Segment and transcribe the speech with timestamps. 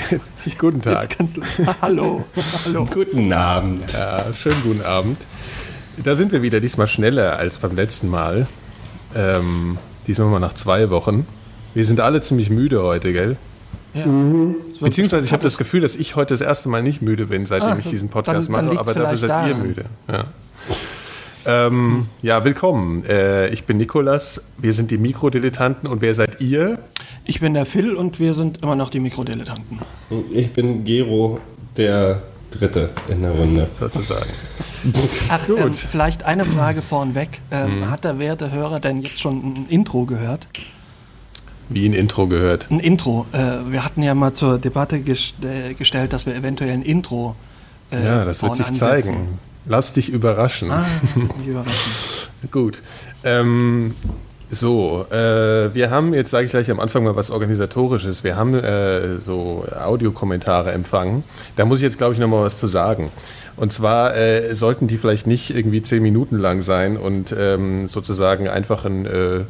[0.58, 1.16] guten Tag.
[1.82, 2.24] Hallo.
[2.64, 2.86] hallo.
[2.86, 3.92] Guten Abend.
[3.92, 5.18] Ja, schönen guten Abend.
[6.02, 8.46] Da sind wir wieder, diesmal schneller als beim letzten Mal.
[9.14, 11.26] Ähm, diesmal mal nach zwei Wochen.
[11.74, 13.36] Wir sind alle ziemlich müde heute, gell?
[13.94, 14.06] Ja.
[14.06, 14.56] Mhm.
[14.80, 17.70] Beziehungsweise ich habe das Gefühl, dass ich heute das erste Mal nicht müde bin, seitdem
[17.70, 19.48] ah, ich diesen Podcast dann, dann mache, aber dafür seid daran.
[19.48, 19.84] ihr müde.
[20.10, 20.24] Ja.
[21.46, 23.04] Ähm, ja, willkommen.
[23.04, 26.78] Äh, ich bin Nikolas, wir sind die Mikrodilettanten und wer seid ihr?
[27.28, 29.80] Ich bin der Phil und wir sind immer noch die Mikrodilettanten.
[30.30, 31.40] Ich bin Gero,
[31.76, 33.68] der Dritte in der Runde.
[33.80, 34.30] Sozusagen.
[35.28, 37.40] Ach, ähm, vielleicht eine Frage vornweg.
[37.50, 37.90] Ähm, hm.
[37.90, 40.46] Hat der werte Hörer denn jetzt schon ein Intro gehört?
[41.68, 42.70] Wie ein Intro gehört?
[42.70, 43.26] Ein Intro.
[43.32, 47.34] Äh, wir hatten ja mal zur Debatte gest äh, gestellt, dass wir eventuell ein Intro.
[47.90, 48.88] Äh, ja, das wird sich ansetzen.
[48.88, 49.38] zeigen.
[49.64, 50.70] Lass dich überraschen.
[50.70, 50.86] Ah,
[51.38, 51.92] mich überraschen.
[52.52, 52.82] Gut.
[53.24, 53.96] Ähm,
[54.50, 58.22] so, äh, wir haben jetzt, sage ich gleich am Anfang mal was Organisatorisches.
[58.22, 61.24] Wir haben äh, so Audiokommentare empfangen.
[61.56, 63.10] Da muss ich jetzt, glaube ich, noch mal was zu sagen.
[63.56, 68.48] Und zwar äh, sollten die vielleicht nicht irgendwie zehn Minuten lang sein und ähm, sozusagen
[68.48, 69.40] einfach ein äh,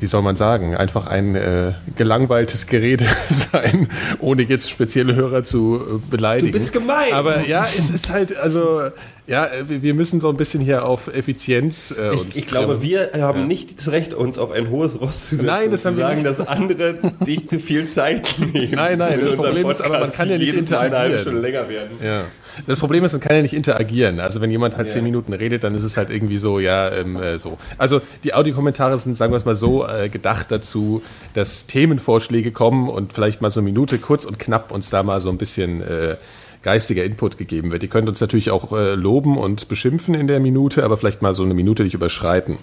[0.00, 3.88] wie soll man sagen, einfach ein äh, gelangweiltes Gerede sein,
[4.20, 6.52] ohne jetzt spezielle Hörer zu äh, beleidigen.
[6.52, 7.12] Du bist gemein.
[7.12, 8.90] Aber ja, es ist halt, also,
[9.26, 13.10] ja, wir müssen so ein bisschen hier auf Effizienz äh, uns Ich, ich glaube, wir
[13.14, 13.46] haben ja.
[13.46, 16.24] nicht das Recht, uns auf ein hohes Ross zu setzen nein, das haben wir sagen,
[16.24, 18.72] dass andere sich zu viel Zeit nehmen.
[18.72, 20.94] Nein, nein, das Problem ist aber, man kann ja nicht interagieren.
[20.94, 21.98] Eine halbe Stunde länger werden.
[22.02, 22.24] Ja.
[22.66, 24.20] Das Problem ist, man kann ja nicht interagieren.
[24.20, 24.94] Also wenn jemand halt ja.
[24.94, 27.58] zehn Minuten redet, dann ist es halt irgendwie so, ja, ähm, äh, so.
[27.76, 31.02] Also die Audiokommentare sind, sagen wir es mal so, äh, gedacht dazu,
[31.34, 35.20] dass Themenvorschläge kommen und vielleicht mal so eine Minute kurz und knapp uns da mal
[35.20, 36.16] so ein bisschen äh,
[36.62, 37.82] geistiger Input gegeben wird.
[37.82, 41.34] Ihr könnt uns natürlich auch äh, loben und beschimpfen in der Minute, aber vielleicht mal
[41.34, 42.58] so eine Minute nicht überschreiten.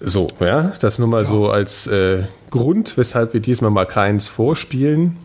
[0.00, 1.28] So, ja, das nur mal ja.
[1.28, 5.16] so als äh, Grund, weshalb wir diesmal mal keins vorspielen.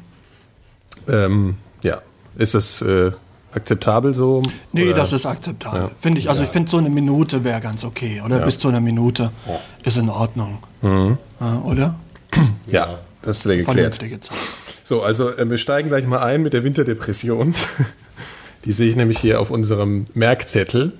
[1.07, 2.01] Ähm, ja,
[2.37, 3.11] ist das äh,
[3.51, 4.43] akzeptabel so?
[4.71, 4.95] Nee, oder?
[4.95, 5.81] das ist akzeptabel.
[5.81, 5.91] Ja.
[5.99, 6.29] Finde ich.
[6.29, 6.47] Also ja.
[6.47, 8.39] ich finde so eine Minute wäre ganz okay, oder?
[8.39, 8.45] Ja.
[8.45, 9.31] Bis zu einer Minute
[9.83, 10.59] ist in Ordnung.
[10.81, 11.17] Mhm.
[11.63, 11.95] oder?
[12.71, 13.99] Ja, das wäre geklärt.
[14.83, 17.55] So, also äh, wir steigen gleich mal ein mit der Winterdepression.
[18.65, 20.93] Die sehe ich nämlich hier auf unserem Merkzettel.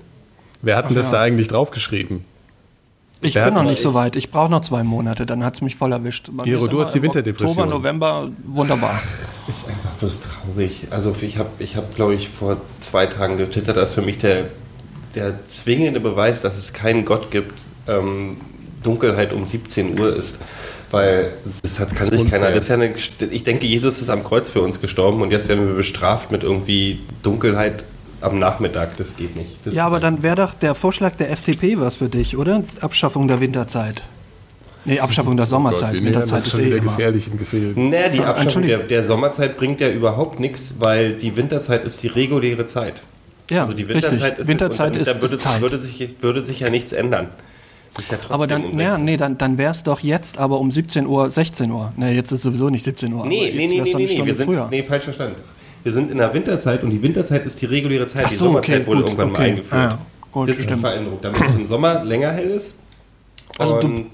[0.62, 2.24] Wer hat denn das da eigentlich draufgeschrieben?
[3.22, 4.16] Ich Wer bin noch nicht so weit.
[4.16, 6.30] Ich brauche noch zwei Monate, dann hat es mich voll erwischt.
[6.42, 7.64] Gero, du hast die Winterdepression.
[7.64, 9.02] Oktober, November, wunderbar.
[9.48, 10.86] Ist einfach bloß traurig.
[10.90, 14.46] Also ich habe, ich hab, glaube ich, vor zwei Tagen getwittert, dass für mich der,
[15.14, 17.52] der zwingende Beweis, dass es keinen Gott gibt,
[17.88, 18.38] ähm,
[18.82, 20.40] Dunkelheit um 17 Uhr ist.
[20.90, 22.50] Weil das hat, kann das sich keiner.
[22.50, 22.94] Das ja eine,
[23.30, 26.42] ich denke, Jesus ist am Kreuz für uns gestorben und jetzt werden wir bestraft mit
[26.42, 27.84] irgendwie Dunkelheit
[28.20, 29.50] am Nachmittag, das geht nicht.
[29.64, 32.62] Das ja, aber dann wäre doch der Vorschlag der FDP was für dich, oder?
[32.80, 34.02] Abschaffung der Winterzeit.
[34.84, 35.90] Nee, Abschaffung der Sommerzeit.
[35.90, 37.72] Oh Gott, Winterzeit ist schon eh wieder gefährlich im Gefehl.
[37.76, 42.08] Naja, die Abschaffung der, der, Sommerzeit bringt ja überhaupt nichts, weil die Winterzeit ist die
[42.08, 43.02] reguläre Zeit.
[43.50, 44.38] Ja, also die Winterzeit richtig.
[44.38, 45.60] ist, Winterzeit ist, da würde, ist Zeit.
[45.60, 47.28] Würde, sich, würde sich ja nichts ändern.
[48.08, 51.06] Ja aber dann, um ja, nee, dann, dann wäre es doch jetzt aber um 17
[51.06, 51.92] Uhr, 16 Uhr.
[51.96, 53.26] Nee, jetzt ist sowieso nicht 17 Uhr.
[53.26, 54.68] Nee, nee, nee, nee, nee, wir sind, früher.
[54.70, 55.36] nee, falsch verstanden
[55.82, 58.24] wir sind in der Winterzeit und die Winterzeit ist die reguläre Zeit.
[58.26, 59.40] Ach die so, Sommerzeit okay, wurde gut, irgendwann okay.
[59.40, 59.90] mal eingeführt.
[59.92, 59.98] Ah,
[60.30, 62.76] gut, das ist eine Veränderung, damit es im Sommer länger hell ist.
[63.58, 64.06] Also du,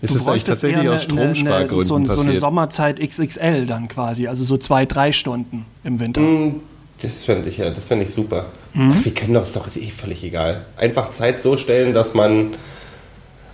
[0.00, 2.18] ist es eigentlich tatsächlich aus Stromspargründen so, passiert?
[2.18, 6.20] So eine Sommerzeit XXL dann quasi, also so zwei, drei Stunden im Winter.
[6.20, 6.60] Mm,
[7.02, 8.46] das fände ich ja, das fände ich super.
[8.74, 8.94] Mhm.
[8.96, 10.66] Ach, wir können doch, ist doch eh völlig egal.
[10.76, 12.54] Einfach Zeit so stellen, dass man,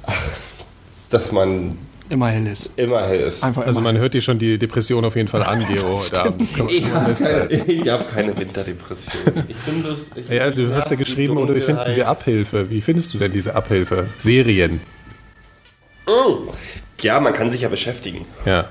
[0.05, 0.23] ach,
[1.09, 1.79] dass man
[2.09, 2.71] immer hell ist.
[2.77, 3.43] Immer hell ist.
[3.43, 6.01] Einfach also man hört dir schon die Depression auf jeden Fall an, Gero.
[6.01, 9.45] ich habe hab keine Winterdepression.
[9.49, 12.71] Ich bin das, ich ja, du hast ja geschrieben, oder wie finden wir Abhilfe?
[12.71, 14.09] Wie findest du denn diese Abhilfe?
[14.19, 14.81] Serien.
[16.07, 16.49] Mm.
[17.03, 18.27] Ja, man kann sich ja beschäftigen.
[18.45, 18.67] Ja.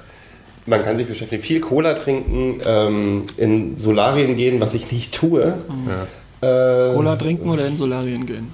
[0.65, 1.43] Man kann sich beschäftigen.
[1.43, 5.57] Viel Cola trinken, ähm, in Solarien gehen, was ich nicht tue.
[5.67, 5.89] Mhm.
[5.89, 6.89] Ja.
[6.89, 8.51] Äh, Cola trinken oder in Solarien gehen?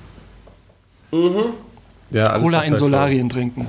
[1.11, 1.53] Mhm.
[2.11, 3.35] Ja, alles, Cola in Solarien so.
[3.35, 3.67] trinken.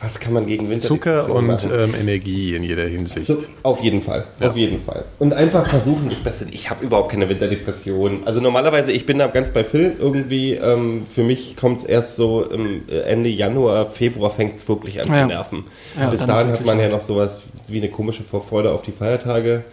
[0.00, 3.26] Was kann man gegen Winter Zucker und ähm, Energie in jeder Hinsicht.
[3.26, 4.48] So, auf jeden Fall, ja.
[4.48, 5.04] auf jeden Fall.
[5.18, 6.46] Und einfach versuchen das Beste.
[6.50, 8.22] Ich habe überhaupt keine Winterdepression.
[8.24, 10.54] Also normalerweise, ich bin da ganz bei Phil irgendwie.
[10.54, 15.08] Ähm, für mich kommt es erst so ähm, Ende Januar, Februar fängt es wirklich an
[15.08, 15.22] ja.
[15.22, 15.64] zu nerven.
[15.98, 19.64] Ja, Bis dahin hat man ja noch sowas wie eine komische Vorfreude auf die Feiertage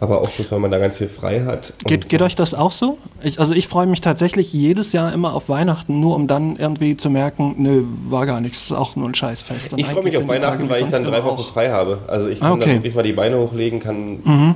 [0.00, 1.74] aber auch bloß, weil man da ganz viel frei hat.
[1.84, 2.96] Geht, geht euch das auch so?
[3.22, 6.96] Ich, also ich freue mich tatsächlich jedes Jahr immer auf Weihnachten, nur um dann irgendwie
[6.96, 9.74] zu merken, nö, war gar nichts, ist auch nur ein Scheißfest.
[9.74, 11.98] Und ich freue mich auf Weihnachten, weil ich dann drei Wochen frei habe.
[12.08, 12.64] Also ich kann ah, okay.
[12.64, 14.54] dann wirklich mal die Beine hochlegen, kann mhm.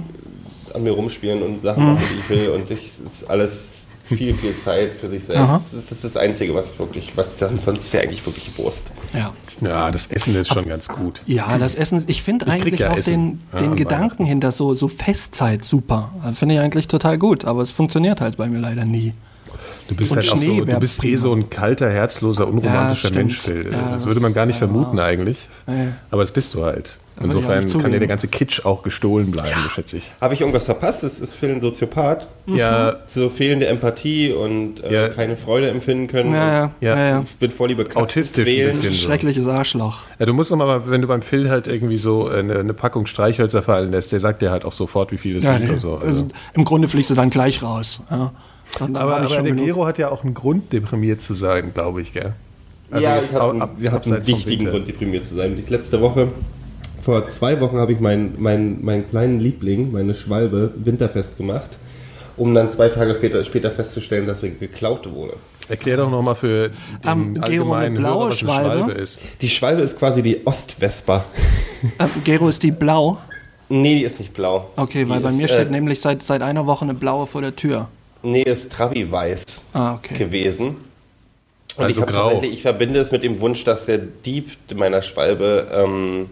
[0.73, 1.93] an mir rumspielen und Sachen mhm.
[1.93, 3.69] machen, die ich will und ich ist alles
[4.07, 5.49] viel, viel Zeit für sich selbst.
[5.49, 8.57] Das ist, das ist, das Einzige, was wirklich, was dann, sonst ist ja eigentlich wirklich
[8.59, 8.91] Wurst.
[9.13, 9.33] Ja.
[9.61, 11.23] Ja, das Essen ist schon ganz gut.
[11.27, 13.41] Ja, das Essen, ich finde eigentlich ja auch Essen.
[13.53, 16.13] den, den ja, Gedanken hinter so, so Festzeit super.
[16.35, 19.13] Finde ich eigentlich total gut, aber es funktioniert halt bei mir leider nie.
[19.89, 23.11] Du bist und halt Schnee auch so, du bist eh so ein kalter, herzloser, unromantischer
[23.11, 23.67] ja, Mensch, Phil.
[23.71, 25.49] Ja, das, das, würde man gar nicht vermuten eigentlich.
[26.11, 26.99] Aber das bist du halt.
[27.23, 29.71] Insofern kann dir der ganze Kitsch auch gestohlen bleiben, ja.
[29.71, 30.11] schätze ich.
[30.21, 31.05] Habe ich irgendwas verpasst?
[31.05, 32.27] Ist, ist Phil ein Soziopath?
[32.47, 32.97] Ja.
[33.07, 35.09] So fehlende Empathie und äh, ja.
[35.11, 36.35] keine Freude empfinden können.
[36.35, 36.71] Ja, ja.
[36.81, 37.09] ja.
[37.09, 37.21] ja.
[37.23, 38.93] Ich bin voll liebe Autistisch ein bisschen.
[38.93, 39.07] So.
[39.07, 40.01] Schreckliches Arschloch.
[40.19, 43.63] Ja, du musst nochmal, wenn du beim Phil halt irgendwie so eine, eine, Packung Streichhölzer
[43.63, 45.79] fallen lässt, der sagt dir halt auch sofort, wie viel es ja, sind nee.
[45.79, 45.95] so.
[45.95, 46.07] Also.
[46.07, 48.01] Also, Im Grunde fliegst du dann gleich raus.
[48.11, 48.33] Ja.
[48.81, 52.33] Aber, aber der Gero hat ja auch einen Grund, deprimiert zu sein, glaube ich, gell?
[52.91, 55.59] Also ja, ich hab, ab, wir hatten einen wichtigen Grund, deprimiert zu sein.
[55.59, 56.29] Ich letzte Woche,
[57.03, 61.71] vor zwei Wochen, habe ich meinen mein, mein kleinen Liebling, meine Schwalbe, winterfest gemacht,
[62.37, 65.35] um dann zwei Tage später, später festzustellen, dass sie geklaut wurde.
[65.69, 66.71] Erklär doch nochmal für
[67.05, 68.77] den um, allgemeinen Hörer, was eine Schwalbe.
[68.77, 69.21] Schwalbe ist.
[69.41, 71.25] Die Schwalbe ist quasi die Ostvesper.
[71.99, 73.19] Ähm, Gero, ist die blau?
[73.69, 74.71] Nee, die ist nicht blau.
[74.77, 77.27] Okay, weil die bei ist, mir steht äh, nämlich seit, seit einer Woche eine blaue
[77.27, 77.89] vor der Tür.
[78.25, 79.45] Nee, ist Trabi-Weiß
[79.75, 80.19] ah, okay.
[80.19, 80.77] gewesen.
[81.77, 82.43] Und also ich, grau.
[82.43, 86.31] ich verbinde es mit dem Wunsch, dass der Dieb meiner Schwalbe ähm,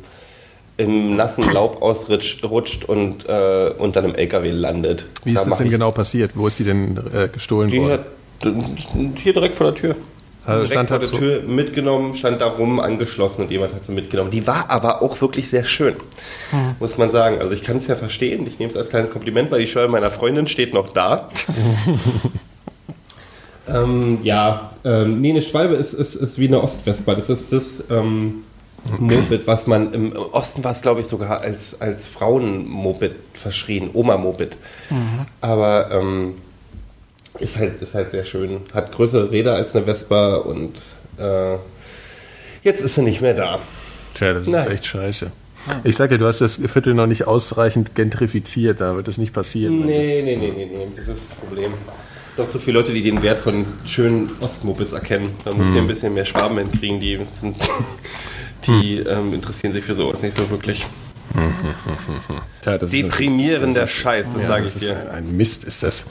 [0.76, 5.04] im nassen Laub ausrutscht und, äh, und dann im LKW landet.
[5.24, 6.32] Wie ist das denn genau passiert?
[6.34, 7.92] Wo ist die denn äh, gestohlen die worden?
[7.92, 9.96] Hat, hier direkt vor der Tür.
[10.44, 13.92] Also stand vor der so Tür mitgenommen, stand da rum, angeschlossen und jemand hat sie
[13.92, 14.30] mitgenommen.
[14.30, 15.94] Die war aber auch wirklich sehr schön,
[16.50, 16.76] hm.
[16.80, 17.38] muss man sagen.
[17.40, 19.88] Also ich kann es ja verstehen, ich nehme es als kleines Kompliment, weil die Scheuer
[19.88, 21.28] meiner Freundin steht noch da.
[23.68, 27.14] ähm, ja, ähm, nee, eine Schwalbe ist, ist, ist wie eine Ostwespa.
[27.14, 28.42] Das ist das ähm,
[28.98, 34.56] Moped, was man im Osten war es, glaube ich, sogar als, als Frauen-Moped verschrien, Oma-Moped.
[34.90, 35.26] Mhm.
[35.40, 36.34] Aber ähm,
[37.38, 38.62] ist halt, ist halt sehr schön.
[38.74, 40.76] Hat größere Räder als eine Vespa und
[41.18, 41.56] äh,
[42.62, 43.58] jetzt ist sie nicht mehr da.
[44.14, 44.66] Tja, das Nein.
[44.66, 45.32] ist echt scheiße.
[45.84, 49.32] Ich sage ja, du hast das Viertel noch nicht ausreichend gentrifiziert, da wird das nicht
[49.32, 49.86] passieren.
[49.86, 51.72] Nee, nee, nee, nee, nee, das ist das Problem.
[52.36, 55.30] Noch zu viele Leute, die den Wert von schönen Ostmopeds erkennen.
[55.44, 55.72] Da muss hm.
[55.72, 57.56] hier ein bisschen mehr Schwaben hinkriegen, die, sind,
[58.66, 59.06] die hm.
[59.06, 60.86] ähm, interessieren sich für sowas nicht so wirklich.
[62.64, 65.10] Ja, Deprimierender Scheiß, das ja, sage ich dir.
[65.10, 66.06] Ein, ein Mist ist das.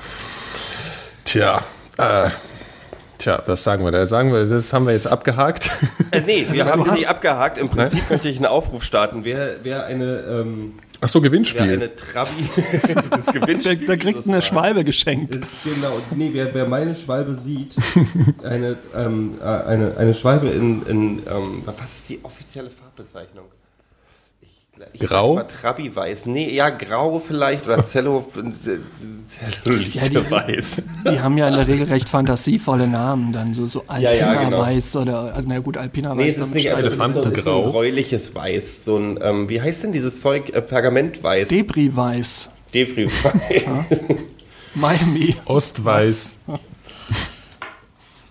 [1.32, 1.64] Tja,
[1.98, 2.30] äh,
[3.18, 4.06] tja, was sagen wir da?
[4.06, 5.72] Sagen wir, das haben wir jetzt abgehakt?
[6.12, 7.58] Äh, nee, wir haben es nicht abgehakt.
[7.58, 8.08] Im Prinzip Nein?
[8.10, 9.24] möchte ich einen Aufruf starten.
[9.24, 10.26] Wer, wer eine.
[10.30, 11.68] Ähm, Ach so, Gewinnspiel.
[11.68, 12.50] Wer eine Trabi.
[13.12, 13.78] das Gewinnspiel.
[13.78, 15.40] Da, da kriegt eine Schwalbe geschenkt.
[15.64, 17.78] Genau, nee, wer, wer meine Schwalbe sieht,
[18.44, 20.86] eine, ähm, äh, eine, eine Schwalbe in.
[20.86, 23.46] in ähm, was ist die offizielle Farbbezeichnung?
[24.94, 25.42] Ich grau?
[25.44, 26.26] Trabi weiß.
[26.26, 28.26] Nee, ja, grau vielleicht oder Zello,
[29.64, 30.78] Zello-Lichte-Weiß.
[30.78, 34.14] Ja, die, die, haben ja in der Regel recht fantasievolle Namen, dann so, so Alpina
[34.14, 34.60] ja, ja, genau.
[34.60, 36.38] Weiß oder, also na gut, Alpina nee, Weiß.
[36.38, 37.36] Nee, es ist nicht, also Elefantengrau.
[37.36, 41.50] So, so ein gräuliches Weiß, so ein, ähm, wie heißt denn dieses Zeug, äh, Pergamentweiß?
[41.50, 42.50] Debris-Weiß.
[42.74, 43.66] Debris-Weiß.
[44.76, 45.36] Miami.
[45.46, 46.40] Ostweiß.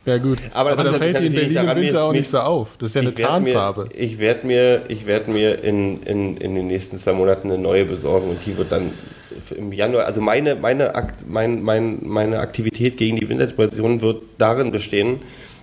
[0.07, 2.77] Ja gut, aber, aber da fällt die in Berlin im Winter auch nicht so auf.
[2.79, 3.89] Das ist ja eine Tarnfarbe.
[3.93, 7.61] Mir, ich werde mir, ich werd mir in, in, in den nächsten zwei Monaten eine
[7.61, 8.93] neue besorgen und die wird dann
[9.57, 10.93] im Januar, also meine, meine,
[11.27, 15.21] mein, mein, meine Aktivität gegen die Winterdepression wird darin bestehen,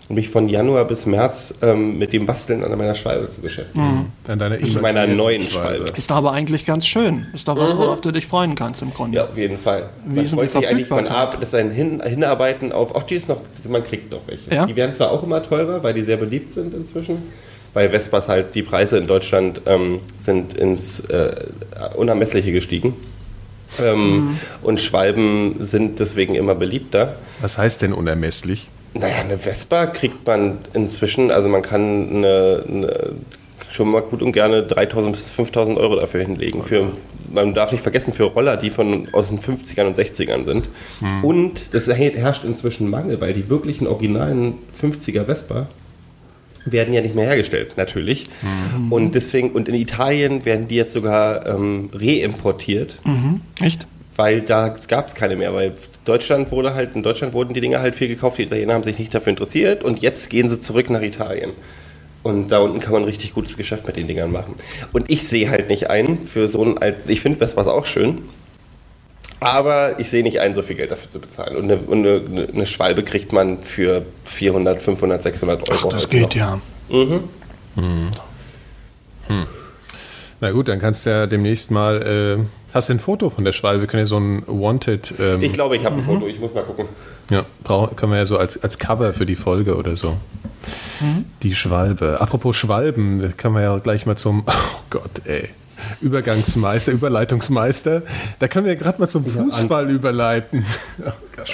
[0.10, 3.84] mich von Januar bis März ähm, mit dem Basteln an meiner Schwalbe zu beschäftigen.
[3.84, 4.32] Mhm.
[4.32, 5.92] An deiner ist meiner neuen Schwalbe.
[5.98, 7.28] Ist aber eigentlich ganz schön.
[7.34, 7.80] Ist doch was, mhm.
[7.80, 9.18] worauf du dich freuen kannst im Grunde.
[9.18, 9.90] Ja, auf jeden Fall.
[10.06, 13.16] Wie man freut sich eigentlich, man ab, das ist ein Hin Hinarbeiten auf, auch die
[13.16, 14.54] ist noch, man kriegt noch welche.
[14.54, 14.66] Ja?
[14.66, 17.24] Die werden zwar auch immer teurer, weil die sehr beliebt sind inzwischen,
[17.74, 21.36] weil Vespas halt, die Preise in Deutschland ähm, sind ins äh,
[21.96, 22.94] Unermessliche gestiegen.
[23.84, 24.40] Ähm, mhm.
[24.62, 27.18] Und Schwalben sind deswegen immer beliebter.
[27.42, 28.70] Was heißt denn unermesslich?
[28.94, 33.12] Naja, eine Vespa kriegt man inzwischen, also man kann eine, eine
[33.72, 36.64] schon mal gut und gerne 3.000 bis 5.000 Euro dafür hinlegen.
[36.64, 36.94] Für,
[37.32, 40.68] man darf nicht vergessen, für Roller, die von aus den 50ern und 60ern sind.
[41.00, 41.24] Hm.
[41.24, 45.68] Und es herrscht inzwischen Mangel, weil die wirklichen originalen 50er Vespa
[46.72, 48.26] werden ja nicht mehr hergestellt, natürlich.
[48.42, 48.92] Mhm.
[48.92, 52.98] Und deswegen, und in Italien werden die jetzt sogar ähm, reimportiert.
[53.06, 53.42] Mhm.
[53.62, 53.88] Echt?
[54.18, 57.80] Weil da gab es keine mehr, weil Deutschland wurde halt, in Deutschland wurden die Dinger
[57.80, 60.90] halt viel gekauft, die Italiener haben sich nicht dafür interessiert und jetzt gehen sie zurück
[60.90, 61.52] nach Italien.
[62.24, 64.56] Und da unten kann man richtig gutes Geschäft mit den Dingern machen.
[64.92, 68.24] Und ich sehe halt nicht ein, für so ein, ich finde Vespas auch schön,
[69.40, 71.56] aber ich sehe nicht ein, so viel Geld dafür zu bezahlen.
[71.56, 75.90] Und eine, eine, eine Schwalbe kriegt man für 400, 500, 600 Euro.
[75.90, 76.36] Ach, das geht noch.
[76.36, 76.60] ja.
[76.90, 77.24] Mhm.
[77.76, 78.12] Hm.
[79.28, 79.48] Hm.
[80.40, 83.54] Na gut, dann kannst du ja demnächst mal äh Hast du ein Foto von der
[83.54, 83.82] Schwalbe?
[83.82, 85.14] Wir können ja so ein Wanted.
[85.20, 86.06] Ähm ich glaube, ich habe ein mhm.
[86.06, 86.28] Foto.
[86.28, 86.86] Ich muss mal gucken.
[87.30, 90.18] Ja, brauch, können wir ja so als, als Cover für die Folge oder so.
[91.00, 91.26] Mhm.
[91.44, 92.20] Die Schwalbe.
[92.20, 95.50] Apropos Schwalben, kann man ja gleich mal zum, oh Gott, ey.
[96.02, 98.02] Übergangsmeister, Überleitungsmeister.
[98.40, 100.66] Da können wir ja gerade mal zum Fußball überleiten.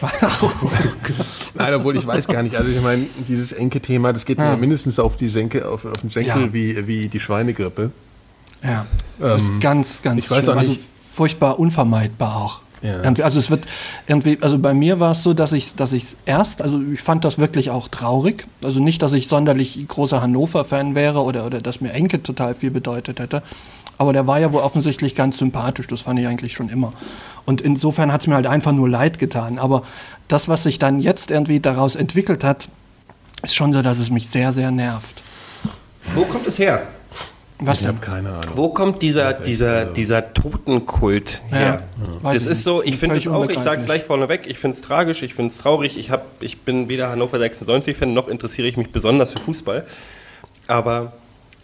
[0.02, 0.48] Oh
[1.56, 2.56] Nein, obwohl ich weiß gar nicht.
[2.56, 4.52] Also ich meine, dieses Enke-Thema, das geht ja.
[4.52, 6.54] mir mindestens auf die Senke, auf, auf den Senkel ja.
[6.54, 7.92] wie, wie die Schweinegrippe.
[8.64, 8.86] Ja,
[9.20, 10.70] das ähm, ist ganz, ganz ich weiß auch nicht.
[10.70, 10.80] Also
[11.14, 12.62] furchtbar unvermeidbar auch.
[12.82, 13.00] Ja.
[13.24, 13.66] Also es wird
[14.08, 17.24] irgendwie, also bei mir war es so, dass ich, dass ich erst, also ich fand
[17.24, 18.46] das wirklich auch traurig.
[18.62, 22.72] Also nicht, dass ich sonderlich großer Hannover-Fan wäre oder, oder dass mir Enke total viel
[22.72, 23.42] bedeutet hätte.
[23.98, 25.88] Aber der war ja wohl offensichtlich ganz sympathisch.
[25.88, 26.92] Das fand ich eigentlich schon immer.
[27.46, 29.60] Und insofern hat es mir halt einfach nur leid getan.
[29.60, 29.84] Aber
[30.28, 32.68] das, was sich dann jetzt irgendwie daraus entwickelt hat,
[33.44, 35.22] ist schon so, dass es mich sehr, sehr nervt.
[36.16, 36.88] Wo kommt es her?
[37.66, 38.54] Was ich habe keine Ahnung.
[38.56, 41.84] Wo kommt dieser, dieser, dieser Totenkult her?
[42.24, 44.76] Ja, das ist so, ich finde es auch, ich sage es gleich vorneweg, ich finde
[44.76, 45.98] es tragisch, ich finde es traurig.
[45.98, 49.86] Ich, hab, ich bin weder Hannover 96-Fan, noch interessiere ich mich besonders für Fußball.
[50.68, 51.14] Aber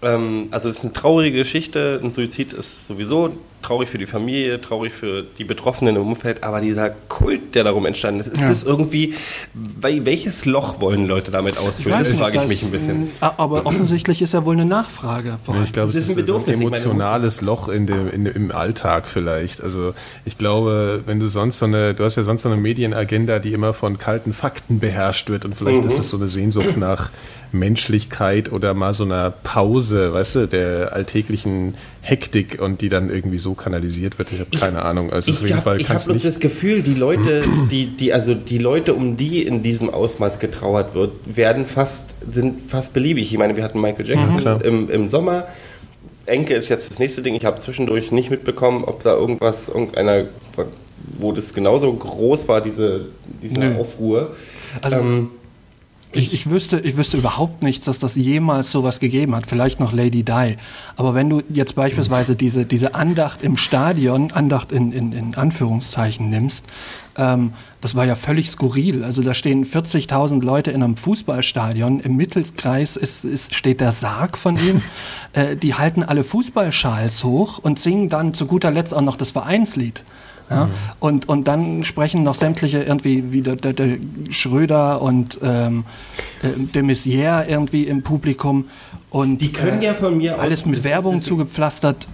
[0.01, 1.99] ähm, also es ist eine traurige Geschichte.
[2.01, 6.61] Ein Suizid ist sowieso traurig für die Familie, traurig für die Betroffenen im Umfeld, aber
[6.61, 8.51] dieser Kult, der darum entstanden ist, ist ja.
[8.51, 9.15] es irgendwie,
[9.53, 11.99] welches Loch wollen Leute damit ausfüllen?
[11.99, 13.11] Das frage ich mich ein bisschen.
[13.19, 15.39] Aber offensichtlich ist ja wohl eine Nachfrage.
[15.47, 19.07] Ja, ich glaube, es ist, ist ein, ein emotionales Loch in dem, in, im Alltag
[19.07, 19.61] vielleicht.
[19.61, 19.93] Also
[20.25, 23.53] ich glaube, wenn du sonst so eine, du hast ja sonst so eine Medienagenda, die
[23.53, 25.87] immer von kalten Fakten beherrscht wird und vielleicht mhm.
[25.87, 27.11] ist es so eine Sehnsucht nach
[27.51, 33.37] Menschlichkeit oder mal so einer Pause, weißt du, der alltäglichen Hektik und die dann irgendwie
[33.37, 34.31] so kanalisiert wird.
[34.31, 35.11] Ich habe keine Ahnung.
[35.11, 39.17] Also ich habe hab bloß das Gefühl, die Leute, die, die, also die Leute, um
[39.17, 43.31] die in diesem Ausmaß getrauert wird, werden fast, sind fast beliebig.
[43.31, 44.61] Ich meine, wir hatten Michael Jackson mhm.
[44.61, 45.47] im, im Sommer.
[46.25, 47.35] Enke ist jetzt das nächste Ding.
[47.35, 50.25] Ich habe zwischendurch nicht mitbekommen, ob da irgendwas, irgendeiner,
[51.17, 53.05] wo das genauso groß war, diese,
[53.41, 54.35] diese Aufruhr.
[54.81, 55.29] Also, ähm,
[56.11, 59.45] ich, ich, wüsste, ich wüsste überhaupt nichts, dass das jemals sowas gegeben hat.
[59.47, 60.55] Vielleicht noch Lady Di.
[60.95, 66.29] Aber wenn du jetzt beispielsweise diese, diese Andacht im Stadion, Andacht in, in, in Anführungszeichen
[66.29, 66.63] nimmst,
[67.15, 69.03] ähm, das war ja völlig skurril.
[69.03, 71.99] Also da stehen 40.000 Leute in einem Fußballstadion.
[71.99, 74.81] Im Mittelkreis ist, ist, steht der Sarg von ihm.
[75.33, 79.31] äh, die halten alle Fußballschals hoch und singen dann zu guter Letzt auch noch das
[79.31, 80.03] Vereinslied.
[80.49, 80.65] Ja?
[80.65, 80.71] Mhm.
[80.99, 83.97] Und, und dann sprechen noch sämtliche irgendwie wie der, der, der
[84.31, 85.85] Schröder und ähm,
[86.41, 88.65] äh, de Maizière irgendwie im Publikum.
[89.09, 92.07] Und, die können äh, ja von mir alles mit Werbung zugepflastert.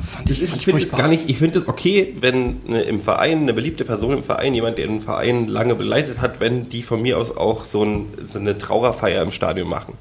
[0.00, 3.42] Fand ich, ich finde es gar nicht, ich finde es okay, wenn eine, im Verein,
[3.42, 7.00] eine beliebte Person im Verein, jemand, der den Verein lange begleitet hat, wenn die von
[7.00, 9.94] mir aus auch so, ein, so eine Trauerfeier im Stadion machen.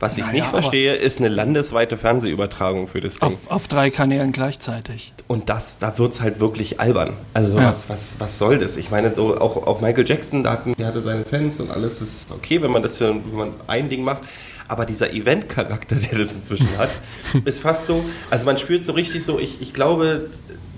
[0.00, 3.28] Was ich naja, nicht verstehe, ist eine landesweite Fernsehübertragung für das Ding.
[3.28, 5.12] Auf, auf drei Kanälen gleichzeitig.
[5.26, 7.14] Und das, da wird es halt wirklich albern.
[7.32, 7.68] Also ja.
[7.68, 8.76] was, was, was soll das?
[8.76, 12.00] Ich meine, so auch, auch Michael Jackson, da hatten, der hatte seine Fans und alles
[12.00, 14.22] ist okay, wenn man das für wenn man ein Ding macht.
[14.66, 16.90] Aber dieser Event-Charakter, der das inzwischen hat,
[17.44, 20.30] ist fast so, also man spürt so richtig so, ich, ich glaube,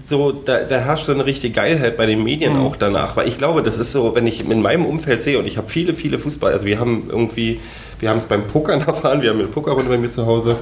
[0.08, 2.60] so, da, da herrscht so eine richtige Geilheit bei den Medien mhm.
[2.60, 3.16] auch danach.
[3.16, 5.68] Weil ich glaube, das ist so, wenn ich in meinem Umfeld sehe und ich habe
[5.68, 7.60] viele, viele Fußball, also wir haben irgendwie,
[7.98, 10.56] wir haben es beim Pokern erfahren, wir haben eine Pokerrunde bei mir zu Hause.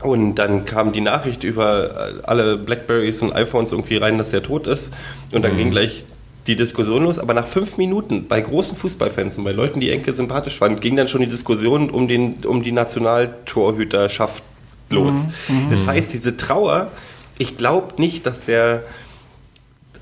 [0.00, 4.66] Und dann kam die Nachricht über alle Blackberries und iPhones irgendwie rein, dass der tot
[4.66, 4.92] ist.
[5.32, 5.58] Und dann mhm.
[5.58, 6.04] ging gleich
[6.46, 7.18] die Diskussion los.
[7.18, 10.96] Aber nach fünf Minuten bei großen Fußballfans und bei Leuten, die Enke sympathisch fanden, ging
[10.96, 14.42] dann schon die Diskussion um, den, um die Nationaltorhüterschaft
[14.88, 15.26] los.
[15.48, 15.66] Mhm.
[15.66, 15.70] mhm.
[15.70, 16.92] Das heißt, diese Trauer
[17.38, 18.82] ich glaube nicht, dass der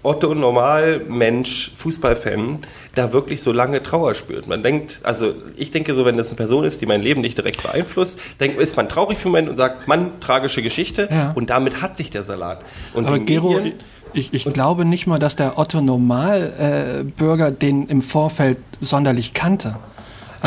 [0.03, 2.61] Otto Normalmensch, Fußballfan,
[2.95, 4.47] da wirklich so lange Trauer spürt.
[4.47, 7.37] Man denkt, also ich denke so, wenn das eine Person ist, die mein Leben nicht
[7.37, 11.33] direkt beeinflusst, denkt, ist man traurig für einen Moment und sagt, Mann, tragische Geschichte ja.
[11.35, 12.61] und damit hat sich der Salat.
[12.95, 13.81] Und Aber Gero, Medien,
[14.13, 19.77] ich, ich glaube nicht mal, dass der Otto Normalbürger äh, den im Vorfeld sonderlich kannte.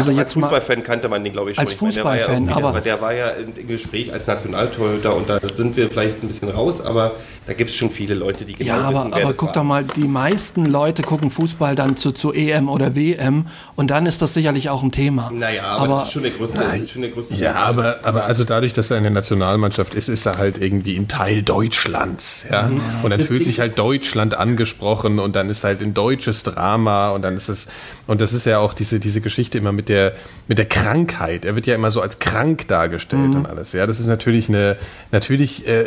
[0.08, 1.65] Also, als Fußballfan kannte man den, glaube ich, schon.
[1.65, 5.75] Als Fußballfan, ja aber, aber der war ja im Gespräch als Nationaltorhüter und da sind
[5.77, 7.13] wir vielleicht ein bisschen raus, aber
[7.50, 9.53] da gibt es schon viele Leute, die genau ja, aber, wissen, wer aber guck war.
[9.53, 14.06] doch mal, die meisten Leute gucken Fußball dann zu, zu EM oder WM und dann
[14.06, 15.32] ist das sicherlich auch ein Thema.
[15.34, 18.25] Naja, aber, aber das ist schon der größte, nein, schon der größte Ja, aber, aber
[18.25, 22.46] also dadurch, dass er eine Nationalmannschaft ist, ist er halt irgendwie ein Teil Deutschlands.
[22.51, 22.68] Ja?
[22.68, 22.82] Mhm.
[23.01, 26.44] Und dann das fühlt Ding sich halt Deutschland angesprochen und dann ist halt ein deutsches
[26.44, 27.68] Drama und dann ist es,
[28.06, 30.13] und das ist ja auch diese, diese Geschichte immer mit der,
[30.48, 31.46] mit der Krankheit.
[31.46, 33.36] Er wird ja immer so als krank dargestellt mhm.
[33.36, 33.74] und alles.
[33.74, 34.77] Ja, das ist natürlich eine,
[35.12, 35.86] natürlich äh,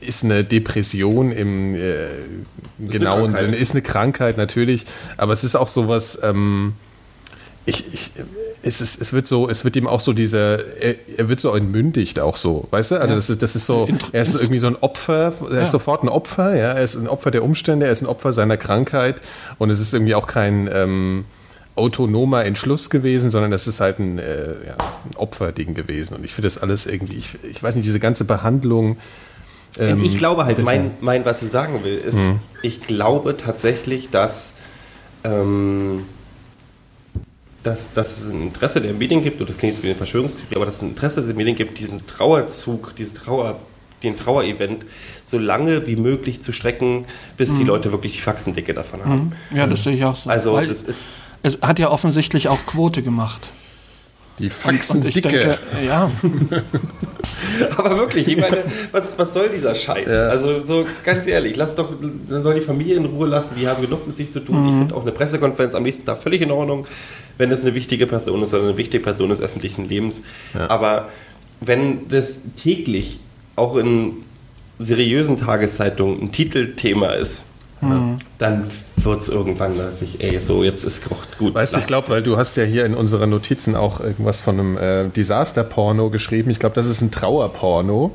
[0.00, 2.08] ist eine Depression im äh,
[2.78, 4.84] genauen Sinne, ist eine Krankheit natürlich,
[5.16, 6.74] aber es ist auch sowas, ähm,
[7.66, 8.10] ich, ich,
[8.62, 11.54] es, ist, es wird so, es wird ihm auch so dieser, er, er wird so
[11.54, 12.94] entmündigt auch so, weißt du?
[12.96, 13.16] Also ja.
[13.16, 16.08] das ist, das ist so, er ist irgendwie so ein Opfer, er ist sofort ein
[16.08, 19.16] Opfer, ja, er ist ein Opfer der Umstände, er ist ein Opfer seiner Krankheit
[19.58, 21.24] und es ist irgendwie auch kein, ähm,
[21.76, 26.14] autonomer Entschluss gewesen, sondern das ist halt ein, äh, ja, ein Opferding gewesen.
[26.14, 28.96] Und ich finde das alles irgendwie, ich, ich weiß nicht, diese ganze Behandlung.
[29.78, 32.38] Ähm, ich glaube halt, mein, mein, was ich sagen will, ist, mhm.
[32.62, 34.54] ich glaube tatsächlich, dass,
[35.24, 36.04] ähm,
[37.64, 40.54] dass, dass es ein Interesse der Medien gibt, und das klingt jetzt wie eine Verschwörungstheorie,
[40.54, 43.58] aber dass es ein Interesse der Medien gibt, diesen Trauerzug, diesen Trauer
[44.04, 44.84] den Trauerevent
[45.24, 47.06] so lange wie möglich zu strecken,
[47.38, 47.58] bis mhm.
[47.58, 49.32] die Leute wirklich die Faxendicke davon haben.
[49.50, 49.56] Mhm.
[49.56, 50.28] Ja, das sehe ich auch so.
[50.28, 51.00] Also Weil das ist
[51.44, 53.42] es hat ja offensichtlich auch Quote gemacht.
[54.38, 55.58] Die Faxendicke.
[55.86, 56.10] Ja.
[57.76, 60.08] Aber wirklich, ich meine, was, was soll dieser Scheiß?
[60.08, 60.28] Ja.
[60.28, 63.82] Also so ganz ehrlich, lass doch, dann soll die Familie in Ruhe lassen, die haben
[63.82, 64.62] genug mit sich zu tun.
[64.62, 64.68] Mhm.
[64.68, 66.86] Ich finde auch eine Pressekonferenz am nächsten Tag völlig in Ordnung,
[67.36, 70.22] wenn es eine wichtige Person ist oder eine wichtige Person des öffentlichen Lebens.
[70.54, 70.68] Ja.
[70.70, 71.10] Aber
[71.60, 73.20] wenn das täglich
[73.54, 74.14] auch in
[74.78, 77.44] seriösen Tageszeitungen ein Titelthema ist,
[77.88, 78.18] mhm.
[78.38, 78.64] dann
[78.96, 81.02] wird es irgendwann, dass ich, ey, so jetzt ist
[81.38, 81.54] gut.
[81.54, 84.58] Weißt du, ich glaube, weil du hast ja hier in unseren Notizen auch irgendwas von
[84.58, 86.50] einem äh, Desaster-Porno geschrieben.
[86.50, 88.12] Ich glaube, das ist ein Trauerporno.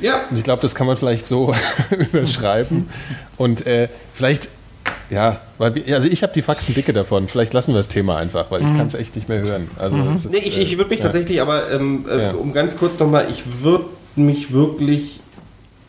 [0.00, 0.22] Ja.
[0.30, 1.54] Und ich glaube, das kann man vielleicht so
[1.90, 2.88] überschreiben.
[3.36, 4.48] Und äh, vielleicht
[5.10, 7.26] ja, weil also ich habe die Faxen dicke davon.
[7.26, 8.76] Vielleicht lassen wir das Thema einfach, weil ich mhm.
[8.76, 9.68] kann es echt nicht mehr hören.
[9.76, 10.14] Also mhm.
[10.14, 12.30] ist, nee, ich, ich würde mich äh, tatsächlich, aber ähm, äh, ja.
[12.32, 15.20] um ganz kurz nochmal, ich würde mich wirklich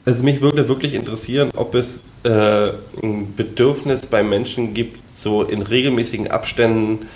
[0.05, 2.69] also mich würde wirklich interessieren, ob es äh,
[3.03, 7.07] ein Bedürfnis bei Menschen gibt, so in regelmäßigen Abständen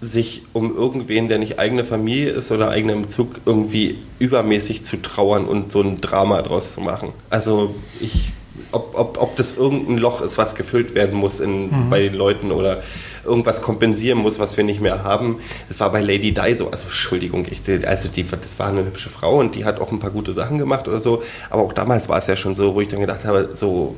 [0.00, 5.02] sich um irgendwen, der nicht eigene Familie ist oder eigener im Zug, irgendwie übermäßig zu
[5.02, 7.08] trauern und so ein Drama draus zu machen.
[7.30, 8.30] Also ich
[8.72, 11.90] ob, ob, ob das irgendein Loch ist, was gefüllt werden muss in, mhm.
[11.90, 12.82] bei den Leuten oder
[13.28, 15.38] irgendwas kompensieren muss, was wir nicht mehr haben.
[15.68, 16.70] Das war bei Lady Di so.
[16.70, 20.00] Also Entschuldigung, ich, also die, das war eine hübsche Frau und die hat auch ein
[20.00, 21.22] paar gute Sachen gemacht oder so.
[21.50, 23.94] Aber auch damals war es ja schon so, wo ich dann gedacht habe, so,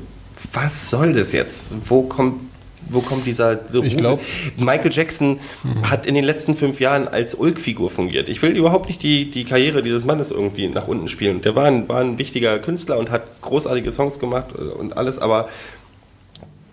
[0.52, 1.74] was soll das jetzt?
[1.88, 2.50] Wo kommt
[2.88, 3.86] wo kommt dieser Ruhe?
[3.86, 4.22] Ich glaube,
[4.56, 5.90] Michael Jackson hm.
[5.90, 8.28] hat in den letzten fünf Jahren als Ulk-Figur fungiert.
[8.28, 11.42] Ich will überhaupt nicht die, die Karriere dieses Mannes irgendwie nach unten spielen.
[11.42, 15.48] Der war ein, war ein wichtiger Künstler und hat großartige Songs gemacht und alles, aber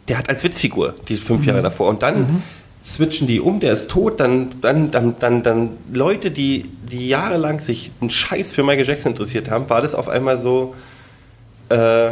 [0.08, 1.48] der hat als Witzfigur die fünf mhm.
[1.48, 1.90] Jahre davor.
[1.90, 2.44] Und dann mhm.
[2.84, 7.60] switchen die um, der ist tot, dann, dann, dann, dann, dann Leute, die, die jahrelang
[7.60, 10.76] sich einen Scheiß für Michael Jackson interessiert haben, war das auf einmal so,
[11.70, 12.12] äh,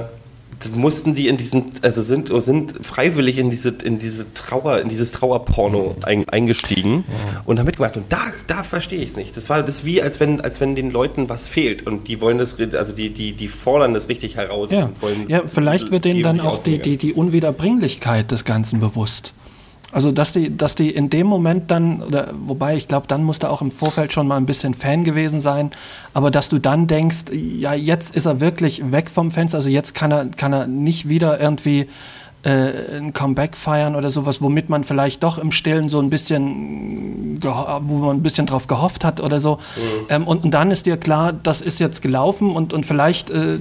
[0.73, 5.11] mussten die in diesen, also sind, sind freiwillig in diese, in diese Trauer, in dieses
[5.11, 7.41] Trauerporno ein, eingestiegen ja.
[7.45, 7.97] und haben mitgemacht.
[7.97, 9.37] Und da, da verstehe ich es nicht.
[9.37, 12.37] Das war das wie, als wenn, als wenn den Leuten was fehlt und die wollen
[12.37, 14.71] das, also die, die, die fordern das richtig heraus.
[14.71, 14.89] Ja,
[15.27, 19.33] ja vielleicht wird denen dann auch die, die, die Unwiederbringlichkeit des Ganzen bewusst.
[19.95, 23.49] Also dass die, dass die in dem Moment dann, oder wobei ich glaube, dann musste
[23.49, 25.71] auch im Vorfeld schon mal ein bisschen Fan gewesen sein,
[26.13, 29.95] aber dass du dann denkst, ja, jetzt ist er wirklich weg vom Fenster, also jetzt
[29.95, 31.87] kann er, kann er nicht wieder irgendwie
[32.43, 37.39] äh, ein Comeback feiern oder sowas, womit man vielleicht doch im Stillen so ein bisschen,
[37.41, 39.55] wo man ein bisschen drauf gehofft hat oder so.
[39.55, 40.05] Mhm.
[40.09, 43.59] Ähm, und, und, dann ist dir klar, das ist jetzt gelaufen und, und vielleicht äh,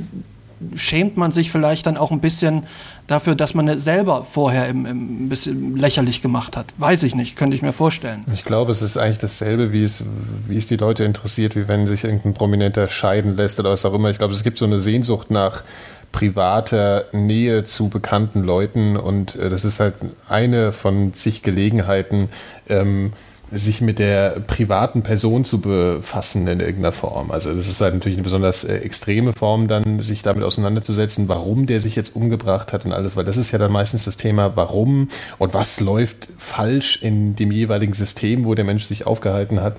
[0.76, 2.64] schämt man sich vielleicht dann auch ein bisschen
[3.06, 6.66] dafür, dass man es selber vorher im, im ein bisschen lächerlich gemacht hat.
[6.78, 8.24] Weiß ich nicht, könnte ich mir vorstellen.
[8.32, 10.04] Ich glaube, es ist eigentlich dasselbe, wie es,
[10.48, 13.94] wie es die Leute interessiert, wie wenn sich irgendein Prominenter scheiden lässt oder was auch
[13.94, 14.10] immer.
[14.10, 15.62] Ich glaube, es gibt so eine Sehnsucht nach
[16.12, 19.96] privater Nähe zu bekannten Leuten und äh, das ist halt
[20.28, 22.28] eine von zig Gelegenheiten,
[22.68, 23.12] ähm,
[23.58, 27.30] sich mit der privaten Person zu befassen in irgendeiner Form.
[27.30, 31.66] Also das ist halt natürlich eine besonders äh, extreme Form, dann sich damit auseinanderzusetzen, warum
[31.66, 34.56] der sich jetzt umgebracht hat und alles, weil das ist ja dann meistens das Thema,
[34.56, 39.76] warum und was läuft falsch in dem jeweiligen System, wo der Mensch sich aufgehalten hat.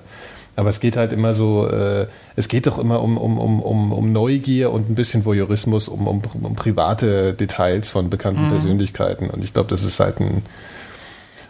[0.56, 3.92] Aber es geht halt immer so, äh, es geht doch immer um, um, um, um,
[3.92, 8.48] um Neugier und ein bisschen Voyeurismus, um, um, um private Details von bekannten mhm.
[8.48, 9.28] Persönlichkeiten.
[9.28, 10.42] Und ich glaube, das ist halt ein,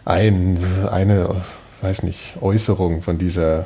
[0.03, 0.57] ein
[0.91, 1.41] eine
[1.81, 3.65] weiß nicht, Äußerung von dieser,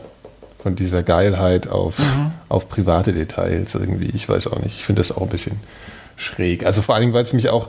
[0.62, 2.32] von dieser Geilheit auf, mhm.
[2.50, 4.12] auf private Details irgendwie.
[4.14, 4.78] Ich weiß auch nicht.
[4.78, 5.60] Ich finde das auch ein bisschen
[6.16, 6.66] schräg.
[6.66, 7.68] Also vor allem, weil es mich auch,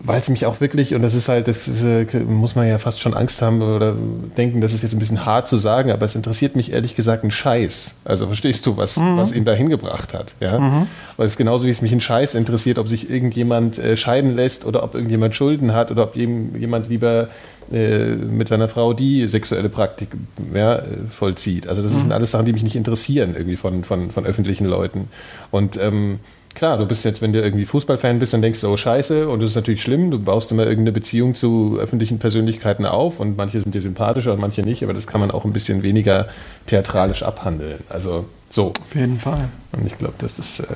[0.00, 2.78] weil es mich auch wirklich, und das ist halt, das ist, äh, muss man ja
[2.78, 3.96] fast schon Angst haben oder
[4.36, 7.24] denken, das ist jetzt ein bisschen hart zu sagen, aber es interessiert mich ehrlich gesagt
[7.24, 7.94] ein Scheiß.
[8.04, 9.16] Also verstehst du, was, mhm.
[9.16, 10.34] was ihn da hingebracht hat?
[10.40, 10.58] Ja?
[10.58, 10.86] Mhm.
[11.16, 14.66] Weil es genauso wie es mich ein Scheiß interessiert, ob sich irgendjemand äh, scheiden lässt
[14.66, 17.28] oder ob irgendjemand Schulden hat oder ob jemand lieber
[17.72, 20.08] äh, mit seiner Frau die sexuelle Praktik
[20.54, 21.68] ja, vollzieht.
[21.68, 21.98] Also das mhm.
[21.98, 25.08] sind alles Sachen, die mich nicht interessieren irgendwie von, von, von öffentlichen Leuten.
[25.50, 26.18] Und ähm,
[26.54, 29.40] klar, du bist jetzt, wenn du irgendwie Fußballfan bist, dann denkst du, oh scheiße, und
[29.40, 33.60] das ist natürlich schlimm, du baust immer irgendeine Beziehung zu öffentlichen Persönlichkeiten auf und manche
[33.60, 36.28] sind dir sympathischer und manche nicht, aber das kann man auch ein bisschen weniger
[36.66, 37.78] theatralisch abhandeln.
[37.88, 38.72] Also so.
[38.80, 39.48] Auf jeden Fall.
[39.72, 40.66] Und ich glaube, das ist äh,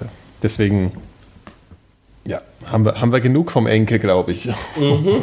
[0.42, 0.92] deswegen
[2.26, 4.50] ja, Haben wir, haben wir genug vom Enke, glaube ich.
[4.76, 5.22] Mhm.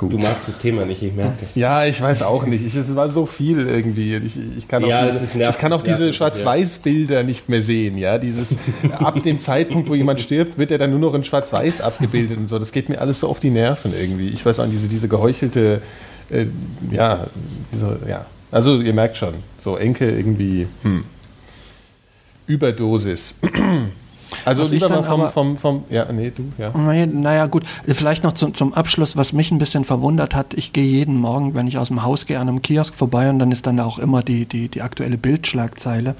[0.00, 1.54] du magst das Thema nicht, ich merke das.
[1.54, 2.64] Ja, ich weiß auch nicht.
[2.64, 4.16] Ich, es war so viel irgendwie.
[4.16, 7.98] Ich, ich kann auch ja, diese, nervig, ich kann auch diese Schwarz-Weiß-Bilder nicht mehr sehen.
[7.98, 8.56] Ja, dieses
[8.98, 12.48] ab dem Zeitpunkt, wo jemand stirbt, wird er dann nur noch in Schwarz-Weiß abgebildet und
[12.48, 12.58] so.
[12.58, 14.28] Das geht mir alles so auf die Nerven irgendwie.
[14.28, 15.82] Ich weiß auch, diese, diese geheuchelte,
[16.30, 16.46] äh,
[16.90, 17.26] ja,
[17.70, 18.24] diese, ja.
[18.50, 21.04] Also ihr merkt schon, so Enke irgendwie, hm.
[22.46, 23.34] Überdosis.
[24.44, 26.72] Also was lieber mal vom, vom, vom, ja, nee, du, ja.
[27.06, 30.84] Naja, gut, vielleicht noch zum, zum Abschluss, was mich ein bisschen verwundert hat, ich gehe
[30.84, 33.66] jeden Morgen, wenn ich aus dem Haus gehe, an einem Kiosk vorbei und dann ist
[33.66, 36.14] dann auch immer die, die, die aktuelle Bildschlagzeile.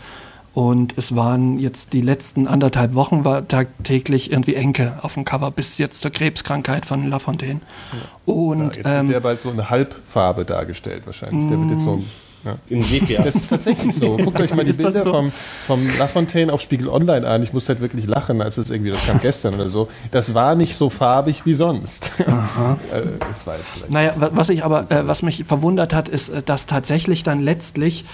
[0.55, 5.51] Und es waren jetzt die letzten anderthalb Wochen war tagtäglich irgendwie Enke auf dem Cover
[5.51, 7.61] bis jetzt zur Krebskrankheit von Lafontaine.
[7.93, 8.33] Ja.
[8.33, 11.49] Und ja, jetzt ähm, wird der bald so eine Halbfarbe dargestellt wahrscheinlich.
[11.49, 12.05] Der wird jetzt so
[12.44, 12.57] ja.
[12.68, 13.22] In Sepia.
[13.24, 14.16] Das ist tatsächlich so.
[14.24, 15.11] Guckt euch mal die Bilder so?
[15.12, 15.33] vom,
[15.66, 17.42] vom Lafontaine auf Spiegel Online an.
[17.42, 19.88] Ich musste halt wirklich lachen, als es irgendwie, das kam gestern oder so.
[20.11, 22.12] Das war nicht so farbig wie sonst.
[22.26, 22.78] Aha.
[22.92, 26.42] Äh, das war jetzt naja, was ich aber, äh, was mich verwundert hat, ist, äh,
[26.42, 28.04] dass tatsächlich dann letztlich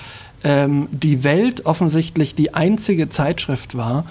[0.44, 4.04] ähm, die Welt offensichtlich die einzige Zeitschrift war,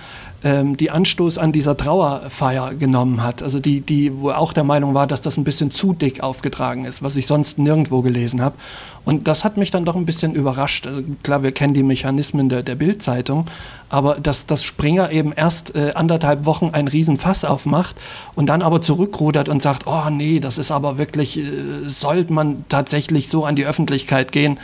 [0.43, 3.43] ähm, die Anstoß an dieser Trauerfeier genommen hat.
[3.43, 6.86] Also die, die, wo auch der Meinung war, dass das ein bisschen zu dick aufgetragen
[6.86, 8.56] ist, was ich sonst nirgendwo gelesen habe.
[9.04, 10.88] Und das hat mich dann doch ein bisschen überrascht.
[10.88, 13.47] Also klar, wir kennen die Mechanismen der, der Bildzeitung,
[13.89, 17.95] aber dass, dass Springer eben erst äh, anderthalb Wochen ein Riesenfass aufmacht
[18.36, 21.43] und dann aber zurückrudert und sagt, oh nee, das ist aber wirklich, äh,
[21.88, 24.60] sollte man tatsächlich so an die Öffentlichkeit gehen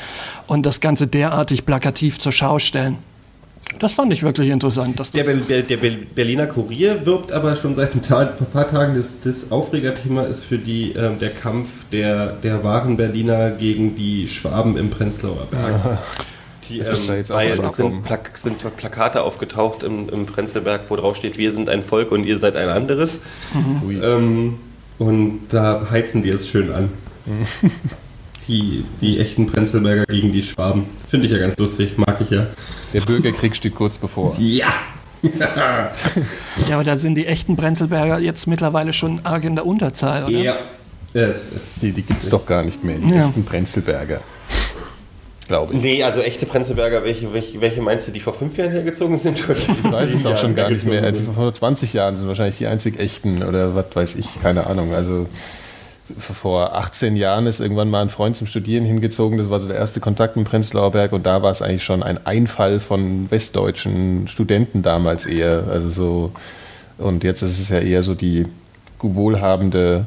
[0.48, 2.98] und das Ganze derartig plakativ zur Schau stellen.
[3.80, 5.02] Das fand ich wirklich interessant.
[5.14, 9.20] der, Be der Berliner Kurier wirbt aber schon seit ein, Tag, ein paar Tagen, das,
[9.22, 14.78] das Aufregerthema ist für die, äh, der Kampf der, der wahren Berliner gegen die Schwaben
[14.78, 15.74] im Prenzlauer Berg.
[15.84, 15.98] Ja.
[16.70, 20.96] Die, ähm, da jetzt auch so sind, Plak sind, Plakate aufgetaucht im, im Prenzlberg, wo
[20.96, 23.20] drauf steht, wir sind ein Volk und ihr seid ein anderes.
[23.54, 24.02] Mhm.
[24.02, 24.60] Ähm,
[24.98, 26.90] und da heizen die jetzt schön an.
[28.48, 30.86] die, die echten Prenzlberger gegen die Schwaben.
[31.08, 32.48] Finde ich ja ganz lustig, mag ich ja.
[32.94, 34.36] Der Bürgerkrieg steht kurz bevor.
[34.40, 34.74] Ja!
[36.70, 40.38] ja, aber da sind die echten Prenzlberger jetzt mittlerweile schon arg in der Unterzahl, oder?
[40.38, 40.58] Ja.
[41.14, 43.28] Es, es, die die gibt es doch gar nicht mehr, die ja.
[43.28, 44.22] echten Prenzlberger.
[45.48, 45.82] Glaube ich.
[45.82, 49.40] Nee, also echte Prenzlberger, welche, welche, welche meinst du, die vor fünf Jahren hergezogen sind?
[49.40, 51.12] Ich weiß es auch schon gar nicht mehr.
[51.12, 54.94] Die vor 20 Jahren sind wahrscheinlich die einzig echten oder was weiß ich, keine Ahnung.
[54.94, 55.28] Also
[56.18, 59.38] vor 18 Jahren ist irgendwann mal ein Freund zum Studieren hingezogen.
[59.38, 62.04] Das war so der erste Kontakt mit Prenzlauer Berg und da war es eigentlich schon
[62.04, 65.64] ein Einfall von westdeutschen Studenten damals eher.
[65.70, 66.32] Also so,
[66.98, 68.46] und jetzt ist es ja eher so die
[69.00, 70.06] wohlhabende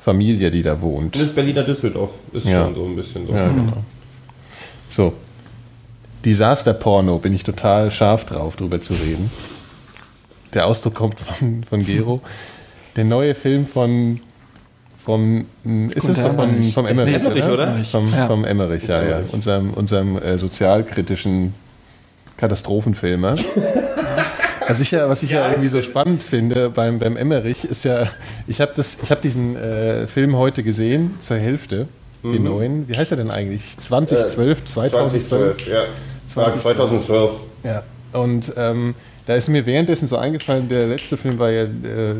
[0.00, 1.16] Familie, die da wohnt.
[1.16, 2.64] Das Berliner Düsseldorf ist ja.
[2.64, 3.32] schon so ein bisschen so.
[3.32, 3.84] Ja, genau.
[4.90, 5.14] So.
[6.24, 9.30] Disaster-Porno, bin ich total scharf drauf, drüber zu reden.
[10.54, 12.22] Der Ausdruck kommt von, von Gero.
[12.96, 14.20] Der neue Film von
[15.04, 15.44] vom,
[15.90, 17.52] ist es von, vom Emmerich, Emmerich oder?
[17.52, 17.84] oder?
[17.84, 18.26] Vom, ja.
[18.26, 19.20] vom Emmerich, ja, ja.
[19.32, 21.52] Unserem, unserem äh, sozialkritischen
[22.38, 23.36] Katastrophenfilmer.
[24.66, 27.84] was ich ja, was ich ja, ja irgendwie so spannend finde beim, beim Emmerich ist
[27.84, 28.08] ja,
[28.46, 28.72] ich habe
[29.10, 31.86] hab diesen äh, Film heute gesehen, zur Hälfte,
[32.22, 32.32] mhm.
[32.32, 32.88] den neuen.
[32.88, 33.76] Wie heißt er denn eigentlich?
[33.76, 35.56] 2012, äh, 2012?
[35.56, 35.84] 2012, ja.
[36.28, 36.62] 2012.
[36.62, 37.30] 2012.
[37.64, 37.82] Ja.
[38.18, 38.94] Und ähm,
[39.26, 41.68] da ist mir währenddessen so eingefallen, der letzte Film war ja äh,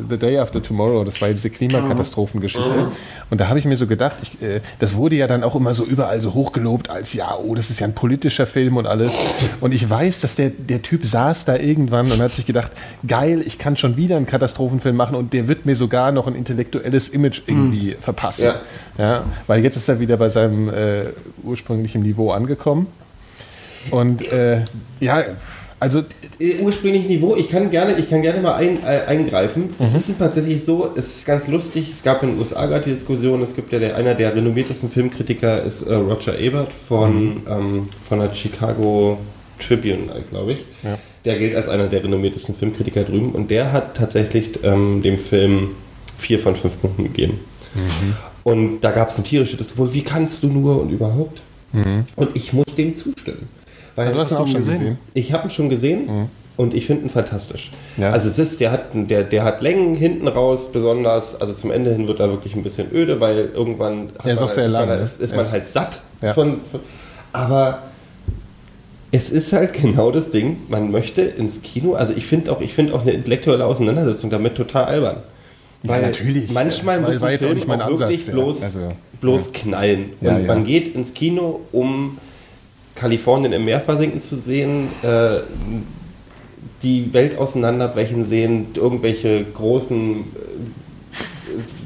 [0.08, 2.76] The Day After Tomorrow, das war ja diese Klimakatastrophengeschichte.
[2.76, 2.92] Mhm.
[3.28, 5.74] Und da habe ich mir so gedacht, ich, äh, das wurde ja dann auch immer
[5.74, 9.20] so überall so hochgelobt als, ja, oh, das ist ja ein politischer Film und alles.
[9.60, 12.72] Und ich weiß, dass der, der Typ saß da irgendwann und hat sich gedacht,
[13.06, 16.34] geil, ich kann schon wieder einen Katastrophenfilm machen und der wird mir sogar noch ein
[16.34, 18.00] intellektuelles Image irgendwie mhm.
[18.02, 18.52] verpassen.
[18.96, 19.04] Ja.
[19.04, 19.24] ja.
[19.46, 21.04] Weil jetzt ist er wieder bei seinem äh,
[21.42, 22.86] ursprünglichen Niveau angekommen.
[23.90, 24.62] Und äh,
[25.00, 25.24] ja,
[25.84, 26.02] also
[26.40, 29.74] äh, ursprünglich Niveau, ich kann gerne, ich kann gerne mal ein, äh, eingreifen.
[29.78, 29.84] Mhm.
[29.84, 32.92] Es ist tatsächlich so, es ist ganz lustig, es gab in den USA gerade die
[32.92, 37.42] Diskussion, es gibt ja der, einer der renommiertesten Filmkritiker ist äh, Roger Ebert von, mhm.
[37.46, 39.18] ähm, von der Chicago
[39.60, 40.60] Tribune, glaube ich.
[40.82, 40.98] Ja.
[41.26, 45.72] Der gilt als einer der renommiertesten Filmkritiker drüben und der hat tatsächlich ähm, dem Film
[46.16, 47.40] vier von fünf Punkten gegeben.
[47.74, 48.16] Mhm.
[48.42, 51.42] Und da gab es eine tierische Diskussion, wie kannst du nur und überhaupt?
[51.72, 52.06] Mhm.
[52.16, 53.48] Und ich muss dem zustimmen.
[53.96, 54.78] Weil, du hast ihn auch schon gesehen?
[54.78, 54.98] gesehen?
[55.14, 56.28] Ich habe ihn schon gesehen mhm.
[56.56, 57.70] und ich finde ihn fantastisch.
[57.96, 58.10] Ja.
[58.10, 61.92] Also es ist, der hat, der, der hat Längen hinten raus besonders, also zum Ende
[61.92, 65.00] hin wird er wirklich ein bisschen öde, weil irgendwann der ist, auch sehr lang, man,
[65.00, 66.32] ist, ist man halt satt ja.
[66.32, 66.80] von, von,
[67.32, 67.82] aber
[69.12, 72.76] es ist halt genau das Ding, man möchte ins Kino, also ich finde auch, ich
[72.92, 75.22] auch eine intellektuelle Auseinandersetzung damit total albern.
[75.84, 76.50] Weil ja, natürlich.
[76.50, 80.14] Manchmal muss Ansatz, wirklich bloß, also, bloß knallen.
[80.20, 82.18] Und man geht ins Kino, um
[82.94, 85.40] Kalifornien im Meer versinken zu sehen, äh,
[86.82, 90.24] die Welt auseinanderbrechen sehen, irgendwelche großen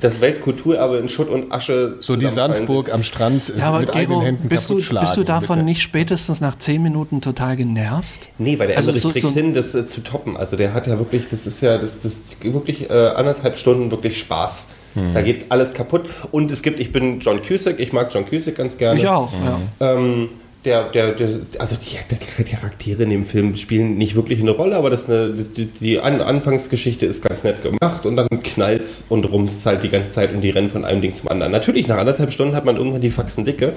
[0.00, 1.96] das Weltkulturerbe in Schutt und Asche.
[2.00, 5.24] So die Sandburg am Strand ist ja, mit Gero, eigenen Händen bist du, bist du
[5.24, 5.64] davon bitte.
[5.64, 8.28] nicht spätestens nach zehn Minuten total genervt?
[8.38, 10.36] Nee, weil der also so, kriegt so hin, das äh, zu toppen.
[10.36, 14.18] Also der hat ja wirklich, das ist ja, das, das wirklich äh, anderthalb Stunden wirklich
[14.20, 14.66] Spaß.
[14.94, 15.14] Hm.
[15.14, 16.08] Da geht alles kaputt.
[16.30, 18.98] Und es gibt, ich bin John Cusack, ich mag John Cusack ganz gerne.
[18.98, 19.94] Ich auch, ja.
[19.94, 20.30] Ähm,
[20.68, 21.28] der, der, der,
[21.59, 21.96] also die,
[22.38, 25.98] die, Charaktere in dem Film spielen nicht wirklich eine Rolle, aber das eine, die, die
[25.98, 30.42] Anfangsgeschichte ist ganz nett gemacht und dann knallt's und rumst halt die ganze Zeit und
[30.42, 31.52] die rennen von einem Ding zum anderen.
[31.52, 33.72] Natürlich, nach anderthalb Stunden hat man irgendwann die Faxen dicke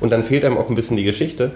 [0.00, 1.52] und dann fehlt einem auch ein bisschen die Geschichte.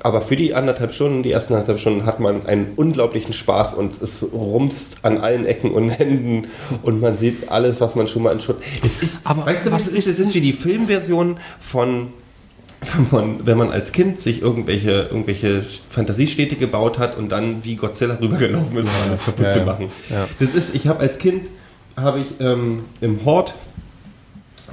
[0.00, 4.02] Aber für die anderthalb Stunden, die ersten anderthalb Stunden, hat man einen unglaublichen Spaß und
[4.02, 6.48] es rumst an allen Ecken und Händen
[6.82, 8.58] und man sieht alles, was man schon mal in Schutt.
[8.84, 10.06] Es ist, aber weißt du, was, was ist?
[10.06, 12.08] Es ist wie die Filmversion von
[13.04, 18.16] von, wenn man als Kind sich irgendwelche, irgendwelche Fantasiestädte gebaut hat und dann wie Godzilla
[18.20, 19.88] rübergelaufen ist, um alles kaputt ja, zu machen.
[20.08, 20.26] Ja.
[20.40, 21.48] Das ist, ich habe als Kind,
[21.96, 23.54] habe ich ähm, im Hort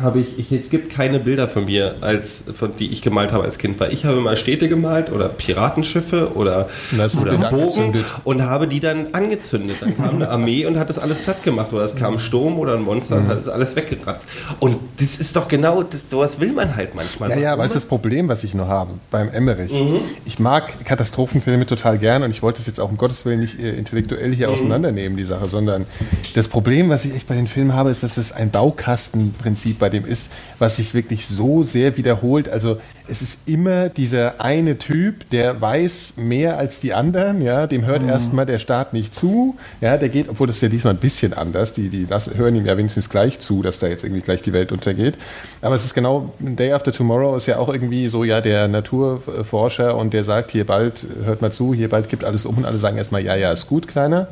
[0.02, 3.44] habe ich, ich, es gibt keine Bilder von mir, als, von, die ich gemalt habe
[3.44, 8.68] als Kind, weil ich habe mal Städte gemalt oder Piratenschiffe oder, oder Bogen und habe
[8.68, 9.78] die dann angezündet.
[9.82, 12.58] Dann kam eine Armee und hat das alles platt gemacht oder es kam ein Sturm
[12.58, 14.28] oder ein Monster und hat das alles weggekratzt.
[14.60, 17.30] Und das ist doch genau, das, sowas will man halt manchmal.
[17.30, 19.72] Ja, ja, aber ist das Problem, was ich nur habe beim Emmerich.
[19.72, 20.00] Mhm.
[20.26, 23.60] Ich mag Katastrophenfilme total gern und ich wollte es jetzt auch um Gottes Willen nicht
[23.60, 24.56] äh, intellektuell hier mhm.
[24.56, 25.86] auseinandernehmen, die Sache, sondern
[26.34, 29.90] das Problem, was ich echt bei den Filmen habe, ist, dass es ein Baukastenprinzip bei
[29.90, 32.48] dem ist, was sich wirklich so sehr wiederholt.
[32.48, 37.86] Also es ist immer dieser eine Typ, der weiß mehr als die anderen, ja, dem
[37.86, 38.08] hört mhm.
[38.08, 41.34] erstmal der Staat nicht zu, ja, der geht, obwohl das ist ja diesmal ein bisschen
[41.34, 44.42] anders, die, die lassen, hören ihm ja wenigstens gleich zu, dass da jetzt irgendwie gleich
[44.42, 45.16] die Welt untergeht.
[45.62, 49.98] Aber es ist genau, Day After Tomorrow ist ja auch irgendwie so, ja, der Naturforscher
[49.98, 52.80] und der sagt, hier bald, hört mal zu, hier bald gibt alles um und alle
[52.80, 54.30] sagen erstmal, ja, ja, ist gut, Kleiner,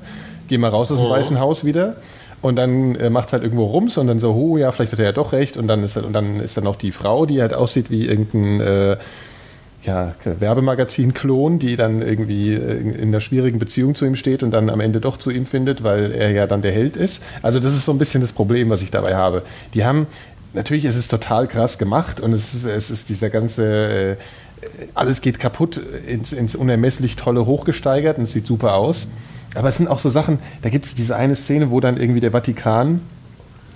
[0.47, 1.09] geh mal raus aus dem oh.
[1.09, 1.97] Weißen Haus wieder.
[2.41, 4.99] Und dann äh, macht es halt irgendwo Rums und dann so, oh ja, vielleicht hat
[4.99, 5.57] er ja doch recht.
[5.57, 8.61] Und dann ist, und dann ist dann noch die Frau, die halt aussieht wie irgendein
[8.61, 8.97] äh,
[9.83, 14.69] ja, Werbemagazin-Klon, die dann irgendwie äh, in einer schwierigen Beziehung zu ihm steht und dann
[14.69, 17.21] am Ende doch zu ihm findet, weil er ja dann der Held ist.
[17.41, 19.43] Also das ist so ein bisschen das Problem, was ich dabei habe.
[19.73, 20.07] Die haben,
[20.53, 23.63] natürlich ist es total krass gemacht und es ist, es ist dieser ganze,
[24.11, 24.15] äh,
[24.93, 29.07] alles geht kaputt ins, ins unermesslich Tolle hochgesteigert und es sieht super aus.
[29.55, 32.21] Aber es sind auch so Sachen, da gibt es diese eine Szene, wo dann irgendwie
[32.21, 33.01] der Vatikan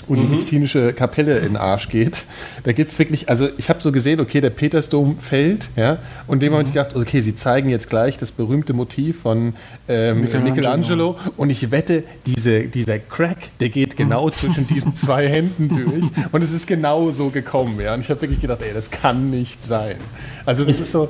[0.07, 0.27] und die mhm.
[0.27, 2.25] Sixtinische Kapelle in den Arsch geht.
[2.63, 6.41] Da gibt es wirklich, also ich habe so gesehen, okay, der Petersdom fällt, ja, und
[6.41, 6.57] dem mhm.
[6.57, 9.53] habe ich gedacht, okay, sie zeigen jetzt gleich das berühmte Motiv von
[9.87, 10.55] ähm, Michelangelo.
[10.55, 11.15] Michelangelo.
[11.37, 16.43] und ich wette, diese, dieser Crack, der geht genau zwischen diesen zwei Händen durch und
[16.43, 19.63] es ist genau so gekommen, ja, und ich habe wirklich gedacht, ey, das kann nicht
[19.63, 19.97] sein.
[20.45, 21.09] Also das ist so,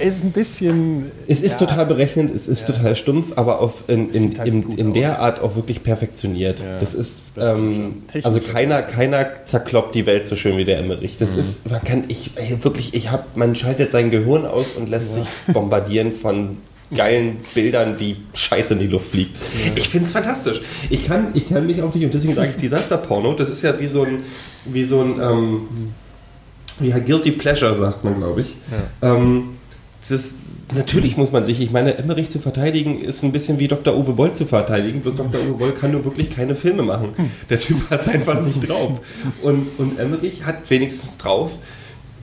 [0.00, 1.10] es ist ein bisschen...
[1.26, 2.74] Es ist ja, total berechnend, es ist ja.
[2.74, 6.60] total stumpf, aber auf, in, in, halt in, in der Art auch wirklich perfektioniert.
[6.60, 6.78] Ja.
[6.78, 11.16] Das ist, ähm, also keiner, keiner zerkloppt die Welt so schön wie der Emmerich.
[11.18, 11.40] Das mhm.
[11.40, 15.26] ist, man kann, ich, wirklich, ich habe, man schaltet sein Gehirn aus und lässt sich
[15.52, 16.58] bombardieren von
[16.94, 19.36] geilen Bildern, wie Scheiße in die Luft fliegt.
[19.64, 19.72] Ja.
[19.74, 20.60] Ich finde es fantastisch.
[20.88, 23.78] Ich kann, ich kann mich auch nicht, und deswegen sage ich Disaster-Porno, das ist ja
[23.80, 24.22] wie so ein,
[24.64, 25.60] wie so ein, ähm,
[26.80, 28.56] ja, Guilty Pleasure, sagt man, glaube ich.
[28.70, 29.14] Ja.
[29.14, 29.56] Ähm,
[30.08, 33.96] das, natürlich muss man sich, ich meine, Emmerich zu verteidigen ist ein bisschen wie Dr.
[33.96, 35.40] Uwe Boll zu verteidigen, bloß Dr.
[35.40, 37.08] Uwe Boll kann nur wirklich keine Filme machen.
[37.16, 37.30] Hm.
[37.50, 39.00] Der Typ hat es einfach nicht drauf.
[39.42, 41.50] Und, und Emmerich hat wenigstens drauf.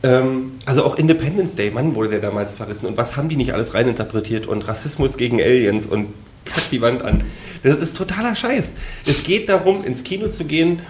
[0.03, 2.85] Ähm, also auch Independence Day, Mann, wurde der damals verrissen.
[2.87, 4.45] Und was haben die nicht alles reininterpretiert?
[4.45, 6.13] Und Rassismus gegen Aliens und
[6.45, 7.23] kack die Wand an.
[7.63, 8.73] Das ist totaler Scheiß.
[9.05, 10.81] Es geht darum, ins Kino zu gehen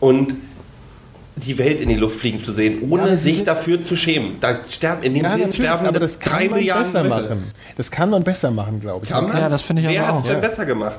[0.00, 0.34] und
[1.36, 4.36] die Welt in die Luft fliegen zu sehen, ohne ja, sich dafür zu schämen.
[4.40, 7.28] Da sterben in dem ja, Film sterben aber das kann drei man Milliarden besser Leute.
[7.28, 7.52] machen.
[7.76, 9.10] Das kann man besser machen, glaube ich.
[9.10, 9.36] Kann man?
[9.36, 10.98] Ja, das finde ich Wer hat es denn besser gemacht?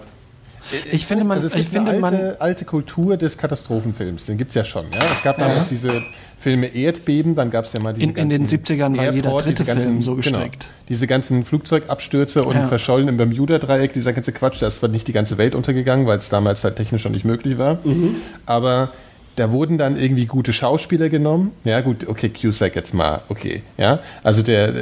[0.71, 4.37] Ich, ich finde, man, also es ich finde eine alte, alte Kultur des Katastrophenfilms, den
[4.37, 4.85] gibt es ja schon.
[4.91, 5.01] Ja?
[5.11, 6.01] Es gab damals diese
[6.43, 9.63] Filme Erdbeben, dann gab es ja mal diese in, in den 70ern war jeder dritte
[9.63, 10.59] ganzen, Film so gestrickt.
[10.59, 12.67] Genau, diese ganzen Flugzeugabstürze und ja.
[12.67, 16.17] Verschollen im Bermuda-Dreieck, dieser ganze Quatsch, da ist zwar nicht die ganze Welt untergegangen, weil
[16.17, 18.17] es damals halt technisch noch nicht möglich war, mhm.
[18.45, 18.91] aber
[19.37, 21.53] da wurden dann irgendwie gute Schauspieler genommen.
[21.63, 23.63] Ja, gut, okay, Cusack jetzt mal, okay.
[23.77, 24.73] Ja, also der,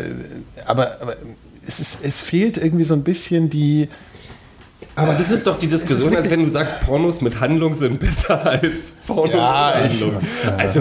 [0.66, 1.16] aber, aber
[1.68, 3.88] es, ist, es fehlt irgendwie so ein bisschen die.
[4.96, 8.46] Aber das ist doch die Diskussion, als wenn du sagst, Pornos mit Handlung sind besser
[8.46, 10.14] als Pornos ja, mit Handlung.
[10.22, 10.56] Ich, ja.
[10.56, 10.80] Also,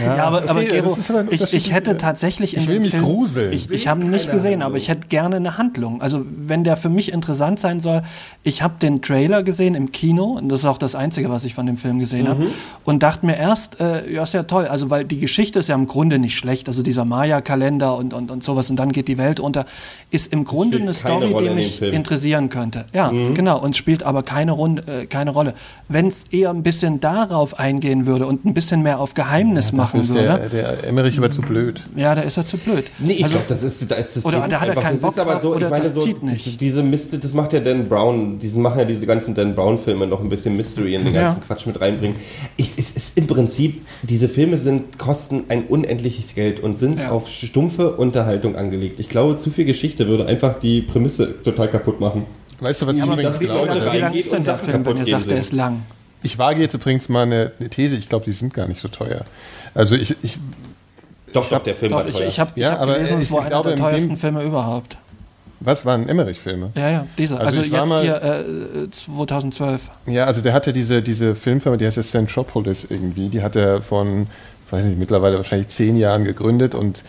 [0.00, 0.96] ja, ja aber, okay, aber Gero,
[1.30, 3.52] ich, ich, hätte tatsächlich in ich will mich Film, gruseln.
[3.52, 4.62] Ich, ich habe ihn nicht gesehen, Handlung.
[4.62, 6.02] aber ich hätte gerne eine Handlung.
[6.02, 8.02] Also wenn der für mich interessant sein soll,
[8.42, 11.54] ich habe den Trailer gesehen im Kino, und das ist auch das Einzige, was ich
[11.54, 12.28] von dem Film gesehen mhm.
[12.28, 12.46] habe,
[12.84, 15.76] und dachte mir erst, äh, ja, ist ja toll, also weil die Geschichte ist ja
[15.76, 19.18] im Grunde nicht schlecht, also dieser Maya-Kalender und, und, und sowas, und dann geht die
[19.18, 19.66] Welt unter,
[20.10, 22.86] ist im Grunde eine Story, die mich interessieren könnte.
[22.92, 23.19] Ja, mhm.
[23.28, 23.34] Mhm.
[23.34, 25.54] Genau, und spielt aber keine, Runde, äh, keine Rolle.
[25.88, 29.76] Wenn es eher ein bisschen darauf eingehen würde und ein bisschen mehr auf Geheimnis ja,
[29.76, 30.48] machen ist würde.
[30.50, 31.84] Der, der Emmerich aber zu blöd.
[31.96, 32.90] Ja, da ist er zu blöd.
[32.98, 35.14] Nee, ich also, glaube, das ist, da ist das Oder da hat er keinen Bock
[35.14, 36.60] drauf, so, oder meine, das so, zieht nicht.
[36.60, 40.20] Diese Mist, das macht ja Dan Brown, die machen ja diese ganzen Dan Brown-Filme noch
[40.20, 41.46] ein bisschen Mystery in den ganzen ja.
[41.46, 42.16] Quatsch mit reinbringen.
[42.56, 47.10] Ich, es ist im Prinzip, diese Filme sind, kosten ein unendliches Geld und sind ja.
[47.10, 49.00] auf stumpfe Unterhaltung angelegt.
[49.00, 52.24] Ich glaube, zu viel Geschichte würde einfach die Prämisse total kaputt machen.
[52.60, 53.74] Weißt du, was ja, ich übrigens glaube?
[53.74, 55.82] Wie lang ist denn der Film, wenn ihr sagt, der ist lang?
[56.22, 58.88] Ich wage jetzt übrigens mal eine, eine These, ich glaube, die sind gar nicht so
[58.88, 59.24] teuer.
[59.74, 60.16] Also ich...
[60.22, 60.38] ich
[61.32, 62.22] doch, ich doch, der Film doch, war teuer.
[62.22, 64.96] Ich, ich habe ja, hab gelesen, es war einer der teuersten Filme überhaupt.
[65.60, 66.70] Was waren Emmerich-Filme?
[66.74, 67.38] Ja, ja, dieser.
[67.38, 69.90] Also, also jetzt mal, hier äh, 2012.
[70.06, 73.28] Ja, also der hatte diese, diese Filmfirma, die heißt ja Centropolis irgendwie.
[73.28, 74.26] Die hat er von,
[74.70, 77.04] weiß nicht, mittlerweile wahrscheinlich zehn Jahren gegründet und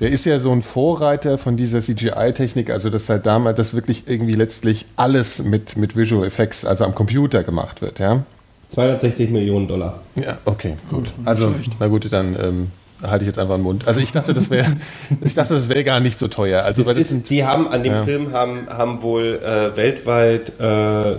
[0.00, 4.04] der ist ja so ein Vorreiter von dieser CGI-Technik, also dass halt damals das wirklich
[4.06, 8.24] irgendwie letztlich alles mit, mit Visual Effects, also am Computer gemacht wird, ja?
[8.68, 10.00] 260 Millionen Dollar.
[10.16, 11.12] Ja, okay, gut.
[11.24, 12.70] Also, na gut, dann ähm,
[13.02, 13.86] halte ich jetzt einfach den Mund.
[13.86, 14.76] Also ich dachte, das wäre,
[15.24, 16.64] ich dachte, das wäre gar nicht so teuer.
[16.64, 18.04] Also das ist, sind, die haben an dem ja.
[18.04, 21.18] Film haben, haben wohl äh, weltweit äh,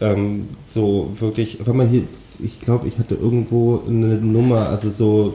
[0.00, 2.02] ähm, so wirklich, wenn man hier,
[2.38, 5.34] ich glaube, ich hatte irgendwo eine Nummer, also so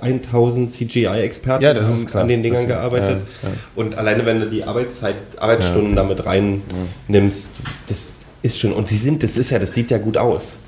[0.00, 3.22] 1000 CGI-Experten ja, haben an den Dingern gearbeitet.
[3.42, 3.48] Ja.
[3.74, 7.50] Und alleine wenn du die Arbeitszeit, Arbeitsstunden damit reinnimmst,
[7.88, 10.58] das ist schon, und die sind, das ist ja, das sieht ja gut aus.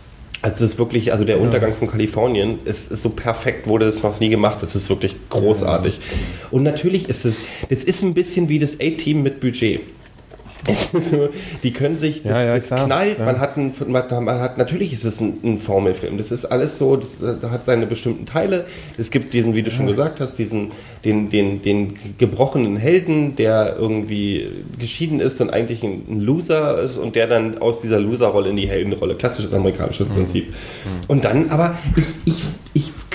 [0.40, 4.04] Also das ist wirklich, also der Untergang von Kalifornien ist, ist so perfekt, wurde das
[4.04, 4.62] noch nie gemacht.
[4.62, 5.98] Das ist wirklich großartig.
[6.52, 9.80] Und natürlich ist es, das ist ein bisschen wie das A-Team mit Budget.
[11.00, 11.28] so,
[11.62, 13.24] die können sich, das, ja, ja, das knallt, ja.
[13.24, 16.96] man, hat ein, man hat, natürlich ist es ein, ein Formelfilm, das ist alles so,
[16.96, 20.72] das, das, hat seine bestimmten Teile, es gibt diesen, wie du schon gesagt hast, diesen,
[21.04, 26.98] den, den, den gebrochenen Helden, der irgendwie geschieden ist und eigentlich ein, ein Loser ist
[26.98, 30.14] und der dann aus dieser Loserrolle in die Heldenrolle, klassisches amerikanisches mhm.
[30.14, 30.48] Prinzip.
[30.48, 30.54] Mhm.
[31.08, 32.37] Und dann, aber ich, ich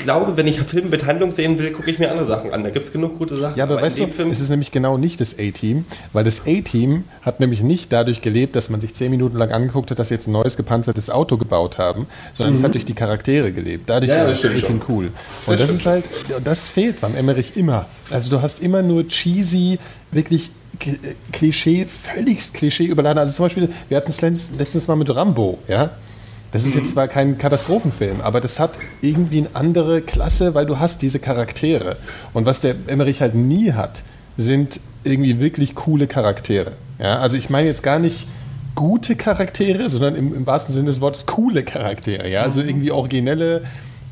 [0.04, 2.64] glaube, wenn ich Filme mit Handlung sehen will, gucke ich mir andere Sachen an.
[2.64, 3.58] Da gibt es genug gute Sachen.
[3.58, 6.42] Ja, aber, aber weißt du, Film es ist nämlich genau nicht das A-Team, weil das
[6.48, 10.10] A-Team hat nämlich nicht dadurch gelebt, dass man sich zehn Minuten lang angeguckt hat, dass
[10.10, 12.60] sie jetzt ein neues gepanzertes Auto gebaut haben, sondern mhm.
[12.60, 13.90] es hat durch die Charaktere gelebt.
[13.90, 15.12] Dadurch ja, war das A-Team cool.
[15.46, 16.06] Und das, das ist halt,
[16.44, 17.86] das fehlt beim Emmerich immer.
[18.12, 19.80] Also du hast immer nur cheesy,
[20.12, 20.52] wirklich
[21.32, 23.20] Klischee, völligst Klischee überladen.
[23.20, 25.92] Also zum Beispiel, wir hatten es letztens mal mit Rambo, ja.
[26.54, 30.80] Das ist jetzt zwar kein Katastrophenfilm, aber das hat irgendwie eine andere Klasse, weil du
[30.80, 31.98] hast diese Charaktere.
[32.34, 34.02] Und was der Emmerich halt nie hat,
[34.38, 36.74] sind irgendwie wirklich coole Charaktere.
[37.00, 38.28] Ja, also ich meine jetzt gar nicht
[38.76, 42.30] gute Charaktere, sondern im, im wahrsten Sinne des Wortes coole Charaktere.
[42.30, 42.70] Ja, also mhm.
[42.70, 43.64] irgendwie originelle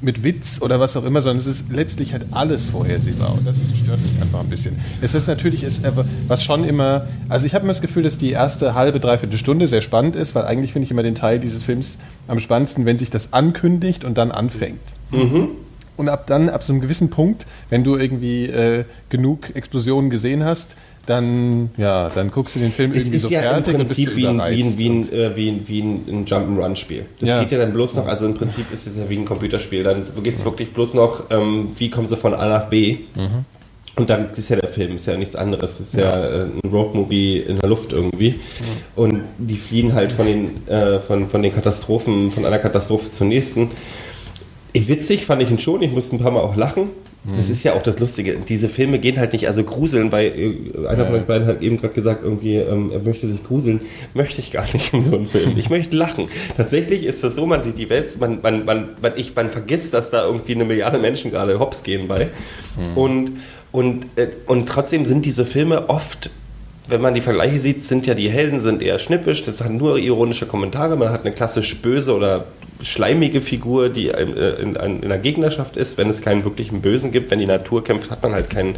[0.01, 3.57] mit Witz oder was auch immer, sondern es ist letztlich halt alles vorhersehbar und das
[3.81, 4.77] stört mich einfach ein bisschen.
[5.01, 5.81] Es ist natürlich, ist,
[6.27, 9.67] was schon immer, also ich habe immer das Gefühl, dass die erste halbe, dreiviertel Stunde
[9.67, 12.97] sehr spannend ist, weil eigentlich finde ich immer den Teil dieses Films am spannendsten, wenn
[12.97, 14.79] sich das ankündigt und dann anfängt.
[15.11, 15.49] Mhm.
[15.97, 20.43] Und ab dann, ab so einem gewissen Punkt, wenn du irgendwie äh, genug Explosionen gesehen
[20.43, 20.75] hast,
[21.05, 24.27] dann, ja, dann guckst du den Film irgendwie so ja fertig und bist du wie
[24.27, 27.05] ein, wie ein, wie ein, äh, wie ein, wie ein Jump'n'Run-Spiel.
[27.19, 27.39] Das ja.
[27.41, 29.83] geht ja dann bloß noch, also im Prinzip ist es ja wie ein Computerspiel.
[29.83, 32.99] Dann geht es wirklich bloß noch, ähm, wie kommen sie von A nach B.
[33.15, 33.45] Mhm.
[33.95, 35.79] Und dann ist ja der Film, ist ja nichts anderes.
[35.79, 38.31] Es ist ja, ja äh, ein Roadmovie in der Luft irgendwie.
[38.31, 38.35] Mhm.
[38.95, 43.27] Und die fliehen halt von den, äh, von, von den Katastrophen, von einer Katastrophe zur
[43.27, 43.71] nächsten.
[44.73, 46.89] Witzig fand ich ihn schon, ich musste ein paar Mal auch lachen.
[47.37, 48.37] Das ist ja auch das Lustige.
[48.49, 51.77] Diese Filme gehen halt nicht, also gruseln, weil äh, einer von euch beiden hat eben
[51.77, 53.81] gerade gesagt, irgendwie, ähm, er möchte sich gruseln.
[54.15, 55.53] Möchte ich gar nicht in so einem Film.
[55.55, 56.29] Ich möchte lachen.
[56.57, 59.93] Tatsächlich ist das so, man sieht die Welt, man, man, man, man, ich, man vergisst,
[59.93, 62.29] dass da irgendwie eine Milliarde Menschen gerade hops gehen bei.
[62.75, 62.97] Mhm.
[62.97, 63.31] Und,
[63.71, 66.31] und, äh, und trotzdem sind diese Filme oft
[66.87, 69.97] wenn man die Vergleiche sieht, sind ja die Helden sind eher schnippisch, das hat nur
[69.97, 72.43] ironische Kommentare, man hat eine klassisch böse oder
[72.83, 77.11] schleimige Figur, die äh, in, in, in der Gegnerschaft ist, wenn es keinen wirklichen Bösen
[77.11, 77.31] gibt.
[77.31, 78.75] Wenn die Natur kämpft, hat man halt keinen.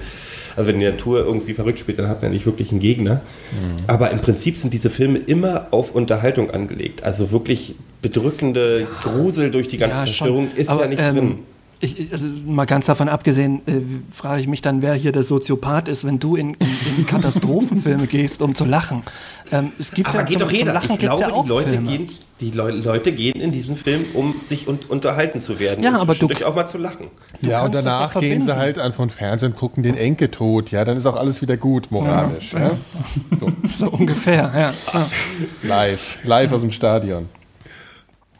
[0.55, 3.15] Also wenn die Natur irgendwie verrückt spielt, dann hat man nicht wirklich einen Gegner.
[3.51, 3.83] Mhm.
[3.87, 7.03] Aber im Prinzip sind diese Filme immer auf Unterhaltung angelegt.
[7.03, 11.39] Also wirklich bedrückende Grusel durch die ganze ja, Zerstörung ist Aber, ja nicht ähm, drin
[11.83, 15.89] ich, also mal ganz davon abgesehen, äh, frage ich mich dann, wer hier der Soziopath
[15.89, 19.03] ist, wenn du in, in, in Katastrophenfilme gehst, um zu lachen.
[19.51, 20.73] Ähm, es gibt Aber ja geht zum, doch jeder.
[20.73, 24.33] Lachen ich glaube, ja die, Leute gehen, die Le Leute gehen in diesen Film, um
[24.45, 25.83] sich un unterhalten zu werden.
[25.83, 27.07] Ja, und aber du auch mal zu lachen.
[27.41, 30.71] Du ja, und danach gehen sie halt an von Fernsehen, gucken den Enkel tot.
[30.71, 32.53] Ja, dann ist auch alles wieder gut, moralisch.
[32.53, 32.71] Ja, ja.
[33.39, 33.51] So.
[33.67, 33.89] so.
[33.89, 34.73] ungefähr, ja.
[35.63, 37.27] Live, live aus dem Stadion.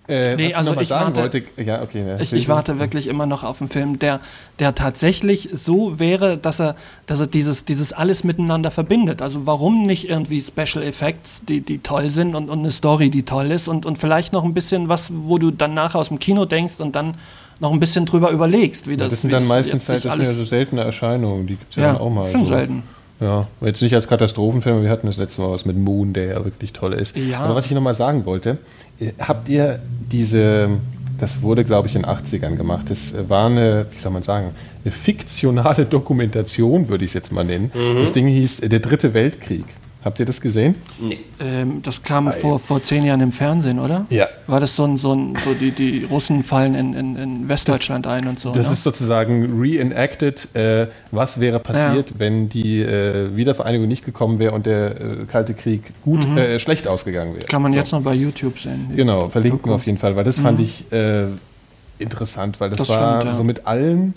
[0.09, 3.25] Äh, nee, also ich, sagen warte, wollte, ja, okay, ja, ich, ich, warte wirklich immer
[3.25, 4.19] noch auf einen Film, der,
[4.59, 6.75] der tatsächlich so wäre, dass er,
[7.07, 9.21] dass er dieses, dieses alles miteinander verbindet.
[9.21, 13.23] Also warum nicht irgendwie Special Effects, die, die toll sind und, und eine Story, die
[13.23, 16.19] toll ist und, und vielleicht noch ein bisschen was, wo du dann nachher aus dem
[16.19, 17.15] Kino denkst und dann
[17.61, 20.25] noch ein bisschen drüber überlegst, wie das ja, Das sind dann meistens halt das sind
[20.25, 22.29] so seltene Erscheinungen, die gibt es ja, ja, dann auch mal.
[22.29, 22.47] Schon so.
[22.47, 22.83] selten.
[23.21, 26.43] Ja, jetzt nicht als Katastrophenfilm, wir hatten das letzte Mal was mit Moon, der ja
[26.43, 27.15] wirklich toll ist.
[27.15, 27.39] Ja.
[27.39, 28.57] Aber was ich nochmal sagen wollte,
[29.19, 29.79] habt ihr
[30.11, 30.69] diese,
[31.19, 34.51] das wurde glaube ich in den 80ern gemacht, das war eine, wie soll man sagen,
[34.83, 37.71] eine fiktionale Dokumentation, würde ich es jetzt mal nennen.
[37.73, 37.99] Mhm.
[37.99, 39.65] Das Ding hieß Der Dritte Weltkrieg.
[40.03, 40.75] Habt ihr das gesehen?
[40.99, 41.19] Nee.
[41.39, 44.05] Ähm, das kam vor, vor zehn Jahren im Fernsehen, oder?
[44.09, 44.27] Ja.
[44.47, 48.05] War das so ein, so ein so die, die Russen fallen in, in, in Westdeutschland
[48.05, 48.51] das, ein und so?
[48.51, 48.73] Das ne?
[48.73, 52.15] ist sozusagen reenacted, äh, was wäre passiert, ja.
[52.19, 56.37] wenn die äh, Wiedervereinigung nicht gekommen wäre und der äh, Kalte Krieg gut, mhm.
[56.37, 57.45] Äh, schlecht ausgegangen wäre.
[57.45, 57.77] Kann man so.
[57.77, 58.91] jetzt noch bei YouTube sehen.
[58.95, 60.43] Genau, verlinken wir auf jeden Fall, weil das mhm.
[60.43, 61.27] fand ich äh,
[61.97, 63.37] interessant, weil das, das war stimmt, ja.
[63.37, 64.13] so mit allen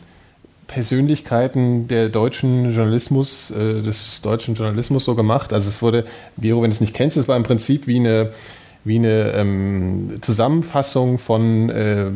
[0.66, 5.52] Persönlichkeiten der deutschen Journalismus, äh, des deutschen Journalismus so gemacht.
[5.52, 6.04] Also es wurde,
[6.40, 8.32] Vero, wenn du es nicht kennst, es war im Prinzip wie eine,
[8.84, 12.10] wie eine ähm, Zusammenfassung von äh,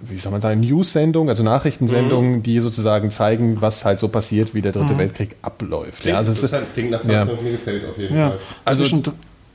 [0.00, 2.42] wie soll man sagen, News-Sendungen, also Nachrichtensendungen, mhm.
[2.42, 4.98] die sozusagen zeigen, was halt so passiert, wie der Dritte mhm.
[4.98, 6.02] Weltkrieg abläuft.
[6.02, 7.24] Klingt ja, also es ist, klingt nach was, ja.
[7.24, 8.30] mir gefällt auf jeden ja.
[8.30, 8.38] Fall.
[8.64, 8.84] Also,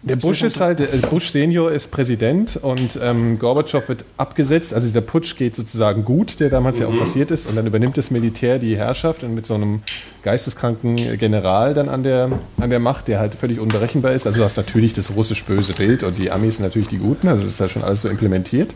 [0.03, 4.73] der Bush ist halt, äh, Bush Senior ist Präsident und ähm, Gorbatschow wird abgesetzt.
[4.73, 6.81] Also dieser Putsch geht sozusagen gut, der damals mhm.
[6.81, 6.99] ja auch mhm.
[6.99, 7.47] passiert ist.
[7.47, 9.81] Und dann übernimmt das Militär die Herrschaft und mit so einem
[10.23, 12.29] geisteskranken General dann an der,
[12.59, 14.27] an der Macht, der halt völlig unberechenbar ist.
[14.27, 17.29] Also du hast natürlich das russisch böse Bild und die Amis sind natürlich die Guten.
[17.29, 18.73] Also das ist ja schon alles so implementiert.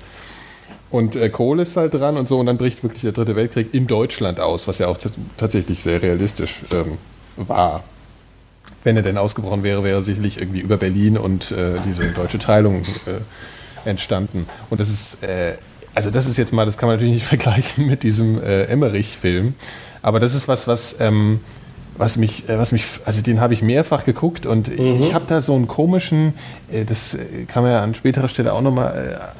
[0.90, 2.40] Und äh, Kohl ist halt dran und so.
[2.40, 4.98] Und dann bricht wirklich der Dritte Weltkrieg in Deutschland aus, was ja auch
[5.36, 6.98] tatsächlich sehr realistisch ähm,
[7.36, 7.84] war
[8.88, 12.40] wenn er denn ausgebrochen wäre, wäre er sicherlich irgendwie über Berlin und äh, diese deutsche
[12.40, 14.48] Teilung äh, entstanden.
[14.70, 15.58] Und das ist, äh,
[15.94, 19.56] also das ist jetzt mal, das kann man natürlich nicht vergleichen mit diesem äh, Emmerich-Film,
[20.02, 21.42] aber das ist was, was, ähm,
[21.98, 25.02] was mich, äh, was mich, also den habe ich mehrfach geguckt und mhm.
[25.02, 26.34] ich habe da so einen komischen,
[26.72, 27.18] äh, das
[27.48, 29.34] kann man ja an späterer Stelle auch nochmal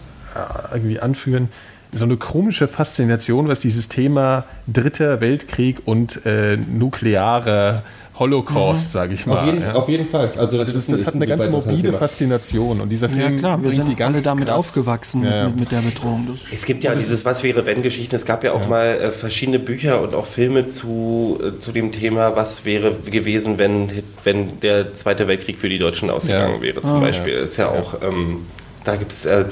[0.74, 1.48] irgendwie anführen,
[1.94, 7.84] so eine komische Faszination, was dieses Thema Dritter Weltkrieg und äh, nukleare
[8.20, 8.92] Holocaust, mhm.
[8.92, 9.40] sage ich mal.
[9.40, 9.74] Auf jeden, ja.
[9.74, 10.32] auf jeden Fall.
[10.38, 13.72] Also das, das, das hat eine ganz mobile Faszination und dieser Film ja, klar, wir
[13.72, 14.58] sind die ganz alle damit krass.
[14.58, 16.28] aufgewachsen ja, mit, mit, der Bedrohung.
[16.28, 18.16] Das es gibt ja dieses Was wäre wenn Geschichten.
[18.16, 21.92] Es gab ja auch mal äh, verschiedene Bücher und auch Filme zu, äh, zu dem
[21.92, 23.90] Thema, was wäre gewesen, wenn,
[24.24, 27.34] wenn der Zweite Weltkrieg für die Deutschen ausgegangen wäre, zum ah, Beispiel.
[27.34, 28.46] Ist ja auch, ähm,
[28.84, 29.46] da gibt es äh,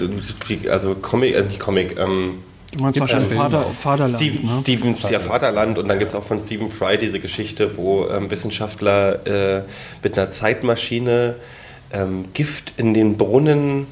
[0.69, 2.39] also Comic, äh, nicht Comic, ähm,
[2.75, 4.15] Du meinst wahrscheinlich Vater, Vaterland.
[4.15, 4.61] Steven, ne?
[4.61, 5.23] Stevens, Vaterland.
[5.25, 5.77] ja, Vaterland.
[5.77, 9.61] Und dann gibt es auch von Stephen Fry diese Geschichte, wo ähm, Wissenschaftler äh,
[10.03, 11.35] mit einer Zeitmaschine
[11.91, 13.87] ähm, Gift in den Brunnen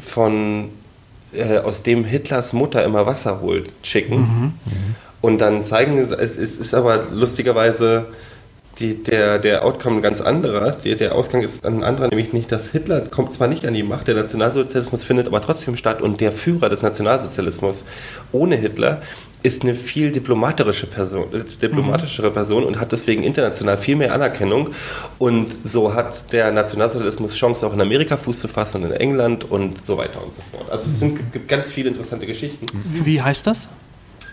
[0.00, 0.68] von,
[1.32, 4.16] äh, aus dem Hitlers Mutter immer Wasser holt, schicken.
[4.16, 4.42] Mhm.
[4.42, 4.94] Mhm.
[5.22, 8.06] Und dann zeigen, es, es ist aber lustigerweise
[8.80, 10.72] die, der, der Outcome ein ganz anderer.
[10.72, 13.82] Der, der Ausgang ist ein anderer, nämlich nicht, dass Hitler kommt zwar nicht an die
[13.82, 17.84] Macht, der Nationalsozialismus findet aber trotzdem statt und der Führer des Nationalsozialismus
[18.32, 19.02] ohne Hitler
[19.42, 24.74] ist eine viel diplomatischere Person, äh, diplomatischere Person und hat deswegen international viel mehr Anerkennung.
[25.18, 29.50] Und so hat der Nationalsozialismus Chance, auch in Amerika Fuß zu fassen und in England
[29.50, 30.70] und so weiter und so fort.
[30.70, 32.66] Also es sind, gibt ganz viele interessante Geschichten.
[33.04, 33.68] Wie heißt das?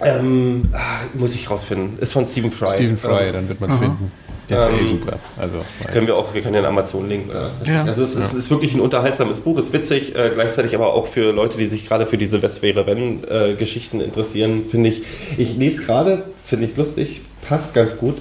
[0.02, 1.98] Ähm, ah, muss ich rausfinden.
[2.00, 2.68] Ist von Stephen Fry.
[2.70, 4.12] Stephen Fry, dann wird man es finden.
[4.48, 5.20] Das ist ähm, eh super.
[5.38, 5.58] Also,
[5.92, 7.68] können wir auch, wir können ja einen Amazon-Link oder was.
[7.68, 7.84] Ja.
[7.84, 8.22] Also es, ja.
[8.22, 11.68] ist, ist, wirklich ein unterhaltsames Buch, ist witzig, äh, gleichzeitig aber auch für Leute, die
[11.68, 15.04] sich gerade für diese West wäre wenn äh, Geschichten interessieren, finde ich.
[15.38, 18.18] Ich lese gerade, finde ich lustig, passt ganz gut,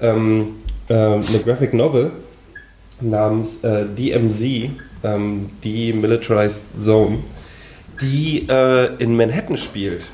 [0.00, 0.54] ähm,
[0.88, 2.10] äh, eine Graphic Novel
[3.00, 4.70] namens äh, DMZ,
[5.04, 7.18] ähm, Demilitarized Zone,
[8.00, 10.06] die äh, in Manhattan spielt.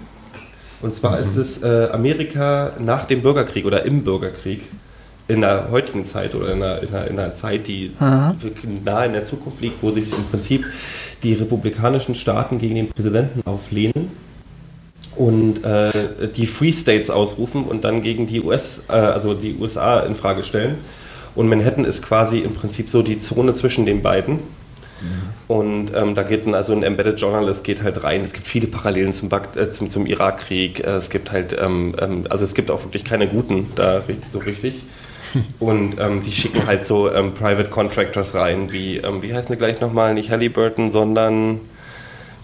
[0.82, 1.22] Und zwar mhm.
[1.22, 4.62] ist es äh, Amerika nach dem Bürgerkrieg oder im Bürgerkrieg
[5.28, 8.34] in der heutigen Zeit oder in einer, in einer, in einer Zeit, die Aha.
[8.84, 10.66] nah in der Zukunft liegt, wo sich im Prinzip
[11.22, 14.10] die republikanischen Staaten gegen den Präsidenten auflehnen
[15.16, 20.00] und äh, die Free States ausrufen und dann gegen die US, äh, also die USA
[20.00, 20.76] in Frage stellen.
[21.34, 24.40] Und Manhattan ist quasi im Prinzip so die Zone zwischen den beiden.
[25.02, 25.54] Mhm.
[25.54, 28.22] Und ähm, da geht ein, also ein Embedded Journalist geht halt rein.
[28.22, 30.80] Es gibt viele Parallelen zum, äh, zum, zum Irakkrieg.
[30.80, 34.38] Äh, es gibt halt, ähm, ähm, also es gibt auch wirklich keine guten da so
[34.38, 34.82] richtig.
[35.60, 39.58] Und ähm, die schicken halt so ähm, Private Contractors rein, wie, ähm, wie heißen die
[39.58, 40.14] gleich nochmal?
[40.14, 41.60] Nicht Halliburton, sondern.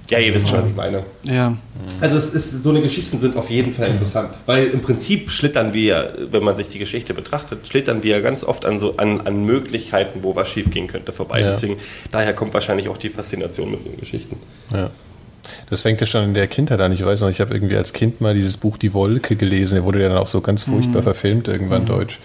[0.09, 1.03] Ja, ihr wisst schon, was ich meine.
[1.25, 1.57] Ja.
[2.01, 5.75] Also es ist, so eine Geschichten sind auf jeden Fall interessant, weil im Prinzip schlittern
[5.75, 9.45] wir, wenn man sich die Geschichte betrachtet, schlittern wir ganz oft an so an, an
[9.45, 11.41] Möglichkeiten, wo was schiefgehen könnte, vorbei.
[11.41, 11.51] Ja.
[11.51, 11.77] Deswegen,
[12.11, 14.37] daher kommt wahrscheinlich auch die Faszination mit so Geschichten.
[14.73, 14.91] Ja.
[15.71, 16.93] Das fängt ja schon in der Kindheit an.
[16.93, 19.77] Ich weiß noch, ich habe irgendwie als Kind mal dieses Buch Die Wolke gelesen.
[19.77, 21.05] Der wurde ja dann auch so ganz furchtbar mhm.
[21.05, 21.87] verfilmt, irgendwann mhm.
[21.87, 22.19] deutsch.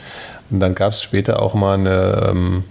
[0.49, 2.63] Und dann gab es später auch mal eine, ähm,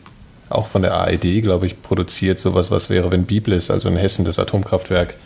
[0.55, 4.25] auch von der AED, glaube ich, produziert, sowas, was wäre, wenn Biblis, also in Hessen
[4.25, 5.17] das Atomkraftwerk,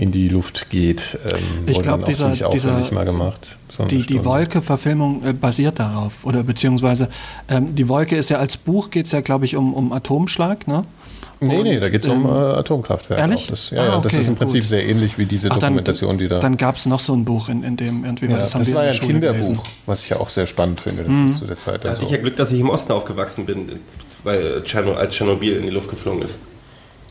[0.00, 1.18] in die Luft geht.
[1.26, 3.56] Ähm, ich glaube, dieser, dieser, mal gemacht.
[3.70, 6.24] So die, die Wolke-Verfilmung äh, basiert darauf.
[6.24, 7.08] Oder beziehungsweise
[7.48, 10.66] ähm, die Wolke ist ja als Buch, geht es ja, glaube ich, um, um Atomschlag,
[10.66, 10.84] ne?
[11.42, 13.20] Nee, und, nee, da geht es um ähm, äh, Atomkraftwerke.
[13.20, 13.46] Ehrlich?
[13.46, 14.68] Das, ja, ah, okay, das ist im Prinzip gut.
[14.68, 16.40] sehr ähnlich wie diese Ach, Dokumentation, dann, die da.
[16.40, 18.84] Dann gab es noch so ein Buch, in, in dem irgendwie ja, das, das war
[18.84, 19.60] ja ein Kinderbuch, gelesen.
[19.86, 21.04] was ich ja auch sehr spannend finde.
[21.04, 21.26] Das mhm.
[21.26, 21.84] ist zu der Zeit.
[21.84, 22.06] Da hatte so.
[22.06, 23.70] ich ja Glück, dass ich im Osten aufgewachsen bin,
[24.22, 26.34] weil Tscherno, als Tschernobyl in die Luft geflogen ist.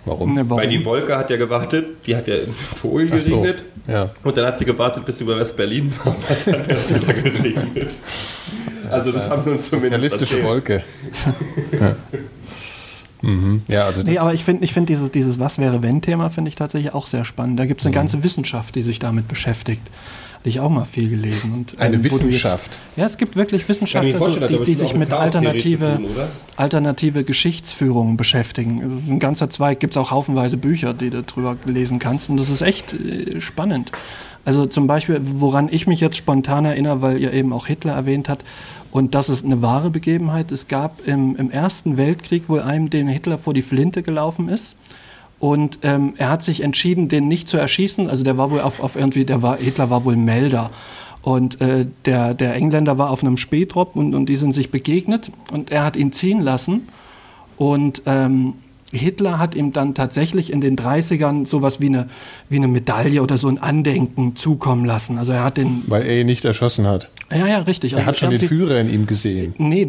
[0.09, 0.33] Warum?
[0.33, 0.63] Ne, warum?
[0.63, 3.63] Weil die Wolke hat ja gewartet, die hat ja in Polen geregnet.
[3.85, 4.09] So, ja.
[4.23, 7.13] Und dann hat sie gewartet, bis sie über West-Berlin war, und hat dann erst wieder
[7.13, 7.91] geregnet.
[8.89, 10.43] Also das haben sie uns zumindest Sozialistische.
[10.43, 10.83] Wolke.
[11.79, 11.95] ja.
[13.21, 13.61] Mhm.
[13.67, 16.49] Ja, also nee, aber ich finde ich find dieses, dieses Was wäre wenn Thema finde
[16.49, 17.59] ich tatsächlich auch sehr spannend.
[17.59, 17.99] Da gibt es eine mhm.
[17.99, 19.85] ganze Wissenschaft, die sich damit beschäftigt.
[20.39, 21.51] Hatte ich auch mal viel gelesen.
[21.53, 22.71] Und, eine ähm, Wissenschaft?
[22.71, 26.07] Jetzt, ja, es gibt wirklich Wissenschaftler, also, die, die sich mit alternative, tun,
[26.55, 29.03] alternative Geschichtsführung beschäftigen.
[29.09, 32.29] Ein ganzer Zweig gibt es auch haufenweise Bücher, die du darüber lesen kannst.
[32.29, 33.91] Und das ist echt äh, spannend.
[34.45, 38.29] Also zum Beispiel, woran ich mich jetzt spontan erinnere, weil ihr eben auch Hitler erwähnt
[38.29, 38.45] habt,
[38.91, 40.51] und das ist eine wahre Begebenheit.
[40.51, 44.75] Es gab im, im Ersten Weltkrieg wohl einen, dem Hitler vor die Flinte gelaufen ist.
[45.39, 48.09] Und ähm, er hat sich entschieden, den nicht zu erschießen.
[48.09, 50.69] Also der war wohl auf, auf irgendwie, der war, Hitler war wohl Melder.
[51.21, 55.31] Und äh, der, der Engländer war auf einem Spätrop und, und die sind sich begegnet
[55.51, 56.87] und er hat ihn ziehen lassen.
[57.57, 58.53] Und ähm,
[58.91, 62.09] Hitler hat ihm dann tatsächlich in den 30ern sowas wie eine,
[62.49, 65.17] wie eine Medaille oder so ein Andenken zukommen lassen.
[65.17, 65.83] Also er hat den.
[65.87, 67.09] Weil er ihn nicht erschossen hat.
[67.31, 67.93] Ja, ja, richtig.
[67.93, 69.53] Er also hat schon den Führer in ihm gesehen.
[69.57, 69.87] Nee,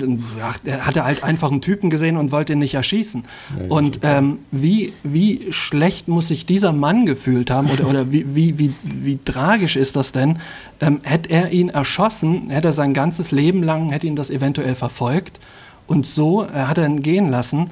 [0.65, 3.25] er hatte halt einfach einen Typen gesehen und wollte ihn nicht erschießen.
[3.59, 8.35] Ja, und ähm, wie, wie schlecht muss sich dieser Mann gefühlt haben oder, oder wie,
[8.35, 10.39] wie, wie, wie tragisch ist das denn?
[10.81, 14.75] Ähm, hätte er ihn erschossen, hätte er sein ganzes Leben lang, hätte ihn das eventuell
[14.75, 15.41] verfolgt.
[15.87, 17.71] Und so äh, hat er ihn gehen lassen.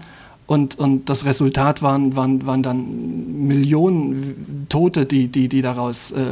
[0.48, 6.24] Und, und das Resultat waren, waren, waren dann Millionen Tote, die, die, die daraus, äh,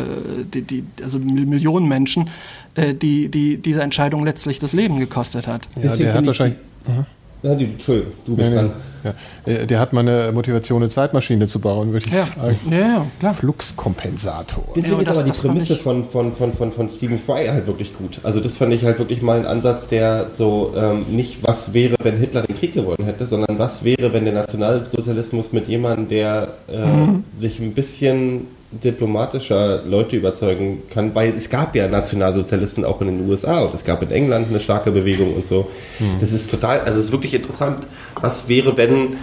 [0.55, 2.30] die, die, also Millionen Menschen,
[2.77, 5.62] äh, die, die diese Entscheidung letztlich das Leben gekostet hat.
[5.83, 6.59] Ja, der hat wahrscheinlich.
[6.89, 7.07] Aha.
[7.43, 8.70] Ja, die, Entschuldigung, du bist nee, dran.
[9.05, 9.53] Ja.
[9.53, 12.24] Äh, der hat mal eine Motivation, eine Zeitmaschine zu bauen, würde ich ja.
[12.24, 12.59] sagen.
[12.70, 13.35] Ja, ja, klar.
[13.35, 14.64] Fluxkompensator.
[14.74, 18.18] Deswegen ist aber die Prämisse von, von, von, von, von Stephen Fry halt wirklich gut.
[18.22, 21.95] Also das fand ich halt wirklich mal ein Ansatz, der so ähm, nicht was wäre,
[22.03, 26.49] wenn Hitler den Krieg gewonnen hätte, sondern was wäre, wenn der Nationalsozialismus mit jemandem, der
[26.68, 27.24] äh, mhm.
[27.39, 33.29] sich ein bisschen diplomatischer Leute überzeugen kann, weil es gab ja Nationalsozialisten auch in den
[33.29, 35.69] USA und es gab in England eine starke Bewegung und so.
[35.99, 36.21] Mhm.
[36.21, 37.87] Das ist total, also es ist wirklich interessant,
[38.21, 39.17] was wäre, wenn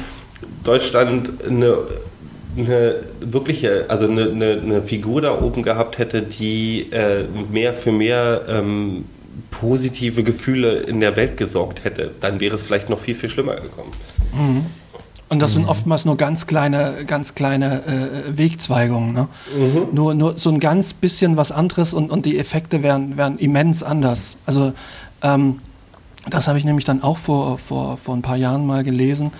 [0.64, 1.78] Deutschland eine,
[2.58, 7.91] eine wirkliche, also eine, eine, eine Figur da oben gehabt hätte, die äh, mehr für
[7.91, 9.06] mehr ähm,
[9.52, 13.56] positive Gefühle in der Welt gesorgt hätte, dann wäre es vielleicht noch viel, viel schlimmer
[13.56, 13.91] gekommen.
[14.34, 14.66] Mhm.
[15.34, 15.70] Und das sind mhm.
[15.70, 19.14] oftmals nur ganz kleine, ganz kleine äh, Wegzweigungen.
[19.14, 19.28] Ne?
[19.58, 19.88] Mhm.
[19.92, 23.82] Nur, nur so ein ganz bisschen was anderes und, und die Effekte wären, wären immens
[23.82, 24.38] anders.
[24.46, 24.74] Also
[25.24, 25.60] ähm,
[26.30, 29.32] das habe ich nämlich dann auch vor, vor, vor ein paar Jahren mal gelesen.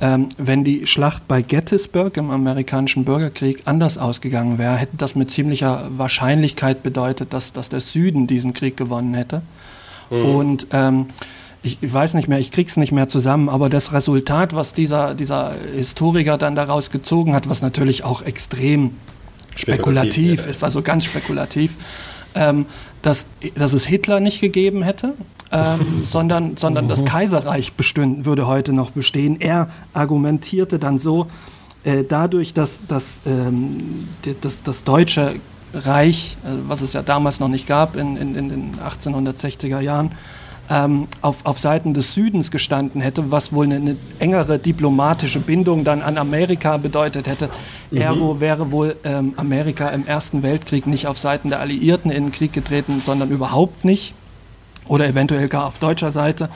[0.00, 5.30] Ähm, wenn die Schlacht bei Gettysburg im amerikanischen Bürgerkrieg anders ausgegangen wäre, hätte das mit
[5.30, 9.42] ziemlicher Wahrscheinlichkeit bedeutet, dass, dass der Süden diesen Krieg gewonnen hätte.
[10.08, 10.24] Mhm.
[10.24, 11.06] Und ähm,
[11.64, 15.14] ich, ich weiß nicht mehr, ich krieg's nicht mehr zusammen, aber das Resultat, was dieser,
[15.14, 18.92] dieser Historiker dann daraus gezogen hat, was natürlich auch extrem
[19.56, 21.76] spekulativ, spekulativ ist, also ganz spekulativ,
[22.34, 22.66] ähm,
[23.00, 25.14] dass, dass es Hitler nicht gegeben hätte,
[25.50, 29.40] ähm, sondern, sondern das Kaiserreich bestünden, würde heute noch bestehen.
[29.40, 31.28] Er argumentierte dann so,
[31.84, 34.06] äh, dadurch, dass, dass ähm,
[34.42, 35.36] das, das deutsche
[35.72, 40.12] Reich, äh, was es ja damals noch nicht gab in, in, in den 1860er Jahren,
[40.70, 45.84] ähm, auf, auf Seiten des Südens gestanden hätte, was wohl eine, eine engere diplomatische Bindung
[45.84, 47.50] dann an Amerika bedeutet hätte.
[47.90, 47.98] Mhm.
[47.98, 52.32] Ergo wäre wohl ähm, Amerika im Ersten Weltkrieg nicht auf Seiten der Alliierten in den
[52.32, 54.14] Krieg getreten, sondern überhaupt nicht.
[54.86, 56.48] Oder eventuell gar auf deutscher Seite.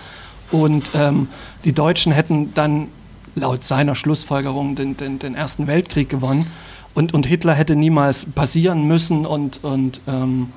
[0.51, 1.29] Und ähm,
[1.65, 2.89] die Deutschen hätten dann
[3.35, 6.51] laut seiner Schlussfolgerung den, den, den Ersten Weltkrieg gewonnen.
[6.95, 10.49] Und, und Hitler hätte niemals passieren müssen und, und ähm,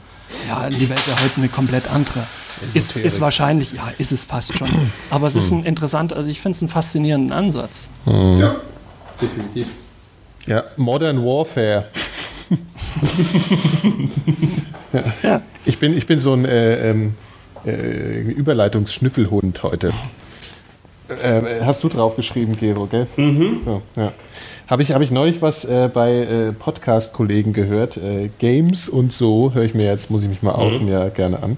[0.48, 2.24] ja, die Welt wäre heute eine komplett andere.
[2.74, 4.70] Ist, ist, wahrscheinlich, ja, ist es fast schon.
[5.10, 5.60] Aber es ist hm.
[5.60, 7.90] ein interessanter, also ich finde es einen faszinierenden Ansatz.
[8.06, 8.40] Hm.
[8.40, 8.56] Ja,
[9.22, 9.68] definitiv.
[10.48, 11.88] Ja, Modern Warfare.
[15.24, 15.42] ja.
[15.66, 17.16] Ich, bin, ich bin so ein äh, ähm,
[17.66, 19.92] äh, Überleitungsschnüffelhund heute.
[21.10, 23.08] Äh, hast du drauf geschrieben, Gero, gell?
[23.18, 23.62] Mhm.
[23.66, 24.14] So, ja.
[24.72, 27.98] Habe ich, hab ich neulich was äh, bei äh, Podcast-Kollegen gehört.
[27.98, 30.92] Äh, Games und so höre ich mir jetzt, muss ich mich mal outen, mhm.
[30.94, 31.58] ja gerne an.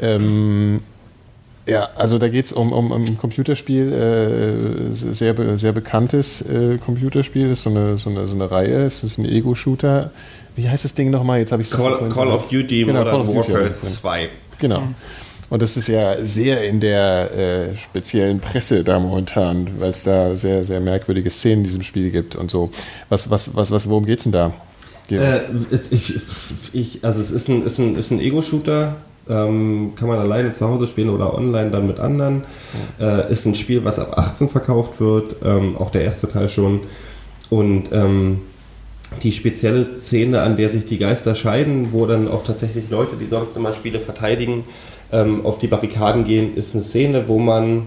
[0.00, 0.80] Ähm,
[1.66, 6.78] ja, also da geht es um, um, um ein Computerspiel, äh, sehr, sehr bekanntes äh,
[6.78, 10.10] Computerspiel, das ist so eine, so eine, so eine Reihe, es ist ein Ego-Shooter.
[10.56, 11.40] Wie heißt das Ding nochmal?
[11.40, 14.30] Jetzt habe ich Call, Call of Duty genau, Modern Warfare 2.
[14.58, 14.84] Genau.
[15.50, 20.36] Und das ist ja sehr in der äh, speziellen Presse da momentan, weil es da
[20.36, 22.70] sehr, sehr merkwürdige Szenen in diesem Spiel gibt und so.
[23.08, 24.52] Was, was, was, was worum geht's denn da?
[25.10, 25.40] Äh,
[25.90, 26.20] ich,
[26.72, 28.96] ich, also es ist ein, ist ein, ist ein Ego-Shooter,
[29.28, 32.44] ähm, kann man alleine zu Hause spielen oder online dann mit anderen.
[33.00, 36.80] Äh, ist ein Spiel, was ab 18 verkauft wird, ähm, auch der erste Teil schon.
[37.48, 38.40] Und ähm,
[39.22, 43.26] die spezielle Szene, an der sich die Geister scheiden, wo dann auch tatsächlich Leute, die
[43.26, 44.64] sonst immer Spiele verteidigen,
[45.12, 47.86] ähm, auf die Barrikaden gehen, ist eine Szene, wo man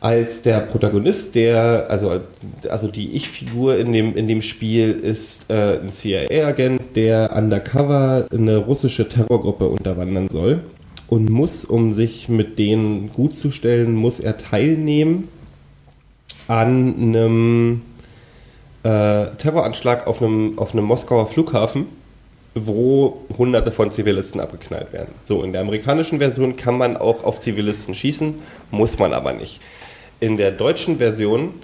[0.00, 2.20] als der Protagonist, der, also,
[2.68, 8.58] also die Ich-Figur in dem, in dem Spiel ist äh, ein CIA-Agent, der undercover eine
[8.58, 10.60] russische Terrorgruppe unterwandern soll
[11.08, 15.26] und muss, um sich mit denen gut zu stellen, muss er teilnehmen
[16.46, 17.82] an einem
[18.84, 21.86] äh, Terroranschlag auf einem, auf einem Moskauer Flughafen,
[22.66, 25.14] wo hunderte von Zivilisten abgeknallt werden.
[25.26, 28.34] So, in der amerikanischen Version kann man auch auf Zivilisten schießen,
[28.70, 29.60] muss man aber nicht.
[30.20, 31.54] In der deutschen Version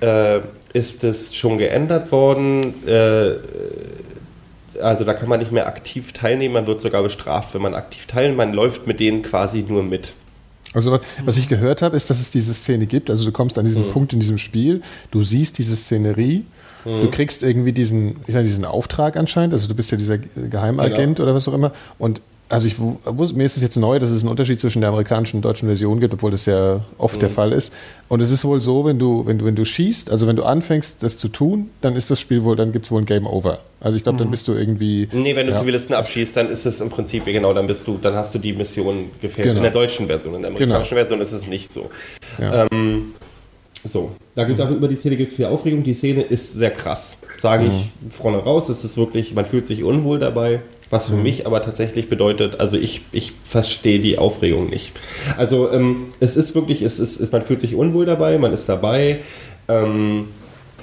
[0.00, 0.40] äh,
[0.72, 2.86] ist es schon geändert worden.
[2.86, 3.34] Äh,
[4.80, 8.06] also da kann man nicht mehr aktiv teilnehmen, man wird sogar bestraft, wenn man aktiv
[8.06, 8.38] teilnimmt.
[8.38, 10.12] Man läuft mit denen quasi nur mit.
[10.74, 13.10] Also was, was ich gehört habe, ist, dass es diese Szene gibt.
[13.10, 13.92] Also du kommst an diesen mhm.
[13.92, 16.44] Punkt in diesem Spiel, du siehst diese Szenerie,
[16.84, 17.02] mhm.
[17.02, 19.52] du kriegst irgendwie diesen, ich meine, diesen Auftrag anscheinend.
[19.52, 21.28] Also du bist ja dieser Geheimagent genau.
[21.28, 21.72] oder was auch immer.
[21.98, 25.36] Und also ich mir ist es jetzt neu, dass es einen Unterschied zwischen der amerikanischen
[25.36, 27.20] und deutschen Version gibt, obwohl das ja oft mhm.
[27.20, 27.74] der Fall ist.
[28.08, 30.44] Und es ist wohl so, wenn du, wenn du, wenn du schießt, also wenn du
[30.44, 33.26] anfängst, das zu tun, dann ist das Spiel wohl, dann gibt es wohl ein Game
[33.26, 33.58] Over.
[33.80, 34.20] Also ich glaube, mhm.
[34.20, 35.08] dann bist du irgendwie.
[35.12, 35.60] Nee, wenn du ja.
[35.60, 38.54] Zivilisten abschießt, dann ist es im Prinzip, genau, dann bist du, dann hast du die
[38.54, 39.48] Mission gefehlt.
[39.48, 39.58] Genau.
[39.58, 40.34] In der deutschen Version.
[40.34, 40.74] In der genau.
[40.74, 41.06] amerikanischen genau.
[41.06, 41.90] Version ist es nicht so.
[42.38, 42.66] Ja.
[42.72, 43.14] Ähm,
[43.84, 45.82] so, da gibt auch über die Szene gibt viel Aufregung.
[45.82, 48.10] Die Szene ist sehr krass, sage ich mhm.
[48.10, 48.68] vorne raus.
[48.68, 50.60] Es ist wirklich, man fühlt sich unwohl dabei.
[50.90, 51.22] Was für mhm.
[51.22, 54.92] mich aber tatsächlich bedeutet, also ich, ich verstehe die Aufregung nicht.
[55.36, 58.68] Also ähm, es ist wirklich, es ist, es, man fühlt sich unwohl dabei, man ist
[58.68, 59.18] dabei.
[59.68, 60.28] Ähm,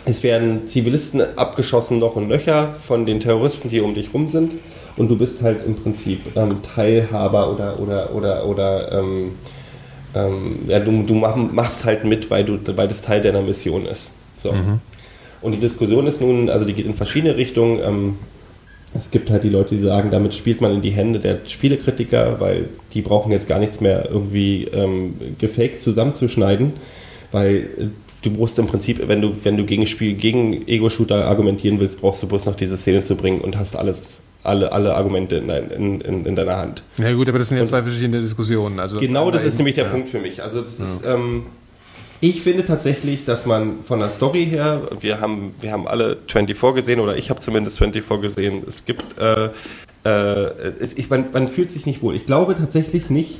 [0.06, 4.52] es werden Zivilisten abgeschossen noch und nöcher von den Terroristen, die um dich rum sind.
[4.96, 8.94] Und du bist halt im Prinzip ähm, Teilhaber oder, oder, oder, oder
[10.16, 13.86] ähm, ja, du, du mach, machst halt mit, weil, du, weil das Teil deiner Mission
[13.86, 14.10] ist.
[14.38, 14.52] So.
[14.52, 14.80] Mhm.
[15.42, 17.80] Und die Diskussion ist nun, also die geht in verschiedene Richtungen.
[17.80, 18.18] Ähm,
[18.96, 22.40] es gibt halt die Leute, die sagen, damit spielt man in die Hände der Spielekritiker,
[22.40, 26.74] weil die brauchen jetzt gar nichts mehr irgendwie ähm, gefaked zusammenzuschneiden,
[27.32, 27.88] weil äh,
[28.22, 32.24] du brauchst im Prinzip, wenn du, wenn du gegen Spiel, gegen Ego-Shooter argumentieren willst, brauchst
[32.24, 34.02] du bloß noch diese Szene zu bringen und hast alles,
[34.46, 36.84] alle, alle Argumente in, in, in, in deiner Hand.
[36.98, 38.80] Ja gut, aber das sind ja zwei verschiedene Diskussionen.
[38.80, 39.92] Also genau das ist nämlich der ja.
[39.92, 40.42] Punkt für mich.
[40.42, 40.86] Also das ja.
[40.86, 41.46] ist, ähm,
[42.22, 46.76] ich finde tatsächlich, dass man von der Story her, wir haben, wir haben alle 24
[46.76, 48.64] gesehen oder ich habe zumindest 24 gesehen.
[48.68, 49.50] Es gibt, äh,
[50.06, 50.10] äh,
[50.80, 52.16] es, ich, man, man fühlt sich nicht wohl.
[52.16, 53.40] Ich glaube tatsächlich nicht,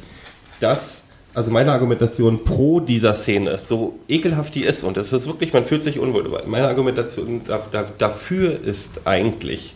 [0.60, 5.54] dass, also meine Argumentation pro dieser Szene, so ekelhaft die ist und es ist wirklich,
[5.54, 6.42] man fühlt sich unwohl dabei.
[6.46, 9.74] Meine Argumentation da, da, dafür ist eigentlich,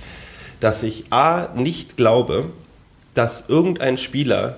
[0.60, 2.51] dass ich A, nicht glaube,
[3.14, 4.57] dass irgendein Spieler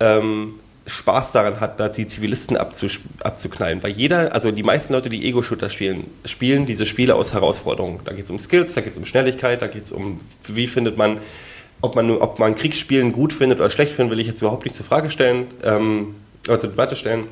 [0.00, 0.54] ähm,
[0.86, 3.82] Spaß daran hat, da die Zivilisten abzuknallen.
[3.82, 8.00] Weil jeder, also die meisten Leute, die Ego-Shooter spielen, spielen diese Spiele aus Herausforderungen.
[8.04, 10.68] Da geht es um Skills, da geht es um Schnelligkeit, da geht es um, wie
[10.68, 11.18] findet man,
[11.80, 14.76] ob man, ob man Kriegsspielen gut findet oder schlecht findet, will ich jetzt überhaupt nicht
[14.76, 16.14] zur Frage stellen, ähm,
[16.48, 17.24] also Debatte stellen.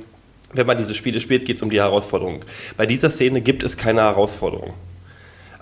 [0.52, 2.44] Wenn man diese Spiele spielt, geht es um die Herausforderung.
[2.76, 4.74] Bei dieser Szene gibt es keine Herausforderung.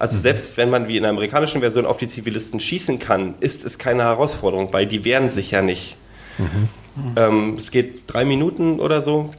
[0.03, 0.22] Also mhm.
[0.22, 3.78] selbst wenn man wie in der amerikanischen Version auf die Zivilisten schießen kann, ist es
[3.78, 5.96] keine Herausforderung, weil die wehren sich ja nicht.
[6.38, 6.68] Mhm.
[7.14, 9.32] Ähm, es geht drei Minuten oder so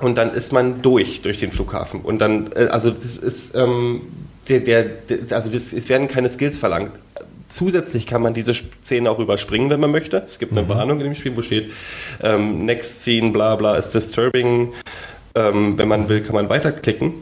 [0.00, 2.00] und dann ist man durch durch den Flughafen.
[2.00, 4.00] Und dann, äh, also das ist, ähm,
[4.48, 6.92] der, der, der, also das, es werden keine Skills verlangt.
[7.50, 10.24] Zusätzlich kann man diese Szene auch überspringen, wenn man möchte.
[10.26, 10.68] Es gibt eine mhm.
[10.70, 11.70] Warnung in dem Spiel, wo steht,
[12.22, 14.72] ähm, Next Scene, bla bla, ist disturbing.
[15.34, 17.12] Ähm, wenn man will, kann man weiterklicken.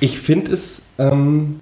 [0.00, 1.60] Ich finde es, ähm,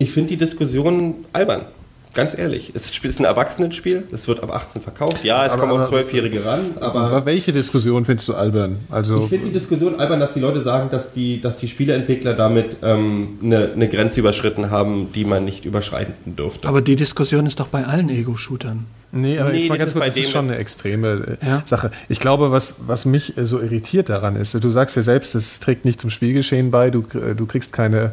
[0.00, 1.66] ich finde die Diskussion albern.
[2.12, 5.22] Ganz ehrlich, es ist ein Erwachsenenspiel, es wird ab 18 verkauft.
[5.22, 7.24] Ja, es aber, kommen auch Zwölfjährige ran, aber.
[7.24, 8.80] Welche Diskussion findest du albern?
[8.90, 12.34] Also ich finde die Diskussion albern, dass die Leute sagen, dass die, dass die Spieleentwickler
[12.34, 16.66] damit ähm, eine, eine Grenze überschritten haben, die man nicht überschreiten dürfte.
[16.66, 18.86] Aber die Diskussion ist doch bei allen Ego-Shootern.
[19.12, 21.62] Nee, aber nee, jetzt mal ganz kurz, das ist schon eine extreme äh, ja?
[21.64, 21.90] Sache.
[22.08, 25.60] Ich glaube, was, was mich äh, so irritiert daran ist, du sagst ja selbst, das
[25.60, 28.12] trägt nicht zum Spielgeschehen bei, du, äh, du kriegst keine,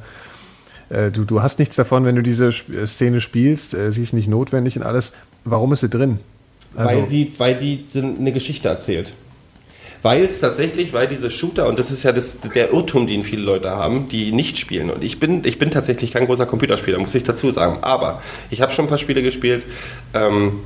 [0.90, 4.84] du, du hast nichts davon, wenn du diese Szene spielst, sie ist nicht notwendig und
[4.84, 5.14] alles.
[5.44, 6.20] Warum ist sie drin?
[6.76, 9.14] Also weil, die, weil die eine Geschichte erzählt
[10.02, 13.42] weil es tatsächlich, weil diese Shooter, und das ist ja das, der Irrtum, den viele
[13.42, 14.90] Leute haben, die nicht spielen.
[14.90, 17.80] Und ich bin, ich bin tatsächlich kein großer Computerspieler, muss ich dazu sagen.
[17.82, 19.64] Aber ich habe schon ein paar Spiele gespielt.
[20.14, 20.60] Ähm,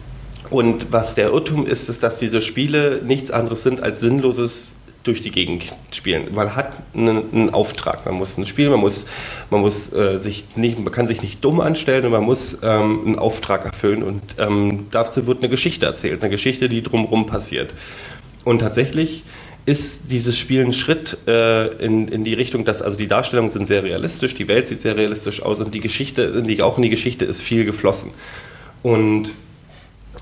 [0.50, 5.22] und was der Irrtum ist, ist, dass diese Spiele nichts anderes sind als sinnloses durch
[5.22, 6.28] die Gegend spielen.
[6.34, 9.08] Man hat einen, einen Auftrag, man muss ein Spiel, man muss,
[9.50, 13.02] man muss äh, sich nicht, man kann sich nicht dumm anstellen und man muss ähm,
[13.06, 17.72] einen Auftrag erfüllen und ähm, dazu wird eine Geschichte erzählt, eine Geschichte, die drumherum passiert.
[18.44, 19.24] Und tatsächlich
[19.66, 23.68] ist dieses Spiel ein Schritt äh, in, in die Richtung, dass also die Darstellungen sind
[23.68, 26.90] sehr realistisch, die Welt sieht sehr realistisch aus und die Geschichte, die, auch in die
[26.90, 28.12] Geschichte ist viel geflossen.
[28.82, 29.32] Und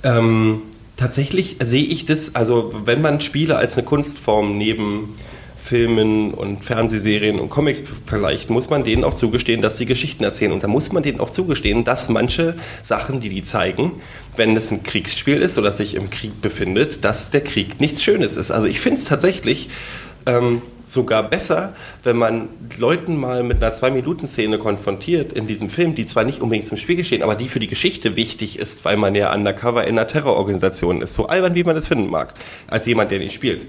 [0.04, 0.62] ähm,
[1.00, 5.16] tatsächlich sehe ich das, also wenn man Spiele als eine Kunstform neben
[5.56, 10.52] Filmen und Fernsehserien und Comics vergleicht, muss man denen auch zugestehen, dass sie Geschichten erzählen.
[10.52, 13.94] Und da muss man denen auch zugestehen, dass manche Sachen, die die zeigen,
[14.36, 18.36] wenn es ein Kriegsspiel ist oder sich im Krieg befindet, dass der Krieg nichts Schönes
[18.36, 18.52] ist.
[18.52, 19.70] Also ich finde es tatsächlich
[20.26, 21.74] ähm, sogar besser,
[22.04, 26.68] wenn man Leuten mal mit einer Zwei-Minuten-Szene konfrontiert in diesem Film, die zwar nicht unbedingt
[26.68, 29.98] zum Spiel geschehen, aber die für die Geschichte wichtig ist, weil man ja undercover in
[29.98, 31.14] einer Terrororganisation ist.
[31.14, 32.34] So albern, wie man das finden mag,
[32.68, 33.62] als jemand, der nicht spielt.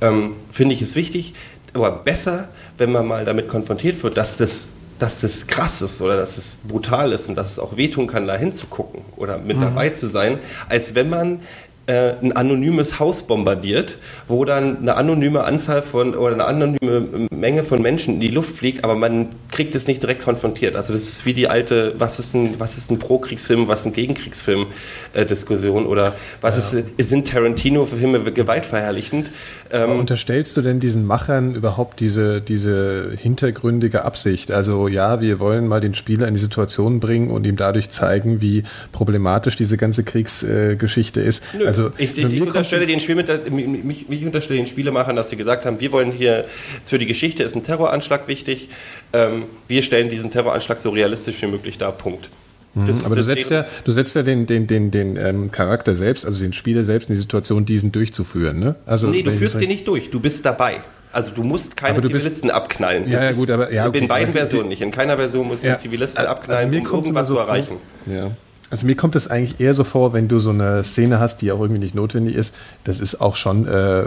[0.00, 1.32] Ähm, Finde ich es wichtig,
[1.72, 6.16] aber besser, wenn man mal damit konfrontiert wird, dass das dass das krass ist oder
[6.16, 9.62] dass es brutal ist und dass es auch wehtun kann, da hinzugucken oder mit mhm.
[9.62, 10.38] dabei zu sein,
[10.68, 11.40] als wenn man
[11.88, 13.96] äh, ein anonymes Haus bombardiert,
[14.28, 18.56] wo dann eine anonyme Anzahl von oder eine anonyme Menge von Menschen in die Luft
[18.56, 20.76] fliegt, aber man kriegt es nicht direkt konfrontiert.
[20.76, 23.86] Also das ist wie die alte, was ist ein, was ist ein Pro-Kriegsfilm, was ist
[23.86, 24.66] ein Gegenkriegsfilm
[25.14, 25.24] äh,
[25.64, 26.80] oder was ja.
[26.80, 29.30] ist, sind Tarantino-Filme gewaltverherrlichend?
[29.70, 34.50] Ähm, unterstellst du denn diesen Machern überhaupt diese, diese hintergründige Absicht?
[34.50, 38.40] Also ja, wir wollen mal den Spieler in die Situation bringen und ihm dadurch zeigen,
[38.40, 38.62] wie
[38.92, 41.42] problematisch diese ganze Kriegsgeschichte äh, ist.
[41.56, 43.16] Nö, also ich, ich, ich unterstelle den Spiel
[43.50, 46.44] mich, mich unterstelle den Spielemachern, dass sie gesagt haben, wir wollen hier
[46.84, 48.68] für die Geschichte ist ein Terroranschlag wichtig.
[49.12, 51.92] Ähm, wir stellen diesen Terroranschlag so realistisch wie möglich dar.
[51.92, 52.30] Punkt.
[52.78, 56.24] Mhm, aber du setzt, ja, du setzt ja den, den, den, den ähm, Charakter selbst,
[56.24, 58.58] also den Spieler selbst in die Situation, diesen durchzuführen.
[58.58, 58.74] Ne?
[58.86, 60.80] Also, nee, du führst den nicht durch, du bist dabei.
[61.10, 63.08] Also du musst keine du Zivilisten bist, abknallen.
[63.08, 64.82] Ja, ja, gut, aber ja, in den beiden Versionen nicht.
[64.82, 67.76] In keiner Version musst du ja, Zivilisten also abknallen, also um irgendwas so zu erreichen.
[68.06, 68.30] Ja.
[68.70, 71.52] Also mir kommt es eigentlich eher so vor, wenn du so eine Szene hast, die
[71.52, 72.54] auch irgendwie nicht notwendig ist,
[72.84, 74.02] das ist auch schon äh,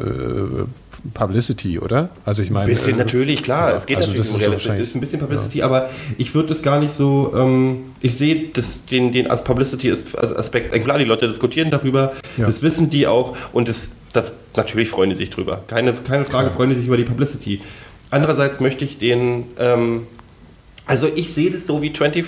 [1.14, 2.10] Publicity, oder?
[2.26, 2.66] Also ich meine.
[2.66, 3.72] Ein bisschen äh, natürlich, klar.
[3.72, 4.76] Ja, es geht also natürlich um Realismus.
[4.76, 5.66] Es ist ein bisschen Publicity, ja.
[5.66, 7.34] aber ich würde das gar nicht so.
[7.36, 8.52] Ähm, ich sehe
[8.92, 10.72] den, den als Publicity-Aspekt.
[10.84, 12.46] Klar, die Leute diskutieren darüber, ja.
[12.46, 15.64] das wissen die auch und das, das natürlich freuen die sich drüber.
[15.68, 16.52] Keine, keine Frage, klar.
[16.52, 17.62] freuen die sich über die Publicity.
[18.12, 19.46] Andererseits möchte ich den.
[19.58, 20.06] Ähm,
[20.86, 22.26] also ich sehe das so wie 24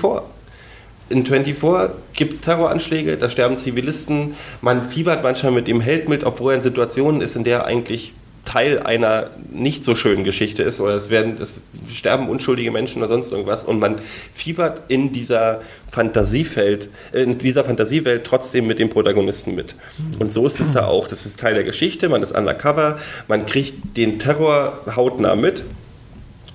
[1.10, 6.24] in 24 gibt es Terroranschläge, da sterben Zivilisten, man fiebert manchmal mit dem Held mit,
[6.24, 8.14] obwohl er in Situationen ist, in der er eigentlich
[8.45, 11.62] Teil einer nicht so schönen Geschichte ist oder es werden es
[11.95, 13.64] sterben unschuldige Menschen oder sonst irgendwas.
[13.64, 13.99] Und man
[14.34, 19.76] fiebert in dieser Fantasiefeld in dieser Fantasiewelt trotzdem mit dem Protagonisten mit.
[20.20, 21.08] Und so ist es da auch.
[21.08, 22.99] Das ist Teil der Geschichte man ist undercover
[23.30, 25.64] man kriegt den Terror hautnah mit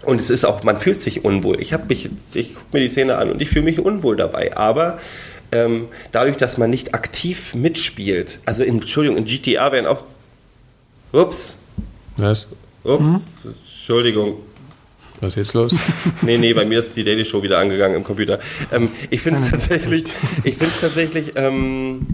[0.08, 1.60] und es ist auch, man fühlt sich unwohl.
[1.60, 4.56] Ich habe mich, ich gucke mir die Szene an und ich fühle mich unwohl dabei.
[4.56, 4.98] Aber
[5.52, 10.04] ähm, dadurch, dass man nicht aktiv mitspielt, also in, Entschuldigung, in GTA werden auch,
[11.12, 11.58] ups,
[12.16, 12.48] was?
[12.84, 13.04] Ups,
[13.42, 13.54] hm?
[13.66, 14.38] Entschuldigung.
[15.20, 15.76] Was ist jetzt los?
[16.22, 18.38] nee, nee, bei mir ist die Daily Show wieder angegangen im Computer.
[18.72, 20.04] Ähm, ich finde es tatsächlich,
[20.42, 22.06] ich finde es tatsächlich, ähm,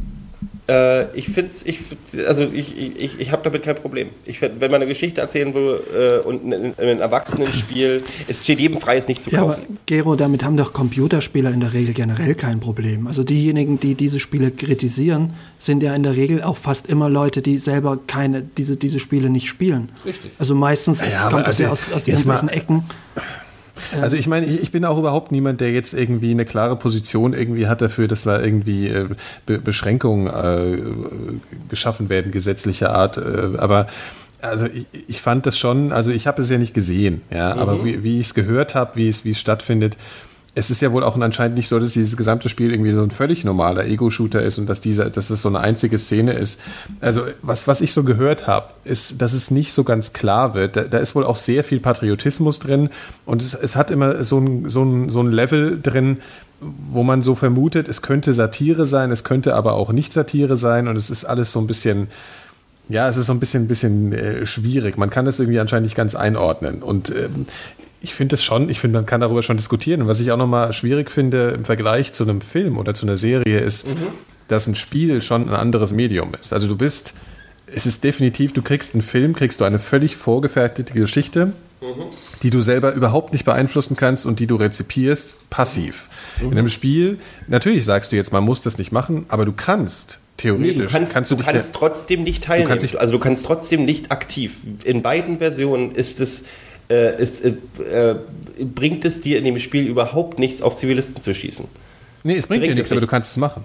[0.68, 1.78] äh, ich finde es, ich,
[2.26, 4.08] also ich, ich, ich habe damit kein Problem.
[4.24, 8.80] Ich, wenn man eine Geschichte erzählen will äh, und ein, ein Erwachsenenspiel, es steht jedem
[8.80, 9.44] frei, es nicht zu kaufen.
[9.44, 13.06] Ja, aber Gero, damit haben doch Computerspieler in der Regel generell kein Problem.
[13.06, 17.42] Also diejenigen, die diese Spiele kritisieren, sind ja in der Regel auch fast immer Leute,
[17.42, 19.90] die selber keine, diese, diese Spiele nicht spielen.
[20.06, 20.32] Richtig.
[20.38, 22.84] Also meistens ja, kommt das ja also aus, aus irgendwelchen Ecken.
[24.01, 27.33] Also ich meine, ich, ich, bin auch überhaupt niemand, der jetzt irgendwie eine klare Position
[27.33, 29.09] irgendwie hat dafür, dass wir irgendwie äh,
[29.47, 30.81] Be Beschränkungen äh,
[31.68, 33.16] geschaffen werden, gesetzlicher Art.
[33.16, 33.87] Äh, aber
[34.41, 37.61] also ich, ich, fand das schon, also ich habe es ja nicht gesehen, ja, mhm.
[37.61, 39.97] aber wie, wie ich es gehört habe, wie es, wie es stattfindet,
[40.55, 43.11] es ist ja wohl auch anscheinend nicht so, dass dieses gesamte Spiel irgendwie so ein
[43.11, 46.61] völlig normaler Ego-Shooter ist und dass dieser, dass es so eine einzige Szene ist.
[47.00, 50.76] Also was, was ich so gehört habe, ist, dass es nicht so ganz klar wird.
[50.76, 52.88] Da, da ist wohl auch sehr viel Patriotismus drin
[53.26, 56.18] und es, es hat immer so ein, so ein, so ein Level drin,
[56.61, 60.86] wo man so vermutet, es könnte Satire sein, es könnte aber auch nicht Satire sein
[60.88, 62.09] und es ist alles so ein bisschen,
[62.88, 64.96] ja, es ist so ein bisschen, bisschen äh, schwierig.
[64.96, 67.46] Man kann das irgendwie anscheinend nicht ganz einordnen und ähm,
[68.05, 70.02] ich finde es schon, ich finde, man kann darüber schon diskutieren.
[70.02, 73.16] Und was ich auch nochmal schwierig finde im Vergleich zu einem Film oder zu einer
[73.16, 74.09] Serie ist, mhm.
[74.46, 76.52] dass ein Spiel schon ein anderes Medium ist.
[76.52, 77.14] Also du bist,
[77.66, 81.46] es ist definitiv, du kriegst einen Film, kriegst du eine völlig vorgefertigte Geschichte,
[81.80, 82.05] mhm.
[82.42, 86.07] die du selber überhaupt nicht beeinflussen kannst und die du rezipierst passiv.
[86.40, 86.52] Mhm.
[86.52, 90.20] In einem Spiel, natürlich sagst du jetzt, man muss das nicht machen, aber du kannst
[90.36, 90.66] Theoretisch.
[90.66, 92.68] Nee, du kannst, kannst du, du kannst trotzdem nicht teilnehmen.
[92.68, 94.57] Du kannst also du kannst trotzdem nicht aktiv.
[94.82, 96.42] In beiden Versionen ist es
[96.91, 98.16] äh, ist, äh, äh,
[98.62, 101.66] bringt es dir in dem Spiel überhaupt nichts, auf Zivilisten zu schießen.
[102.22, 103.64] Nee, es bringt, bringt dir nichts, aber du kannst es machen.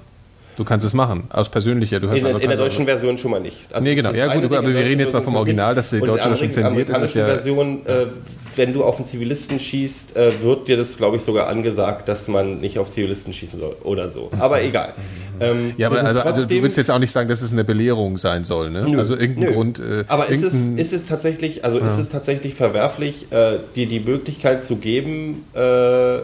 [0.60, 2.02] Du kannst es machen, aus persönlicher.
[2.02, 3.56] Du hast in, der, in der deutschen Version schon mal nicht.
[3.72, 4.12] Also nee, genau.
[4.12, 7.00] Ja, gut, aber wir reden jetzt mal vom Original, dass die deutsche schon zensiert ist.
[7.00, 8.08] ist ja Version, äh,
[8.58, 12.28] wenn du auf einen Zivilisten schießt, äh, wird dir das, glaube ich, sogar angesagt, dass
[12.28, 14.32] man nicht auf Zivilisten schießen soll oder so.
[14.38, 14.66] Aber mhm.
[14.66, 14.94] egal.
[15.40, 18.18] Ähm, ja, aber also, also, du würdest jetzt auch nicht sagen, dass es eine Belehrung
[18.18, 18.86] sein soll, ne?
[18.86, 19.54] Nö, also irgendein nö.
[19.54, 19.80] Grund.
[19.80, 21.88] Äh, aber ist es, ist es tatsächlich, also ja.
[21.88, 26.18] ist es tatsächlich verwerflich, äh, dir die Möglichkeit zu geben, äh,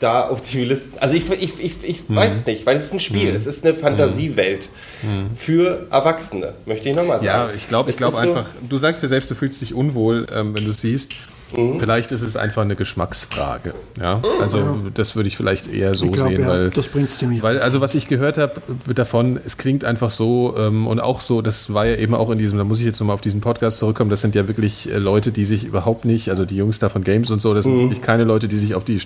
[0.00, 0.98] da auf Zivilisten.
[0.98, 2.16] Also ich, ich, ich, ich mhm.
[2.16, 3.36] weiß es nicht, weil es ist ein Spiel, mhm.
[3.36, 4.68] es ist eine Fantasiewelt
[5.02, 5.36] mhm.
[5.36, 7.26] für Erwachsene, möchte ich nochmal sagen.
[7.26, 10.26] Ja, ich glaube ich glaub einfach, so du sagst ja selbst, du fühlst dich unwohl,
[10.32, 11.14] ähm, wenn du siehst,
[11.54, 11.78] Mhm.
[11.78, 13.74] Vielleicht ist es einfach eine Geschmacksfrage.
[14.00, 14.20] Ja?
[14.40, 14.76] Also ja.
[14.92, 17.80] das würde ich vielleicht eher so glaub, sehen, ja, weil das bringt's dem weil also
[17.80, 18.54] was ich gehört habe
[18.94, 22.38] davon, es klingt einfach so ähm, und auch so, das war ja eben auch in
[22.38, 24.10] diesem, da muss ich jetzt nochmal auf diesen Podcast zurückkommen.
[24.10, 27.04] Das sind ja wirklich äh, Leute, die sich überhaupt nicht, also die Jungs da von
[27.04, 27.82] Games und so, das sind mhm.
[27.82, 29.00] wirklich keine Leute, die sich auf die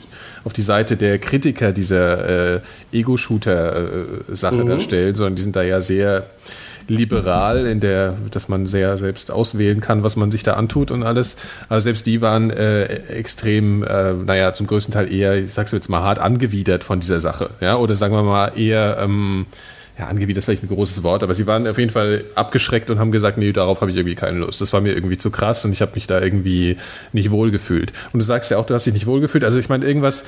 [0.45, 2.61] auf die Seite der Kritiker dieser äh,
[2.93, 4.66] Ego-Shooter-Sache äh, mhm.
[4.66, 6.26] da stellen, sondern die sind da ja sehr
[6.91, 11.05] liberal, in der, dass man sehr selbst auswählen kann, was man sich da antut und
[11.05, 11.36] alles.
[11.68, 15.88] Aber selbst die waren äh, extrem, äh, naja, zum größten Teil eher, ich sag's jetzt
[15.88, 17.51] mal hart, angewidert von dieser Sache.
[17.61, 19.47] Ja, oder sagen wir mal eher, ähm,
[20.01, 22.99] ja, angewidert ist vielleicht ein großes Wort, aber sie waren auf jeden Fall abgeschreckt und
[22.99, 24.61] haben gesagt, nee, darauf habe ich irgendwie keine Lust.
[24.61, 26.76] Das war mir irgendwie zu krass und ich habe mich da irgendwie
[27.12, 27.93] nicht wohlgefühlt.
[28.12, 29.45] Und du sagst ja auch, du hast dich nicht wohlgefühlt.
[29.45, 30.24] Also ich meine, irgendwas,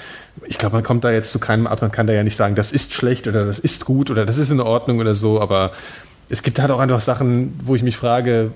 [0.47, 2.55] ich glaube, man kommt da jetzt zu keinem ab, man kann da ja nicht sagen,
[2.55, 5.73] das ist schlecht oder das ist gut oder das ist in Ordnung oder so, aber
[6.33, 8.53] es gibt halt auch einfach Sachen, wo ich mich frage,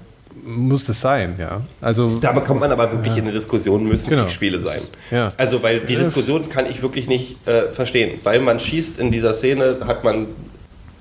[0.46, 1.60] muss das sein, ja.
[1.82, 3.18] Also da kommt man aber wirklich ja.
[3.18, 4.22] in eine Diskussion, müssen genau.
[4.22, 4.80] Kriegsspiele sein.
[5.10, 5.32] Ja.
[5.36, 9.34] Also weil die Diskussion kann ich wirklich nicht äh, verstehen, weil man schießt in dieser
[9.34, 10.26] Szene, hat man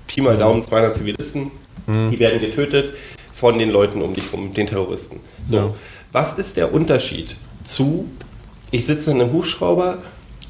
[0.06, 1.50] Pi mal Daumen 200 Zivilisten,
[1.86, 2.10] mhm.
[2.10, 2.94] die werden getötet
[3.32, 5.20] von den Leuten um dich rum, den Terroristen.
[5.46, 5.74] So, ja.
[6.12, 8.06] was ist der Unterschied zu
[8.70, 9.98] ich sitze in einem Hubschrauber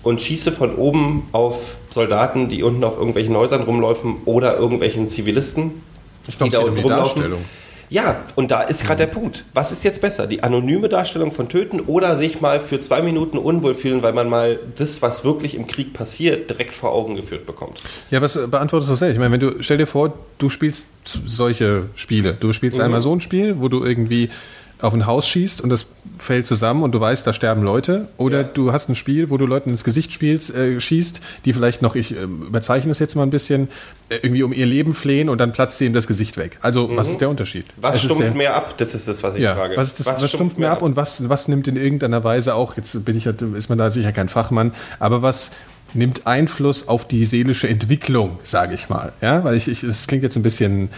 [0.02, 5.82] und schieße von oben auf Soldaten, die unten auf irgendwelchen Häusern rumlaufen oder irgendwelchen Zivilisten
[6.28, 7.44] ich glaube, die da unten um Darstellung.
[7.88, 9.44] Ja, und da ist gerade der Punkt.
[9.54, 10.26] Was ist jetzt besser?
[10.26, 14.28] Die anonyme Darstellung von Töten oder sich mal für zwei Minuten unwohl fühlen, weil man
[14.28, 17.82] mal das, was wirklich im Krieg passiert, direkt vor Augen geführt bekommt?
[18.10, 21.84] Ja, was beantwortest du das Ich meine, wenn du, stell dir vor, du spielst solche
[21.94, 22.36] Spiele.
[22.38, 22.84] Du spielst mhm.
[22.84, 24.30] einmal so ein Spiel, wo du irgendwie
[24.80, 25.86] auf ein Haus schießt und das
[26.18, 28.08] fällt zusammen und du weißt, da sterben Leute.
[28.16, 28.44] Oder ja.
[28.44, 31.94] du hast ein Spiel, wo du Leuten ins Gesicht spielst, äh, schießt, die vielleicht noch,
[31.94, 33.68] ich äh, überzeichne es jetzt mal ein bisschen,
[34.08, 36.58] äh, irgendwie um ihr Leben flehen und dann platzt sie ihm das Gesicht weg.
[36.62, 36.96] Also, mhm.
[36.96, 37.66] was ist der Unterschied?
[37.76, 38.74] Was es stumpft der, mehr ab?
[38.78, 39.76] Das ist das, was ich ja, frage.
[39.76, 42.76] Was, das, was, was stumpft mehr ab und was, was nimmt in irgendeiner Weise auch,
[42.76, 45.50] jetzt bin ich, ist man da sicher kein Fachmann, aber was
[45.94, 49.12] nimmt Einfluss auf die seelische Entwicklung, sage ich mal.
[49.20, 50.90] Ja, weil ich, ich, das klingt jetzt ein bisschen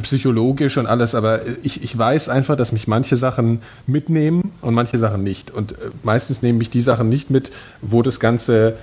[0.00, 4.98] psychologisch und alles, aber ich, ich weiß einfach, dass mich manche Sachen mitnehmen und manche
[4.98, 5.50] Sachen nicht.
[5.50, 8.76] Und äh, meistens nehmen mich die Sachen nicht mit, wo das Ganze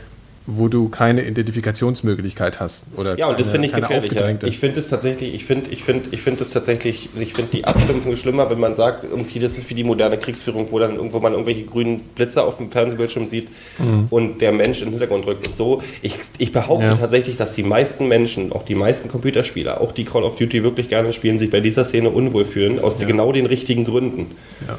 [0.45, 4.11] wo du keine Identifikationsmöglichkeit hast oder ja und das finde ich gefährlich
[4.43, 7.65] ich finde es tatsächlich ich finde ich finde ich finde es tatsächlich ich finde die
[7.65, 11.19] Abstumpfung schlimmer wenn man sagt irgendwie das ist wie die moderne Kriegsführung wo dann irgendwo
[11.19, 14.07] man irgendwelche grünen Blitzer auf dem Fernsehbildschirm sieht mhm.
[14.09, 16.95] und der Mensch im Hintergrund drückt und so ich, ich behaupte ja.
[16.95, 20.89] tatsächlich dass die meisten Menschen auch die meisten Computerspieler auch die Call of Duty wirklich
[20.89, 23.07] gerne spielen sich bei dieser Szene unwohl fühlen aus ja.
[23.07, 24.31] genau den richtigen Gründen
[24.67, 24.77] ja.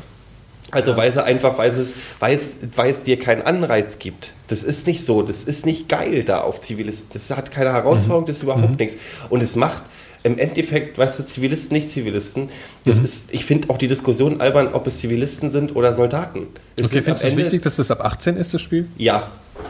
[0.70, 4.28] Also weil sie einfach, weil es, weil, es, weil es dir keinen Anreiz gibt.
[4.48, 7.10] Das ist nicht so, das ist nicht geil da auf Zivilisten.
[7.14, 8.76] Das hat keine Herausforderung, das ist überhaupt mhm.
[8.76, 8.96] nichts.
[9.28, 9.82] Und es macht
[10.22, 12.50] im Endeffekt, weißt du, Zivilisten, nicht Zivilisten,
[12.84, 13.04] das mhm.
[13.04, 16.48] ist, ich finde auch die Diskussion albern, ob es Zivilisten sind oder Soldaten.
[16.76, 18.86] Es okay, findest du es wichtig, dass das ab 18 ist, das Spiel?
[18.98, 19.28] Ja.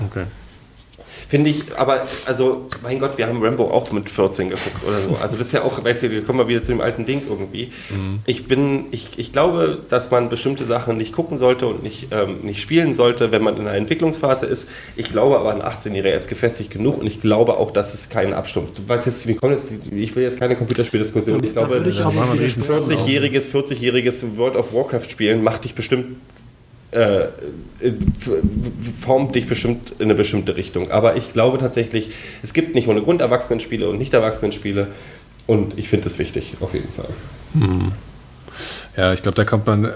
[0.09, 0.25] Okay.
[1.31, 5.17] Finde ich, aber, also, mein Gott, wir haben Rambo auch mit 14 geguckt oder so.
[5.23, 7.23] Also, das ist ja auch, weißt du, wir kommen mal wieder zu dem alten Ding
[7.29, 7.71] irgendwie.
[7.89, 8.19] Mhm.
[8.27, 12.39] Ich bin, ich, ich glaube, dass man bestimmte Sachen nicht gucken sollte und nicht, ähm,
[12.43, 14.67] nicht spielen sollte, wenn man in einer Entwicklungsphase ist.
[14.97, 18.35] Ich glaube aber, ein 18-Jähriger ist gefestigt genug und ich glaube auch, dass es keinen
[18.35, 18.71] Abstumpf.
[18.75, 21.45] Du weißt jetzt, wir kommen jetzt, ich will jetzt keine Computerspieldiskussion.
[21.45, 26.17] Ich glaube, ein 40-jähriges, 40-jähriges World of Warcraft spielen macht dich bestimmt
[26.93, 27.29] äh,
[29.01, 30.91] formt dich bestimmt in eine bestimmte Richtung.
[30.91, 32.11] Aber ich glaube tatsächlich,
[32.43, 34.89] es gibt nicht ohne Grund Erwachsenenspiele und Nicht-Erwachsenenspiele.
[35.47, 37.09] Und ich finde das wichtig, auf jeden Fall.
[37.55, 37.93] Hm.
[38.97, 39.91] Ja, ich glaube, da kommt man, äh,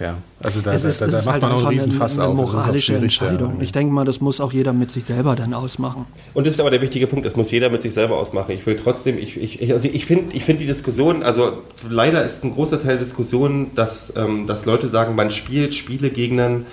[0.00, 2.52] ja, also da, ist, da, da macht halt man auch einen Riesenfass eine, eine auf.
[2.52, 3.56] moralische Entscheidung.
[3.56, 3.62] Ja.
[3.62, 6.06] Ich denke mal, das muss auch jeder mit sich selber dann ausmachen.
[6.34, 8.52] Und das ist aber der wichtige Punkt, das muss jeder mit sich selber ausmachen.
[8.52, 11.58] Ich will trotzdem, ich, ich, also ich finde ich find die Diskussion, also
[11.88, 16.10] leider ist ein großer Teil der Diskussion, dass, ähm, dass Leute sagen, man spielt Spiele
[16.10, 16.66] Gegnern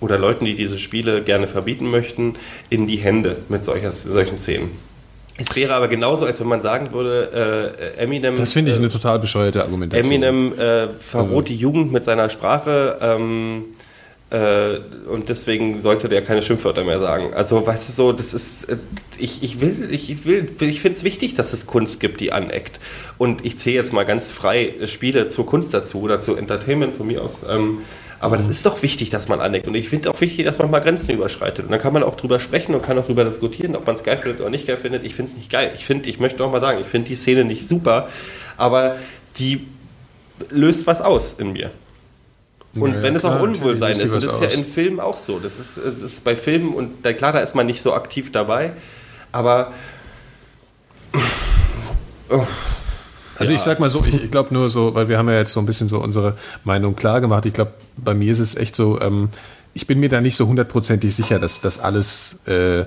[0.00, 2.36] oder Leuten, die diese Spiele gerne verbieten möchten,
[2.70, 4.70] in die Hände mit solcher, solchen Szenen.
[5.48, 8.36] Es wäre aber genauso, als wenn man sagen würde, äh, Eminem.
[8.36, 10.12] Das finde ich eine total bescheuerte Argumentation.
[10.12, 11.40] Eminem äh, verroht also.
[11.42, 13.64] die Jugend mit seiner Sprache ähm,
[14.32, 14.78] äh,
[15.10, 17.34] und deswegen sollte der keine Schimpfwörter mehr sagen.
[17.34, 18.64] Also, weißt du so, das ist.
[18.64, 18.76] Äh,
[19.18, 22.80] ich, ich will, ich will, ich finde es wichtig, dass es Kunst gibt, die aneckt.
[23.18, 27.08] Und ich zähle jetzt mal ganz frei Spiele zur Kunst dazu oder zu Entertainment von
[27.08, 27.40] mir aus.
[27.48, 27.78] Ähm,
[28.22, 29.66] aber das ist doch wichtig, dass man aneckt.
[29.66, 31.64] Und ich finde auch wichtig, dass man mal Grenzen überschreitet.
[31.64, 34.04] Und dann kann man auch drüber sprechen und kann auch drüber diskutieren, ob man es
[34.04, 35.02] geil findet oder nicht geil findet.
[35.02, 35.72] Ich finde es nicht geil.
[35.74, 38.08] Ich finde, ich möchte noch mal sagen, ich finde die Szene nicht super,
[38.56, 38.96] aber
[39.38, 39.66] die
[40.50, 41.72] löst was aus in mir.
[42.76, 45.40] Und ja, wenn es auch Unwohlsein ist, und das ist ja in Filmen auch so.
[45.40, 48.30] Das ist, das ist bei Filmen, und da, klar, da ist man nicht so aktiv
[48.30, 48.70] dabei,
[49.32, 49.72] aber.
[53.42, 53.56] Also ja.
[53.56, 55.60] ich sag mal so, ich, ich glaube nur so, weil wir haben ja jetzt so
[55.60, 57.44] ein bisschen so unsere Meinung klar gemacht.
[57.44, 59.30] Ich glaube, bei mir ist es echt so, ähm,
[59.74, 62.84] ich bin mir da nicht so hundertprozentig sicher, dass das alles äh,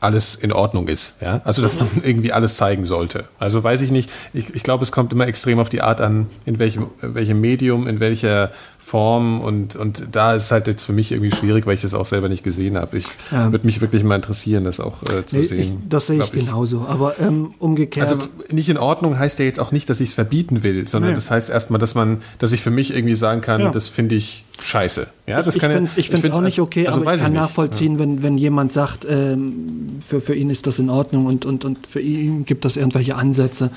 [0.00, 1.20] alles in Ordnung ist.
[1.22, 1.40] Ja?
[1.44, 3.24] Also, dass man irgendwie alles zeigen sollte.
[3.38, 4.10] Also, weiß ich nicht.
[4.32, 7.86] Ich, ich glaube, es kommt immer extrem auf die Art an, in welchem, welchem Medium,
[7.86, 8.50] in welcher
[8.84, 11.94] Form und, und da ist es halt jetzt für mich irgendwie schwierig, weil ich das
[11.94, 12.98] auch selber nicht gesehen habe.
[12.98, 13.50] Ich ja.
[13.50, 15.58] würde mich wirklich mal interessieren, das auch äh, zu nee, sehen.
[15.58, 18.06] Ich, das sehe ich genauso, aber ähm, umgekehrt.
[18.06, 21.12] Also nicht in Ordnung heißt ja jetzt auch nicht, dass ich es verbieten will, sondern
[21.12, 21.14] nee.
[21.14, 23.70] das heißt erstmal, dass man, dass ich für mich irgendwie sagen kann, ja.
[23.70, 25.08] das finde ich scheiße.
[25.26, 27.40] Ja, das ich, kann ich finde es auch nicht okay, also aber ich kann ich
[27.40, 28.00] nachvollziehen, ja.
[28.00, 31.86] wenn, wenn jemand sagt, ähm, für, für ihn ist das in Ordnung und, und, und
[31.86, 33.70] für ihn gibt es irgendwelche Ansätze,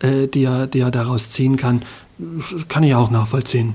[0.00, 1.82] äh, die, er, die er daraus ziehen kann.
[2.18, 3.74] Das kann ich auch nachvollziehen.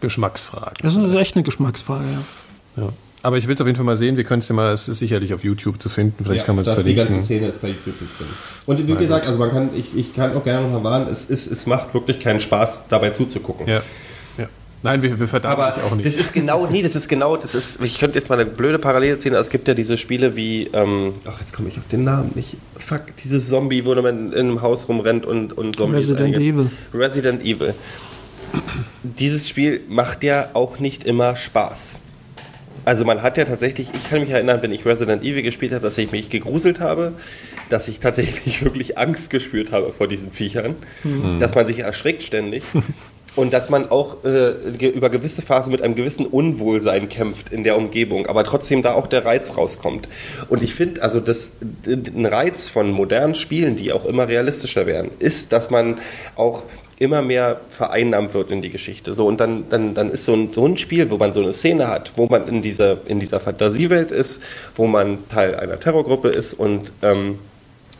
[0.00, 0.74] Geschmacksfrage.
[0.82, 2.82] Das ist echt eine Geschmacksfrage, ja.
[2.82, 2.92] ja.
[3.22, 4.16] Aber ich will es auf jeden Fall mal sehen.
[4.16, 6.24] Wir können es ja mal, es ist sicherlich auf YouTube zu finden.
[6.24, 7.06] Vielleicht ja, kann man es verlinken.
[7.06, 8.28] Die ganze Szene ist bei YouTube drin.
[8.66, 11.24] Und wie gesagt, also man kann, ich, ich kann auch gerne noch mal warnen, es,
[11.24, 13.66] ist, es macht wirklich keinen Spaß, dabei zuzugucken.
[13.66, 13.82] Ja.
[14.38, 14.46] ja.
[14.84, 16.06] Nein, wir, wir verdammen dich auch nicht.
[16.06, 18.78] Das ist genau, nee, das ist genau, das ist, ich könnte jetzt mal eine blöde
[18.78, 22.04] Parallele ziehen, es gibt ja diese Spiele wie, ähm, ach, jetzt komme ich auf den
[22.04, 26.36] Namen nicht, fuck, dieses Zombie, wo man in einem Haus rumrennt und, und Zombies Resident
[26.36, 26.54] eingeht.
[26.54, 26.70] Evil.
[26.94, 27.74] Resident Evil
[29.02, 31.98] dieses Spiel macht ja auch nicht immer Spaß.
[32.84, 35.82] Also man hat ja tatsächlich, ich kann mich erinnern, wenn ich Resident Evil gespielt habe,
[35.82, 37.12] dass ich mich gegruselt habe,
[37.68, 41.38] dass ich tatsächlich wirklich Angst gespürt habe vor diesen Viechern, mhm.
[41.38, 42.62] dass man sich erschreckt ständig
[43.36, 47.76] und dass man auch äh, über gewisse Phasen mit einem gewissen Unwohlsein kämpft in der
[47.76, 50.08] Umgebung, aber trotzdem da auch der Reiz rauskommt.
[50.48, 55.10] Und ich finde, also das, ein Reiz von modernen Spielen, die auch immer realistischer werden,
[55.18, 55.98] ist, dass man
[56.36, 56.62] auch
[56.98, 59.14] immer mehr vereinnahmt wird in die Geschichte.
[59.14, 61.52] So, und dann, dann, dann ist so ein, so ein Spiel, wo man so eine
[61.52, 64.42] Szene hat, wo man in dieser, in dieser Fantasiewelt ist,
[64.74, 67.38] wo man Teil einer Terrorgruppe ist und ähm,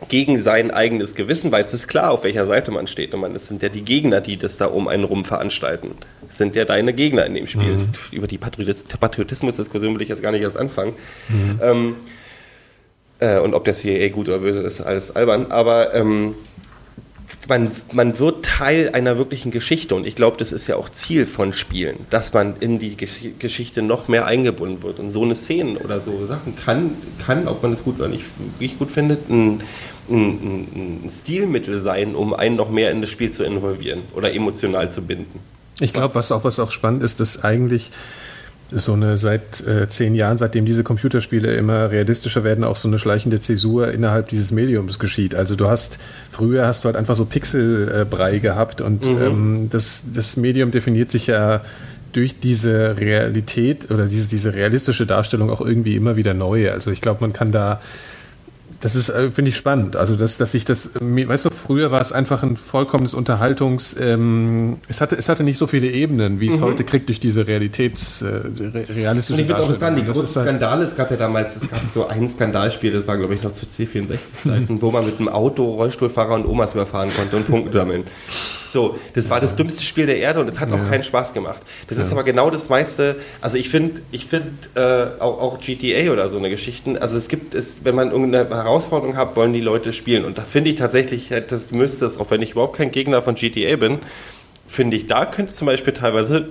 [0.07, 3.13] gegen sein eigenes Gewissen weiß es klar, auf welcher Seite man steht.
[3.13, 5.91] Und man, es sind ja die Gegner, die das da um einen rum veranstalten.
[6.31, 7.73] Es sind ja deine Gegner in dem Spiel.
[7.73, 7.89] Mhm.
[8.11, 10.93] Über die Patriotismus-Diskussion will ich jetzt gar nicht erst anfangen.
[11.27, 11.59] Mhm.
[11.61, 11.95] Ähm,
[13.19, 15.47] äh, und ob das hier eh gut oder böse ist, alles albern.
[15.51, 16.35] Aber ähm,
[17.47, 21.25] man, man wird Teil einer wirklichen Geschichte und ich glaube, das ist ja auch Ziel
[21.25, 24.99] von Spielen, dass man in die Geschichte noch mehr eingebunden wird.
[24.99, 26.91] Und so eine Szene oder so Sachen kann,
[27.25, 28.25] kann ob man es gut oder nicht,
[28.59, 29.61] nicht gut findet, ein,
[30.09, 34.91] ein, ein Stilmittel sein, um einen noch mehr in das Spiel zu involvieren oder emotional
[34.91, 35.39] zu binden.
[35.79, 37.91] Ich glaube, was auch, was auch spannend ist, dass eigentlich
[38.71, 42.99] so eine seit äh, zehn Jahren, seitdem diese Computerspiele immer realistischer werden, auch so eine
[42.99, 45.33] schleichende Zäsur innerhalb dieses Mediums geschieht.
[45.33, 45.97] Also du hast,
[46.29, 49.21] früher hast du halt einfach so Pixelbrei äh, gehabt und mhm.
[49.21, 51.61] ähm, das, das Medium definiert sich ja
[52.13, 56.71] durch diese Realität oder diese, diese realistische Darstellung auch irgendwie immer wieder neu.
[56.71, 57.79] Also ich glaube, man kann da
[58.81, 59.95] das ist, äh, finde ich, spannend.
[59.95, 64.77] Also, dass, dass ich das, weißt du, früher war es einfach ein vollkommenes Unterhaltungs, ähm,
[64.87, 66.65] es, hatte, es hatte nicht so viele Ebenen, wie es mhm.
[66.65, 70.47] heute kriegt durch diese Realitäts, äh, realistische Und ich würde auch sagen, die großen halt
[70.47, 73.51] Skandale, es gab ja damals, es gab so ein Skandalspiel, das war, glaube ich, noch
[73.51, 74.81] zu C64-Zeiten, mhm.
[74.81, 78.03] wo man mit einem Auto Rollstuhlfahrer und Omas überfahren konnte und Punkte sammeln.
[78.69, 81.61] So, das war das dümmste Spiel der Erde und es hat auch keinen Spaß gemacht.
[81.87, 83.15] Das ist aber genau das meiste.
[83.41, 86.97] Also ich finde, ich finde äh, auch, auch, GTA oder so eine Geschichten.
[86.97, 90.23] Also es gibt es, wenn man irgendeine Herausforderung hat, wollen die Leute spielen.
[90.23, 93.35] Und da finde ich tatsächlich, das müsste es, auch wenn ich überhaupt kein Gegner von
[93.35, 93.99] GTA bin,
[94.69, 96.49] finde ich, da könnte es zum Beispiel teilweise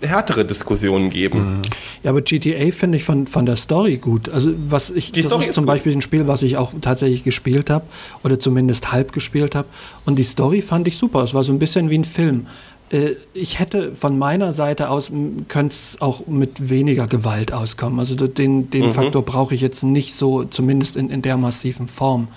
[0.00, 1.62] härtere Diskussionen geben.
[2.02, 4.28] Ja, aber GTA finde ich von, von der Story gut.
[4.28, 5.74] Also was ich die Story ist zum gut.
[5.74, 7.84] Beispiel ein Spiel, was ich auch tatsächlich gespielt habe
[8.24, 9.68] oder zumindest halb gespielt habe.
[10.04, 11.22] Und die Story fand ich super.
[11.22, 12.46] Es war so ein bisschen wie ein Film.
[12.90, 15.12] Äh, ich hätte von meiner Seite aus
[15.48, 18.00] könnte es auch mit weniger Gewalt auskommen.
[18.00, 18.94] Also den, den mhm.
[18.94, 22.28] Faktor brauche ich jetzt nicht so, zumindest in, in der massiven Form.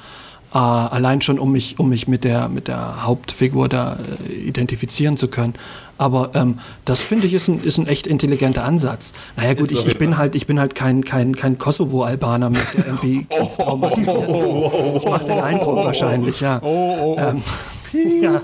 [0.54, 3.98] Äh, allein schon, um mich, um mich mit der, mit der Hauptfigur da
[4.30, 5.56] äh, identifizieren zu können.
[5.98, 9.14] Aber ähm, das finde ich ist ein, ist ein echt intelligenter Ansatz.
[9.36, 12.86] Naja gut, ich, ich bin halt, ich bin halt kein, kein, kein Kosovo-Albaner, mit der
[12.86, 16.62] irgendwie oh, oh, oh, Ich mache den Eindruck wahrscheinlich, ja.
[16.64, 17.42] Ähm,
[18.22, 18.42] ja.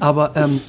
[0.00, 0.60] Aber ähm,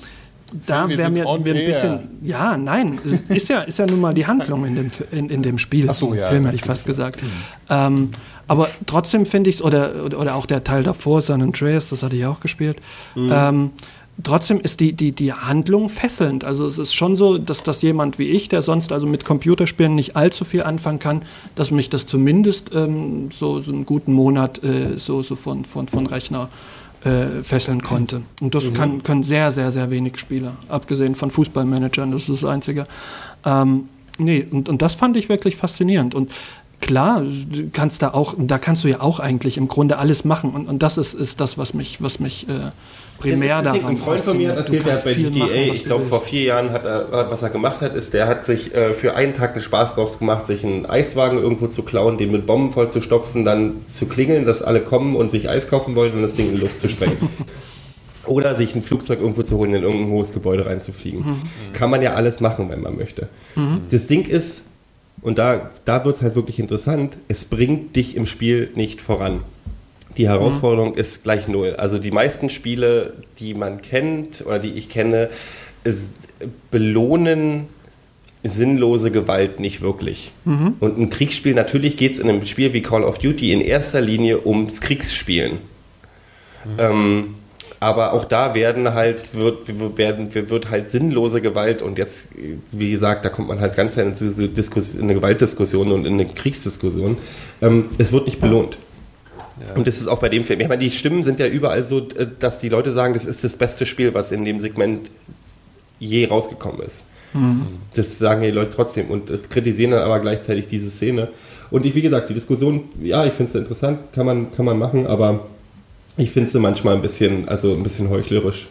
[0.66, 2.00] da wäre mir ein bisschen.
[2.22, 3.00] Ja, nein,
[3.30, 5.88] ist ja, ist ja nun mal die Handlung in dem, in, in dem Spiel.
[5.90, 6.30] Ach so, ja.
[6.30, 7.22] Film hätte ich fast gesagt.
[7.22, 7.28] Mhm.
[7.70, 8.10] Ähm,
[8.48, 12.16] aber trotzdem finde ich es, oder, oder auch der Teil davor, San Andreas, das hatte
[12.16, 12.78] ich auch gespielt.
[13.16, 13.32] Mhm.
[13.34, 13.70] Ähm,
[14.24, 16.44] trotzdem ist die, die, die Handlung fesselnd.
[16.44, 19.96] Also es ist schon so, dass das jemand wie ich, der sonst also mit Computerspielen
[19.96, 21.24] nicht allzu viel anfangen kann,
[21.56, 25.88] dass mich das zumindest ähm, so, so einen guten Monat äh, so, so von, von,
[25.88, 26.50] von Rechner
[27.06, 28.22] äh, fesseln konnte.
[28.40, 28.74] Und das mhm.
[28.74, 32.88] kann, können sehr, sehr, sehr wenig Spieler, abgesehen von Fußballmanagern, das ist das Einzige.
[33.46, 36.16] Ähm, nee, und, und das fand ich wirklich faszinierend.
[36.16, 36.32] Und
[36.80, 40.52] klar, du kannst da auch, da kannst du ja auch eigentlich im Grunde alles machen.
[40.52, 42.72] Und, und das ist, ist das, was mich, was mich äh,
[43.24, 45.52] primär das ist, das Ein Freund von mir hat erzählt, der hat bei GTA, machen,
[45.54, 48.74] ich glaube vor vier Jahren, hat er, was er gemacht hat, ist, der hat sich
[48.74, 52.32] äh, für einen Tag einen Spaß draus gemacht, sich einen Eiswagen irgendwo zu klauen, den
[52.32, 55.96] mit Bomben voll zu stopfen, dann zu klingeln, dass alle kommen und sich Eis kaufen
[55.96, 57.18] wollen und das Ding in die Luft zu sprengen.
[58.26, 61.20] Oder sich ein Flugzeug irgendwo zu holen, in irgendein hohes Gebäude reinzufliegen.
[61.20, 61.74] Mhm.
[61.74, 63.28] Kann man ja alles machen, wenn man möchte.
[63.56, 63.82] Mhm.
[63.92, 64.64] Das Ding ist,
[65.22, 69.42] und da, da wird es halt wirklich interessant, es bringt dich im Spiel nicht voran.
[70.18, 70.98] Die Herausforderung mhm.
[70.98, 71.76] ist gleich null.
[71.78, 75.30] Also die meisten Spiele, die man kennt oder die ich kenne,
[75.84, 76.14] ist,
[76.72, 77.68] belohnen
[78.44, 80.32] sinnlose Gewalt nicht wirklich.
[80.46, 80.76] Mhm.
[80.80, 84.02] Und ein Kriegsspiel, natürlich geht es in einem Spiel wie Call of Duty in erster
[84.02, 85.54] Linie ums Kriegsspielen.
[86.66, 86.72] Mhm.
[86.78, 87.36] Ähm,
[87.80, 92.30] aber auch da werden halt, wird, werden, wird halt sinnlose Gewalt und jetzt,
[92.72, 96.14] wie gesagt, da kommt man halt ganz in eine, Diskussion, in eine Gewaltdiskussion und in
[96.14, 97.18] eine Kriegsdiskussion.
[97.62, 98.78] Ähm, es wird nicht belohnt.
[99.60, 99.76] Ja.
[99.76, 100.60] Und das ist auch bei dem Film.
[100.62, 103.44] Ich meine, die Stimmen sind ja überall so, äh, dass die Leute sagen, das ist
[103.44, 105.10] das beste Spiel, was in dem Segment
[106.00, 107.04] je rausgekommen ist.
[107.34, 107.68] Mhm.
[107.96, 111.30] Das sagen die Leute trotzdem und äh, kritisieren dann aber gleichzeitig diese Szene.
[111.72, 114.78] Und ich, wie gesagt, die Diskussion, ja, ich finde es interessant, kann man, kann man
[114.78, 115.48] machen, aber
[116.18, 118.68] ich finde sie manchmal ein bisschen, also ein bisschen heuchlerisch.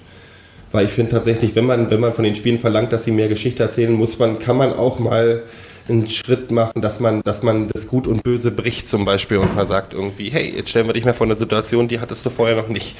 [0.70, 3.28] Weil ich finde tatsächlich, wenn man, wenn man von den Spielen verlangt, dass sie mehr
[3.28, 5.42] Geschichte erzählen, muss man, kann man auch mal
[5.88, 9.54] einen Schritt machen, dass man, dass man das Gut und Böse bricht zum Beispiel und
[9.54, 12.30] mal sagt irgendwie, hey, jetzt stellen wir dich mal vor eine Situation, die hattest du
[12.30, 12.96] vorher noch nicht.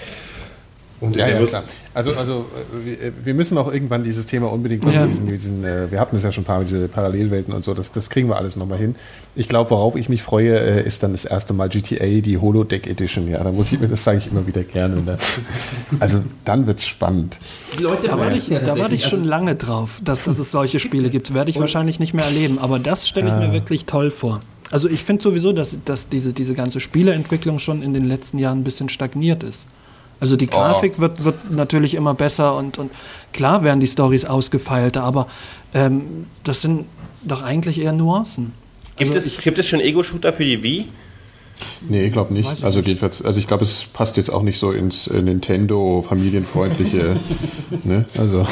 [1.03, 1.64] Und ja, ja, klar.
[1.94, 2.46] Also, also
[2.86, 4.94] äh, wir müssen auch irgendwann dieses Thema unbedingt machen.
[4.94, 5.05] Ja.
[5.05, 7.74] Diesen, diesen, äh, wir hatten es ja schon ein paar Mal, diese Parallelwelten und so.
[7.74, 8.94] Das, das kriegen wir alles nochmal hin.
[9.34, 12.86] Ich glaube, worauf ich mich freue, äh, ist dann das erste Mal GTA, die Holodeck
[12.86, 13.28] Edition.
[13.28, 15.03] Ja, da muss ich, das sage ich immer wieder gerne.
[15.03, 15.18] Ne?
[15.98, 17.36] Also dann wird es spannend.
[17.80, 21.11] Leute, da warte ich, da warte ich schon lange drauf, dass, dass es solche Spiele
[21.11, 21.34] gibt.
[21.34, 22.61] Werde ich wahrscheinlich nicht mehr erleben.
[22.61, 24.38] Aber das stelle ich mir wirklich toll vor.
[24.70, 28.61] Also ich finde sowieso, dass, dass diese, diese ganze Spieleentwicklung schon in den letzten Jahren
[28.61, 29.64] ein bisschen stagniert ist.
[30.23, 31.01] Also die Grafik oh.
[31.01, 32.93] wird, wird natürlich immer besser und, und
[33.33, 35.27] klar werden die Stories ausgefeilter, aber
[35.75, 36.85] ähm, das sind
[37.25, 38.53] doch eigentlich eher Nuancen.
[38.95, 40.89] Gibt, also es, gibt es schon Ego-Shooter für die Wii?
[41.89, 42.62] Nee, ich glaube nicht.
[42.62, 47.18] Also jedenfalls, also ich glaube, es passt jetzt auch nicht so ins äh, Nintendo familienfreundliche.
[47.83, 48.05] ne?
[48.16, 48.47] Also.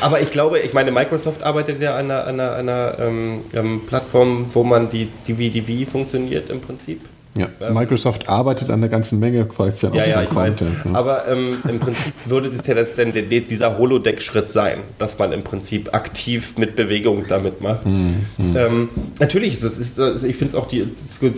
[0.00, 3.82] Aber ich glaube, ich meine, Microsoft arbeitet ja an einer, an einer, einer ähm, ähm,
[3.86, 7.02] Plattform, wo man die, die die Wii funktioniert im Prinzip.
[7.34, 10.84] Ja, Microsoft arbeitet an der ganzen Menge quasi ja, ja, ich Content.
[10.84, 10.94] Weiß.
[10.94, 15.42] Aber ähm, im Prinzip würde das ja das denn dieser Holodeck-Schritt sein, dass man im
[15.42, 17.86] Prinzip aktiv mit Bewegung damit macht.
[17.86, 18.56] Hm, hm.
[18.56, 20.86] Ähm, natürlich ist es, ich finde es auch die,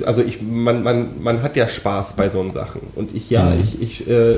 [0.04, 2.80] also ich, man, man, man hat ja Spaß bei so Sachen.
[2.96, 3.60] Und ich, ja, hm.
[3.60, 4.34] ich, ich, äh,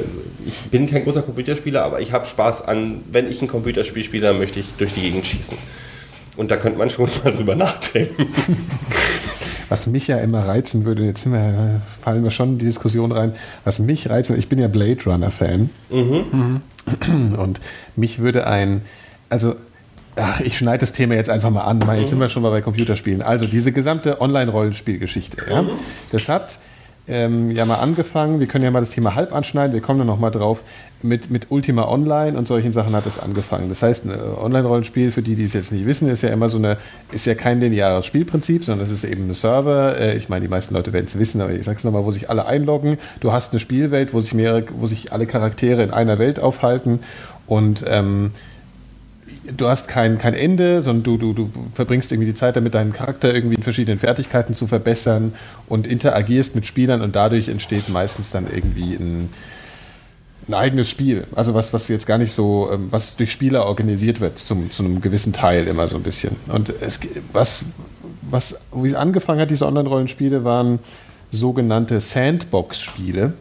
[0.46, 4.26] ich bin kein großer Computerspieler, aber ich habe Spaß an, wenn ich ein Computerspiel spiele,
[4.26, 5.56] dann möchte ich durch die Gegend schießen.
[6.36, 8.26] Und da könnte man schon mal drüber nachdenken.
[9.68, 13.32] was mich ja immer reizen würde, jetzt wir, fallen wir schon in die Diskussion rein,
[13.64, 15.70] was mich reizen, ich bin ja Blade Runner-Fan.
[15.90, 16.60] Mhm.
[17.36, 17.60] Und
[17.96, 18.82] mich würde ein,
[19.28, 19.56] also
[20.18, 21.80] Ach, ich schneide das Thema jetzt einfach mal an.
[21.80, 22.06] Jetzt mhm.
[22.06, 23.20] sind wir schon mal bei Computerspielen.
[23.20, 25.36] Also diese gesamte Online-Rollenspielgeschichte.
[25.50, 25.72] Ja, mhm.
[26.10, 26.58] Das hat
[27.08, 28.40] ähm, ja mal angefangen.
[28.40, 29.72] Wir können ja mal das Thema halb anschneiden.
[29.72, 30.62] Wir kommen dann noch mal drauf.
[31.02, 33.68] Mit, mit Ultima Online und solchen Sachen hat es angefangen.
[33.68, 36.48] Das heißt, ein äh, Online-Rollenspiel, für die, die es jetzt nicht wissen, ist ja immer
[36.48, 36.78] so eine,
[37.12, 40.00] ist ja kein lineares Spielprinzip, sondern es ist eben ein Server.
[40.00, 42.10] Äh, ich meine, die meisten Leute werden es wissen, aber ich sage es nochmal, wo
[42.10, 42.98] sich alle einloggen.
[43.20, 47.00] Du hast eine Spielwelt, wo sich mehrere, wo sich alle Charaktere in einer Welt aufhalten
[47.46, 48.32] und ähm,
[49.56, 52.92] du hast kein, kein Ende, sondern du, du, du verbringst irgendwie die Zeit damit, deinen
[52.92, 55.32] Charakter irgendwie in verschiedenen Fertigkeiten zu verbessern
[55.68, 59.30] und interagierst mit Spielern und dadurch entsteht meistens dann irgendwie ein,
[60.48, 61.26] ein eigenes Spiel.
[61.34, 64.84] Also was, was jetzt gar nicht so, ähm, was durch Spieler organisiert wird, zum, zu
[64.84, 66.36] einem gewissen Teil immer so ein bisschen.
[66.48, 67.00] Und es,
[67.32, 67.64] was,
[68.22, 70.78] was, wie es angefangen hat, diese Online-Rollenspiele, waren
[71.30, 73.32] sogenannte Sandbox-Spiele.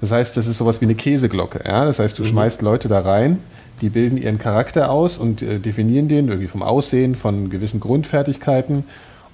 [0.00, 1.60] Das heißt, das ist sowas wie eine Käseglocke.
[1.64, 1.84] Ja?
[1.84, 2.28] Das heißt, du mhm.
[2.28, 3.40] schmeißt Leute da rein,
[3.80, 8.84] die bilden ihren Charakter aus und äh, definieren den irgendwie vom Aussehen, von gewissen Grundfertigkeiten.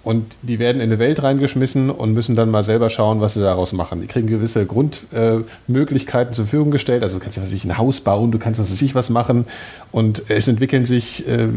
[0.05, 3.41] Und die werden in eine Welt reingeschmissen und müssen dann mal selber schauen, was sie
[3.41, 4.03] daraus machen.
[4.03, 7.03] Die kriegen gewisse Grundmöglichkeiten äh, zur Verfügung gestellt.
[7.03, 9.47] Also du kannst ja sich ein Haus bauen, du kannst was sich was machen.
[9.93, 11.49] Und es entwickeln sich äh,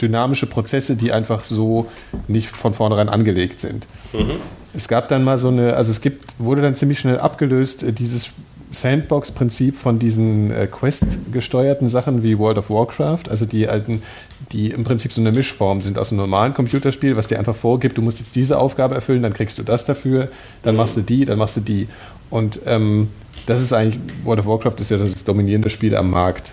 [0.00, 1.86] dynamische Prozesse, die einfach so
[2.26, 3.86] nicht von vornherein angelegt sind.
[4.12, 4.40] Mhm.
[4.76, 7.92] Es gab dann mal so eine, also es gibt, wurde dann ziemlich schnell abgelöst, äh,
[7.92, 8.32] dieses
[8.74, 14.02] Sandbox-Prinzip von diesen äh, Quest-gesteuerten Sachen wie World of Warcraft, also die alten,
[14.52, 17.96] die im Prinzip so eine Mischform sind aus einem normalen Computerspiel, was dir einfach vorgibt,
[17.96, 20.28] du musst jetzt diese Aufgabe erfüllen, dann kriegst du das dafür,
[20.62, 21.88] dann machst du die, dann machst du die.
[22.30, 23.08] Und ähm,
[23.46, 26.52] das ist eigentlich, World of Warcraft ist ja das dominierende Spiel am Markt.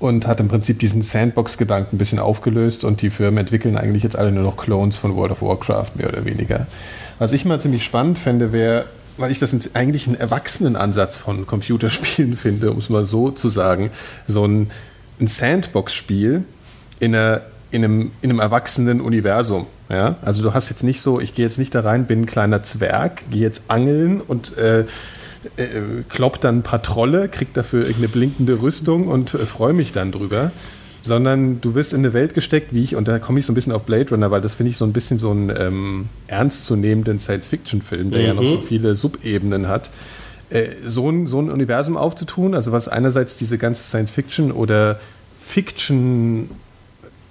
[0.00, 4.16] Und hat im Prinzip diesen Sandbox-Gedanken ein bisschen aufgelöst und die Firmen entwickeln eigentlich jetzt
[4.16, 6.66] alle nur noch Clones von World of Warcraft, mehr oder weniger.
[7.18, 8.84] Was ich mal ziemlich spannend fände, wäre
[9.16, 13.90] weil ich das eigentlich einen Erwachsenenansatz von Computerspielen finde, um es mal so zu sagen,
[14.26, 14.70] so ein,
[15.20, 16.44] ein Sandbox-Spiel
[17.00, 19.66] in, in, einem, in einem erwachsenen Universum.
[19.88, 20.16] Ja?
[20.22, 22.62] Also du hast jetzt nicht so, ich gehe jetzt nicht da rein, bin ein kleiner
[22.62, 24.84] Zwerg, gehe jetzt angeln und äh,
[25.56, 29.92] äh, klopp dann ein paar Trolle, krieg dafür irgendeine blinkende Rüstung und äh, freue mich
[29.92, 30.52] dann drüber,
[31.04, 33.54] sondern du wirst in eine Welt gesteckt, wie ich, und da komme ich so ein
[33.54, 37.18] bisschen auf Blade Runner, weil das finde ich so ein bisschen so einen ähm, ernstzunehmenden
[37.18, 38.26] Science-Fiction-Film, der mhm.
[38.26, 39.90] ja noch so viele Subebenen hat.
[40.48, 44.98] Äh, so, ein, so ein Universum aufzutun, also was einerseits diese ganze Science-Fiction oder
[45.38, 46.48] Fiction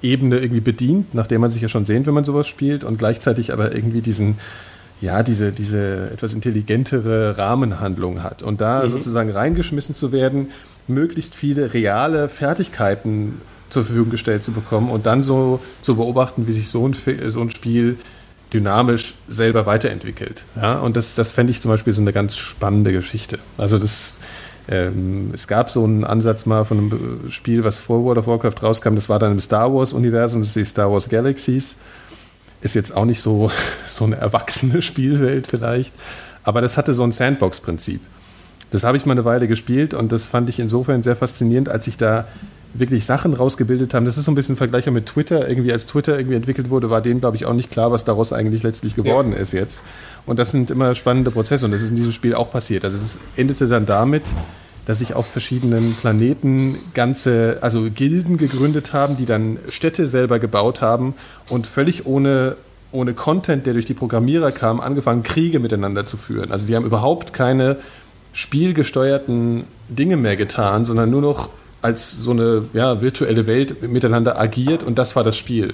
[0.03, 3.53] Ebene irgendwie bedient, nachdem man sich ja schon sehnt, wenn man sowas spielt, und gleichzeitig
[3.53, 4.35] aber irgendwie diesen,
[5.01, 8.43] ja, diese, diese etwas intelligentere Rahmenhandlung hat.
[8.43, 8.91] Und da mhm.
[8.91, 10.49] sozusagen reingeschmissen zu werden,
[10.87, 13.41] möglichst viele reale Fertigkeiten
[13.73, 16.95] zur Verfügung gestellt zu bekommen und dann so zu beobachten, wie sich so ein,
[17.29, 17.97] so ein Spiel
[18.53, 20.43] dynamisch selber weiterentwickelt.
[20.55, 23.39] Ja, und das, das fände ich zum Beispiel so eine ganz spannende Geschichte.
[23.57, 24.13] Also das,
[24.69, 28.61] ähm, es gab so einen Ansatz mal von einem Spiel, was vor World of Warcraft
[28.61, 31.75] rauskam, das war dann im Star Wars-Universum, das ist die Star Wars Galaxies.
[32.61, 33.51] Ist jetzt auch nicht so,
[33.89, 35.93] so eine erwachsene Spielwelt vielleicht,
[36.43, 38.01] aber das hatte so ein Sandbox-Prinzip.
[38.71, 41.85] Das habe ich mal eine Weile gespielt und das fand ich insofern sehr faszinierend, als
[41.87, 42.27] ich da
[42.73, 44.05] wirklich Sachen rausgebildet haben.
[44.05, 45.47] Das ist so ein bisschen vergleichbar mit Twitter.
[45.47, 48.33] Irgendwie als Twitter irgendwie entwickelt wurde, war denen, glaube ich, auch nicht klar, was daraus
[48.33, 49.37] eigentlich letztlich geworden ja.
[49.37, 49.83] ist jetzt.
[50.25, 52.83] Und das sind immer spannende Prozesse und das ist in diesem Spiel auch passiert.
[52.83, 54.23] Also es endete dann damit,
[54.85, 60.81] dass sich auf verschiedenen Planeten ganze, also Gilden gegründet haben, die dann Städte selber gebaut
[60.81, 61.13] haben
[61.49, 62.57] und völlig ohne
[62.91, 66.51] ohne Content, der durch die Programmierer kam, angefangen, Kriege miteinander zu führen.
[66.51, 67.77] Also sie haben überhaupt keine
[68.33, 71.49] spielgesteuerten Dinge mehr getan, sondern nur noch
[71.83, 75.73] als so eine ja, virtuelle Welt miteinander agiert und das war das Spiel.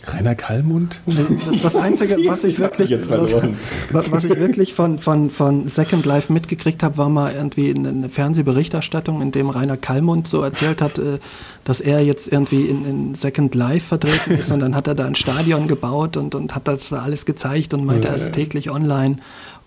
[0.09, 1.01] Rainer Kallmund?
[1.07, 6.33] Das, das Einzige, was ich wirklich, was, was, ich wirklich von, von, von Second Life
[6.33, 11.19] mitgekriegt habe, war mal irgendwie eine Fernsehberichterstattung, in dem Rainer Kallmund so erzählt hat, äh,
[11.65, 15.05] dass er jetzt irgendwie in, in Second Life vertreten ist und dann hat er da
[15.05, 18.71] ein Stadion gebaut und, und hat das da alles gezeigt und meinte, er ist täglich
[18.71, 19.17] online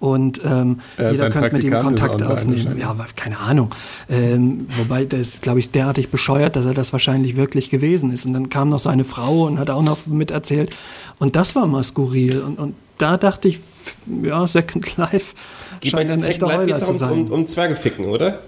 [0.04, 2.78] und ähm, jeder könnte mit ihm Kontakt aufnehmen.
[2.78, 3.74] Ja, aber keine Ahnung.
[4.10, 8.26] Ähm, wobei das, glaube ich, derartig bescheuert, dass er das wahrscheinlich wirklich gewesen ist.
[8.26, 10.76] Und dann kam noch seine Frau und hat auch noch miterzählt.
[11.20, 12.42] Und das war mal skurril.
[12.42, 13.62] Und, und da dachte ich,
[14.24, 15.36] ja, Second Life
[15.82, 17.12] scheint ein echter Heuler zu sein.
[17.12, 18.42] Um, um Zwerge ficken, oder?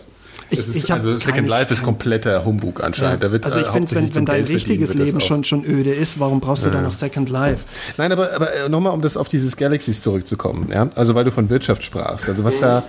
[0.49, 3.23] Ich, ist, also Second Life ist kompletter Humbug anscheinend.
[3.23, 3.29] Ja.
[3.29, 6.19] Da wird, also ich äh, finde, wenn, wenn dein richtiges Leben schon, schon öde ist,
[6.19, 6.75] warum brauchst du ja.
[6.75, 7.65] dann noch Second Life?
[7.97, 10.69] Nein, aber, aber äh, nochmal, um das auf dieses Galaxies zurückzukommen.
[10.71, 10.89] Ja?
[10.95, 12.29] Also weil du von Wirtschaft sprachst.
[12.29, 12.83] Also was da,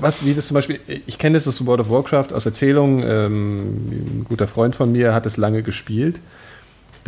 [0.00, 3.66] was, wie das zum Beispiel, ich kenne das aus World of Warcraft aus Erzählungen, ähm,
[4.20, 6.20] ein guter Freund von mir hat es lange gespielt.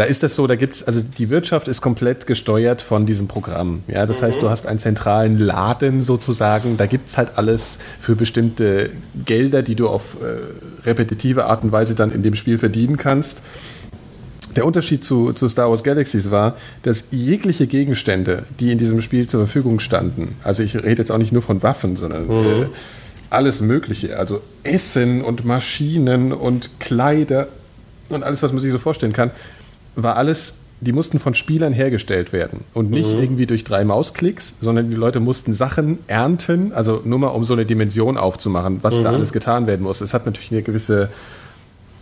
[0.01, 3.29] Da ist das so, da gibt es, also die Wirtschaft ist komplett gesteuert von diesem
[3.29, 3.83] Programm.
[3.87, 4.27] Ja, das mhm.
[4.29, 8.89] heißt, du hast einen zentralen Laden sozusagen, da gibt es halt alles für bestimmte
[9.27, 13.43] Gelder, die du auf äh, repetitive Art und Weise dann in dem Spiel verdienen kannst.
[14.57, 19.27] Der Unterschied zu, zu Star Wars Galaxies war, dass jegliche Gegenstände, die in diesem Spiel
[19.27, 22.63] zur Verfügung standen, also ich rede jetzt auch nicht nur von Waffen, sondern mhm.
[22.63, 22.67] äh,
[23.29, 27.49] alles Mögliche, also Essen und Maschinen und Kleider
[28.09, 29.31] und alles, was man sich so vorstellen kann,
[30.03, 33.23] war alles, die mussten von Spielern hergestellt werden und nicht mhm.
[33.23, 37.53] irgendwie durch drei Mausklicks, sondern die Leute mussten Sachen ernten, also nur mal um so
[37.53, 39.05] eine Dimension aufzumachen, was mhm.
[39.05, 40.01] da alles getan werden muss.
[40.01, 41.11] Es hat natürlich eine gewisse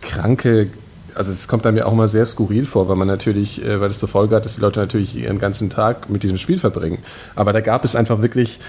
[0.01, 0.67] kranke
[1.15, 3.91] also es kommt dann mir auch mal sehr skurril vor, weil man natürlich, äh, weil
[3.91, 6.99] es zur Folge hat, dass die Leute natürlich ihren ganzen Tag mit diesem Spiel verbringen.
[7.35, 8.59] Aber da gab es einfach wirklich,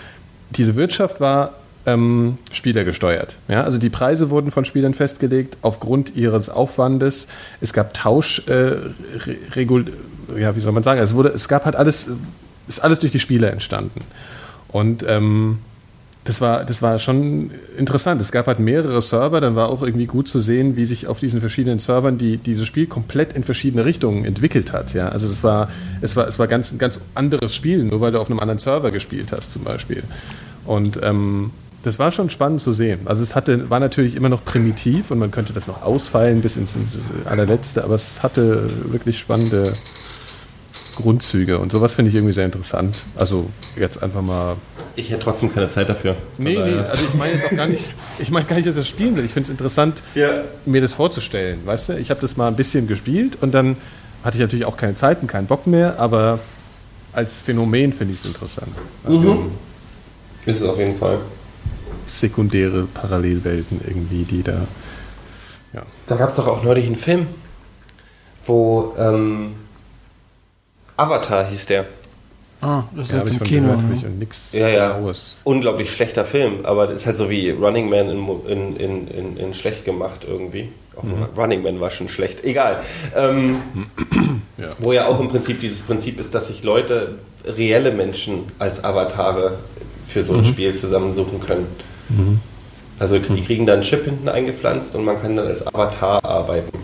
[0.51, 1.53] diese Wirtschaft war
[1.87, 3.39] ähm, Spieler gesteuert.
[3.49, 7.29] Ja, also die Preise wurden von Spielern festgelegt aufgrund ihres Aufwandes.
[7.61, 8.77] Es gab Tausch, äh,
[10.39, 11.01] ja, wie soll man sagen?
[11.01, 12.09] Es wurde, es gab halt alles,
[12.69, 14.03] ist alles durch die Spieler entstanden.
[14.69, 15.59] Und ähm,
[16.25, 18.21] das war, das war schon interessant.
[18.21, 21.19] Es gab halt mehrere Server, dann war auch irgendwie gut zu sehen, wie sich auf
[21.19, 24.93] diesen verschiedenen Servern die, dieses Spiel komplett in verschiedene Richtungen entwickelt hat.
[24.93, 25.09] Ja?
[25.09, 25.71] Also das war,
[26.03, 28.59] es war, es war ganz, ein ganz anderes Spiel, nur weil du auf einem anderen
[28.59, 30.03] Server gespielt hast zum Beispiel.
[30.67, 31.53] Und ähm,
[31.83, 33.01] das war schon spannend zu sehen.
[33.07, 36.57] Also es hatte, war natürlich immer noch primitiv und man könnte das noch ausfeilen bis
[36.57, 39.73] ins, ins allerletzte, aber es hatte wirklich spannende
[40.97, 42.99] Grundzüge und sowas finde ich irgendwie sehr interessant.
[43.17, 44.57] Also jetzt einfach mal.
[44.97, 46.17] Ich hätte trotzdem keine Zeit dafür.
[46.37, 48.89] Nee, nee, also ich meine jetzt auch gar nicht, ich meine gar nicht, dass das
[48.89, 49.25] spielen will.
[49.25, 50.43] Ich finde es interessant, ja.
[50.67, 51.61] mir das vorzustellen.
[51.65, 53.77] Weißt du, ich habe das mal ein bisschen gespielt und dann
[54.23, 56.41] hatte ich natürlich auch keine Zeit und keinen Bock mehr, aber
[57.15, 58.73] als Phänomen finde ich es interessant.
[59.05, 59.51] Also, mhm.
[60.45, 61.19] Ist es auf jeden Fall
[62.11, 64.67] sekundäre Parallelwelten irgendwie, die da.
[65.73, 65.83] Ja.
[66.07, 67.27] Da gab es doch auch neulich einen Film,
[68.47, 69.55] wo ähm,
[70.97, 71.87] Avatar hieß der.
[72.63, 73.69] Ah, das ist ja, jetzt im Kino.
[73.69, 74.27] Gehört, ne?
[74.53, 74.93] ja, ja.
[74.93, 75.41] Genaues.
[75.45, 79.37] Unglaublich schlechter Film, aber das ist halt so wie Running Man in, in, in, in,
[79.39, 80.69] in schlecht gemacht irgendwie.
[81.03, 81.29] Mhm.
[81.37, 82.45] Running Man war schon schlecht.
[82.45, 82.83] Egal.
[83.17, 83.63] Ähm,
[84.59, 84.69] ja.
[84.79, 89.59] Wo ja auch im Prinzip dieses Prinzip ist, dass sich Leute, reelle Menschen als Avatare
[90.07, 90.47] für so ein mhm.
[90.47, 91.67] Spiel zusammensuchen können.
[92.11, 92.41] Mhm.
[92.99, 96.79] Also die kriegen dann einen Chip hinten eingepflanzt und man kann dann als Avatar arbeiten.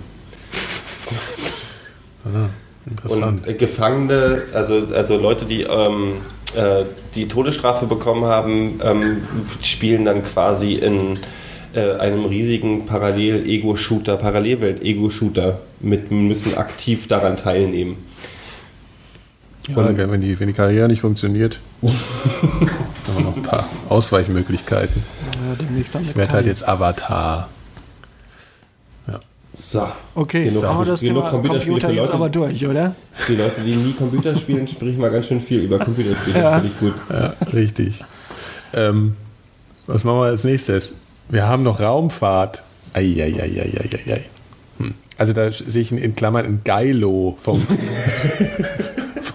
[2.25, 2.49] Ah,
[2.89, 3.47] interessant.
[3.47, 6.15] Und Gefangene, also, also Leute, die ähm,
[6.57, 6.85] äh,
[7.15, 9.23] die Todesstrafe bekommen haben, ähm,
[9.63, 11.19] spielen dann quasi in
[11.75, 17.99] äh, einem riesigen Parallel-Ego-Shooter, Parallelwelt-Ego-Shooter mit, müssen aktiv daran teilnehmen.
[19.69, 25.03] Ja, und, wenn, die, wenn die Karriere nicht funktioniert, haben wir noch ein paar Ausweichmöglichkeiten.
[25.59, 27.49] Ja, ich werde halt jetzt Avatar.
[29.09, 29.21] Ja.
[29.59, 29.89] So.
[30.15, 32.95] Okay, genug, so, das Thema Computer jetzt aber durch, oder?
[33.29, 36.39] Die Leute, die nie Computer spielen, sprechen mal ganz schön viel über Computerspiele.
[36.43, 36.61] Ja.
[36.61, 36.95] Finde ich gut.
[37.11, 38.05] Ja, richtig.
[38.73, 39.17] Ähm,
[39.87, 40.95] was machen wir als nächstes?
[41.29, 42.63] Wir haben noch Raumfahrt.
[42.93, 44.25] Eieieiei.
[44.79, 44.95] Hm.
[45.19, 47.61] Also da sehe ich in Klammern ein Geilo vom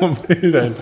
[0.01, 0.75] vom Bildern.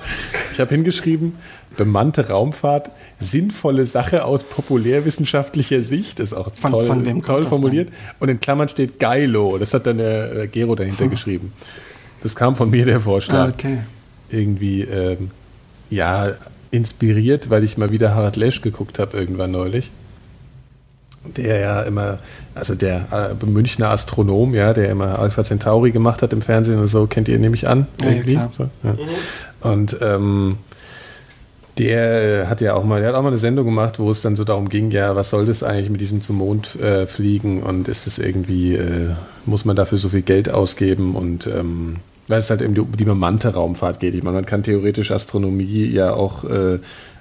[0.54, 1.34] Ich habe hingeschrieben,
[1.76, 2.90] bemannte Raumfahrt,
[3.20, 7.90] sinnvolle Sache aus populärwissenschaftlicher Sicht, ist auch von, toll, von toll formuliert.
[8.20, 11.12] Und in Klammern steht Geilo, das hat dann der, der Gero dahinter hm.
[11.12, 11.54] geschrieben.
[12.24, 13.48] Das kam von mir, der Vorschlag.
[13.48, 13.80] Ah, okay.
[14.30, 15.32] Irgendwie, ähm,
[15.90, 16.32] ja,
[16.72, 19.91] inspiriert, weil ich mal wieder Harald Lesch geguckt habe irgendwann neulich
[21.38, 22.20] der ja immer,
[22.56, 26.88] also der äh, Münchner Astronom, ja, der immer Alpha Centauri gemacht hat im Fernsehen und
[26.88, 28.34] so, kennt ihr nämlich an, irgendwie.
[28.34, 28.94] Ja, so, ja.
[28.94, 29.00] Mhm.
[29.62, 30.58] Und ähm,
[31.78, 34.36] der hat ja auch mal, der hat auch mal eine Sendung gemacht, wo es dann
[34.36, 37.88] so darum ging, ja, was soll das eigentlich mit diesem zum Mond äh, fliegen und
[37.88, 39.12] ist es irgendwie, äh,
[39.46, 41.98] muss man dafür so viel Geld ausgeben und ähm,
[42.28, 44.14] Weil es halt die, um die bemannte Raumfahrt geht.
[44.14, 46.80] Ich meine, man kann theoretisch Astronomie ja auch äh,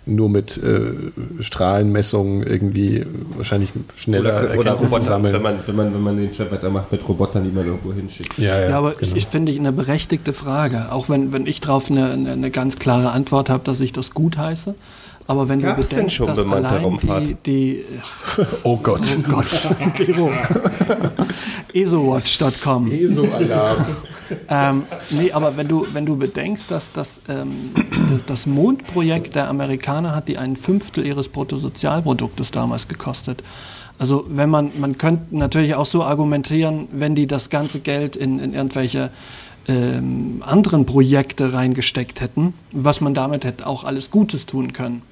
[0.09, 0.93] nur mit äh,
[1.41, 3.05] Strahlenmessungen irgendwie
[3.37, 5.35] wahrscheinlich schneller oder, oder Roboter, sammeln.
[5.35, 8.39] Wenn man, wenn, man, wenn man den Chef weitermacht mit Robotern, die man irgendwo hinschickt.
[8.39, 9.13] Ja, ja, ja aber genau.
[9.13, 12.51] ich, ich finde ich eine berechtigte Frage, auch wenn, wenn ich darauf eine, eine, eine,
[12.51, 14.75] ganz klare Antwort habe, dass ich das gut heiße.
[15.27, 17.85] Aber wenn Gab's du bedenkst, schon dass allein die, die
[18.63, 19.03] Oh Gott.
[19.03, 19.47] Oh Gott.
[21.75, 23.87] ESOWatch.com ESO-Alarm.
[24.49, 27.73] Ähm, nee, aber wenn du, wenn du bedenkst, dass das, ähm,
[28.27, 33.43] das Mondprojekt der Amerikaner hat, die ein Fünftel ihres Bruttosozialproduktes damals gekostet.
[33.99, 38.39] Also wenn man, man könnte natürlich auch so argumentieren, wenn die das ganze Geld in,
[38.39, 39.11] in irgendwelche
[39.67, 45.03] ähm, anderen Projekte reingesteckt hätten, was man damit hätte auch alles Gutes tun können.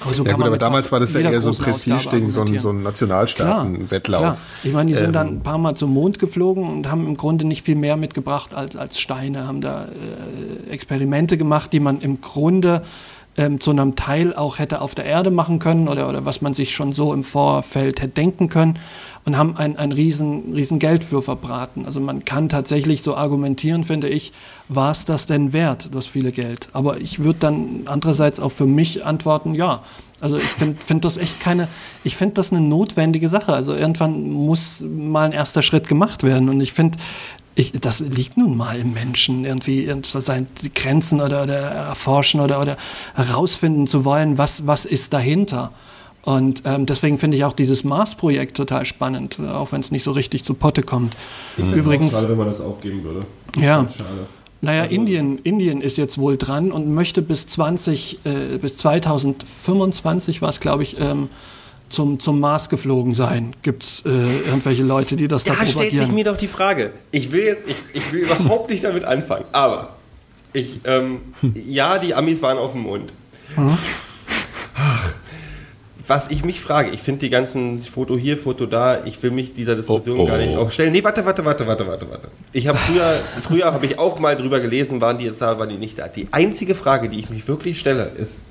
[0.00, 2.58] Aber so ja gut, aber damals war das ja eher so ein Prestige-Ding, so ein,
[2.58, 4.38] so ein Nationalstaaten-Wettlauf.
[4.64, 7.16] Ich meine, die sind ähm, dann ein paar Mal zum Mond geflogen und haben im
[7.16, 12.00] Grunde nicht viel mehr mitgebracht als, als Steine, haben da äh, Experimente gemacht, die man
[12.00, 12.82] im Grunde
[13.40, 16.52] ähm, zu einem Teil auch hätte auf der Erde machen können oder, oder was man
[16.52, 18.78] sich schon so im Vorfeld hätte denken können
[19.24, 21.86] und haben ein, ein riesen, riesen Geld für verbraten.
[21.86, 24.32] Also man kann tatsächlich so argumentieren, finde ich,
[24.68, 26.68] war es das denn wert, das viele Geld?
[26.74, 29.80] Aber ich würde dann andererseits auch für mich antworten, ja.
[30.20, 31.68] Also ich finde find das echt keine,
[32.04, 33.52] ich finde das eine notwendige Sache.
[33.52, 36.48] Also irgendwann muss mal ein erster Schritt gemacht werden.
[36.48, 36.98] Und ich finde,
[37.54, 42.76] ich, das liegt nun mal im Menschen, irgendwie seine Grenzen oder, oder erforschen oder, oder
[43.14, 45.72] herausfinden zu wollen, was, was ist dahinter.
[46.22, 50.12] Und ähm, deswegen finde ich auch dieses Mars-Projekt total spannend, auch wenn es nicht so
[50.12, 51.16] richtig zu Potte kommt.
[51.56, 53.24] Ich Übrigens, schade, wenn man das aufgeben würde.
[53.56, 53.86] Ja.
[53.88, 54.26] Schade.
[54.62, 60.42] Naja, also, Indien, Indien ist jetzt wohl dran und möchte bis 20, äh, bis 2025
[60.42, 61.30] war es, glaube ich, ähm,
[61.88, 63.54] zum, zum Mars geflogen sein.
[63.62, 65.82] Gibt es äh, irgendwelche Leute, die das da, da propagieren?
[65.82, 66.92] Da stellt sich mir doch die Frage.
[67.10, 69.96] Ich will jetzt, ich, ich will überhaupt nicht damit anfangen, aber
[70.52, 71.20] ich, ähm,
[71.54, 73.12] ja, die Amis waren auf dem Mond.
[73.54, 73.76] Hm?
[76.10, 79.54] Was ich mich frage, ich finde die ganzen Foto hier, Foto da, ich will mich
[79.54, 80.26] dieser Diskussion oh, oh.
[80.26, 80.90] gar nicht auch stellen.
[80.90, 82.28] Nee, warte, warte, warte, warte, warte, warte.
[82.52, 85.68] Ich habe früher, früher habe ich auch mal drüber gelesen, waren die jetzt da, waren
[85.68, 86.08] die nicht da.
[86.08, 88.42] Die einzige Frage, die ich mich wirklich stelle, ist,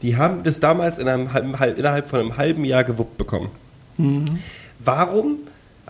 [0.00, 1.28] die haben das damals in einem,
[1.76, 3.50] innerhalb von einem halben Jahr gewuppt bekommen.
[3.98, 4.38] Mhm.
[4.78, 5.40] Warum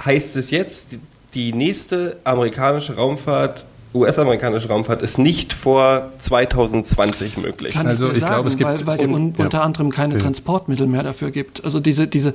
[0.04, 0.88] heißt es jetzt,
[1.34, 3.64] die nächste amerikanische Raumfahrt
[3.96, 7.74] US-amerikanische Raumfahrt ist nicht vor 2020 möglich.
[7.74, 9.44] Kann also ich, ich glaube, es gibt weil, weil es un ja.
[9.44, 10.18] unter anderem keine.
[10.18, 11.64] Transportmittel mehr dafür gibt.
[11.64, 12.34] Also diese diese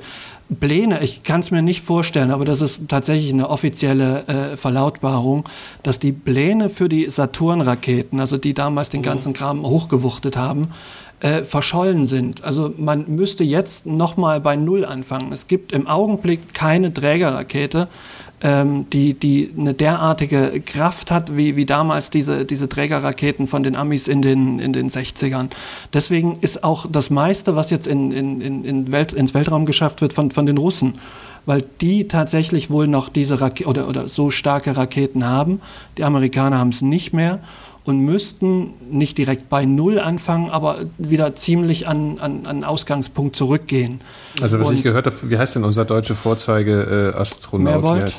[0.60, 5.48] Pläne, ich kann es mir nicht vorstellen, aber das ist tatsächlich eine offizielle äh, Verlautbarung,
[5.82, 9.04] dass die Pläne für die Saturn-Raketen, also die damals den mhm.
[9.04, 10.68] ganzen Kram hochgewuchtet haben,
[11.22, 12.42] äh, verschollen sind.
[12.44, 15.32] Also man müsste jetzt nochmal bei Null anfangen.
[15.32, 17.88] Es gibt im Augenblick keine Trägerrakete,
[18.42, 23.76] ähm, die, die eine derartige Kraft hat, wie, wie damals diese, diese Trägerraketen von den
[23.76, 25.50] Amis in den, in den 60ern.
[25.92, 30.12] Deswegen ist auch das meiste, was jetzt in, in, in Welt, ins Weltraum geschafft wird,
[30.12, 30.94] von, von den Russen
[31.44, 35.60] weil die tatsächlich wohl noch diese Raketen oder, oder so starke Raketen haben.
[35.98, 37.40] Die Amerikaner haben es nicht mehr
[37.84, 44.00] und müssten nicht direkt bei Null anfangen, aber wieder ziemlich an, an, an Ausgangspunkt zurückgehen.
[44.40, 47.98] Also was und ich gehört habe, wie heißt denn unser deutscher Vorzeige-Astronaut?
[47.98, 48.10] Äh, ja,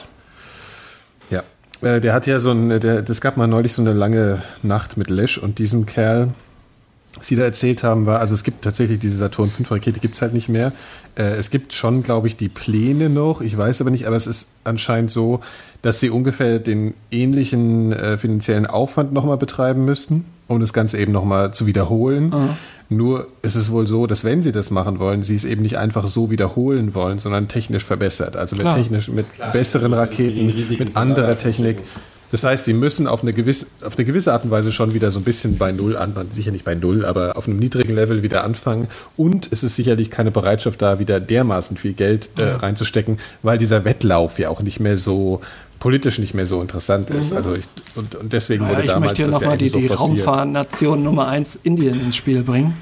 [1.84, 4.98] äh, der hat ja so ein, der, das gab mal neulich so eine lange Nacht
[4.98, 6.30] mit Lesch und diesem Kerl,
[7.22, 10.22] Sie da erzählt haben, war, also es gibt tatsächlich diese Saturn V Rakete, gibt es
[10.22, 10.72] halt nicht mehr.
[11.16, 14.26] Äh, es gibt schon, glaube ich, die Pläne noch, ich weiß aber nicht, aber es
[14.26, 15.40] ist anscheinend so,
[15.84, 21.12] dass sie ungefähr den ähnlichen äh, finanziellen Aufwand nochmal betreiben müssten, um das Ganze eben
[21.12, 22.30] nochmal zu wiederholen.
[22.30, 22.50] Mhm.
[22.96, 25.78] Nur ist es wohl so, dass wenn sie das machen wollen, sie es eben nicht
[25.78, 28.36] einfach so wiederholen wollen, sondern technisch verbessert.
[28.36, 30.48] Also mit technisch, mit Klar, besseren Raketen,
[30.78, 31.80] mit anderer Technik.
[32.34, 35.12] Das heißt, sie müssen auf eine, gewisse, auf eine gewisse Art und Weise schon wieder
[35.12, 38.24] so ein bisschen bei Null anfangen, sicher nicht bei Null, aber auf einem niedrigen Level
[38.24, 38.88] wieder anfangen.
[39.16, 43.86] Und es ist sicherlich keine Bereitschaft da, wieder dermaßen viel Geld äh, reinzustecken, weil dieser
[43.86, 45.42] Wettlauf ja auch nicht mehr so
[45.84, 47.32] politisch nicht mehr so interessant ist.
[47.32, 47.38] Mhm.
[47.38, 47.66] Also ich,
[47.96, 51.04] und, und, deswegen naja, wurde damals ich möchte das nochmal ja die, so die Raumfahrnation
[51.04, 52.78] Nummer eins Indien ins Spiel bringen.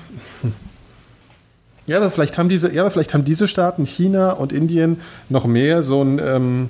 [1.88, 4.98] Ja, aber vielleicht haben diese, ja, aber vielleicht haben diese Staaten, China und Indien,
[5.30, 6.70] noch mehr so ein ähm,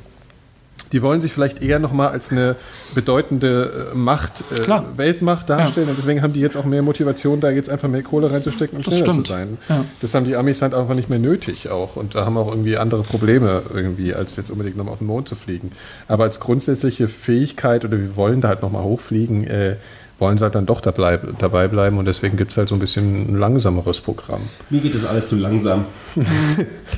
[0.91, 2.55] die wollen sich vielleicht eher nochmal als eine
[2.93, 5.87] bedeutende äh, Macht, äh, Weltmacht darstellen.
[5.87, 5.91] Ja.
[5.91, 8.83] Und deswegen haben die jetzt auch mehr Motivation, da jetzt einfach mehr Kohle reinzustecken und
[8.83, 9.57] schneller zu sein.
[9.69, 9.85] Ja.
[10.01, 11.95] Das haben die Amis halt einfach nicht mehr nötig auch.
[11.95, 15.27] Und da haben auch irgendwie andere Probleme irgendwie, als jetzt unbedingt nochmal auf den Mond
[15.27, 15.71] zu fliegen.
[16.07, 19.75] Aber als grundsätzliche Fähigkeit oder wir wollen da halt nochmal hochfliegen, äh,
[20.21, 22.79] wollen sie halt dann doch dabei, dabei bleiben und deswegen gibt es halt so ein
[22.79, 24.41] bisschen ein langsameres Programm.
[24.69, 25.85] Mir geht das alles zu langsam.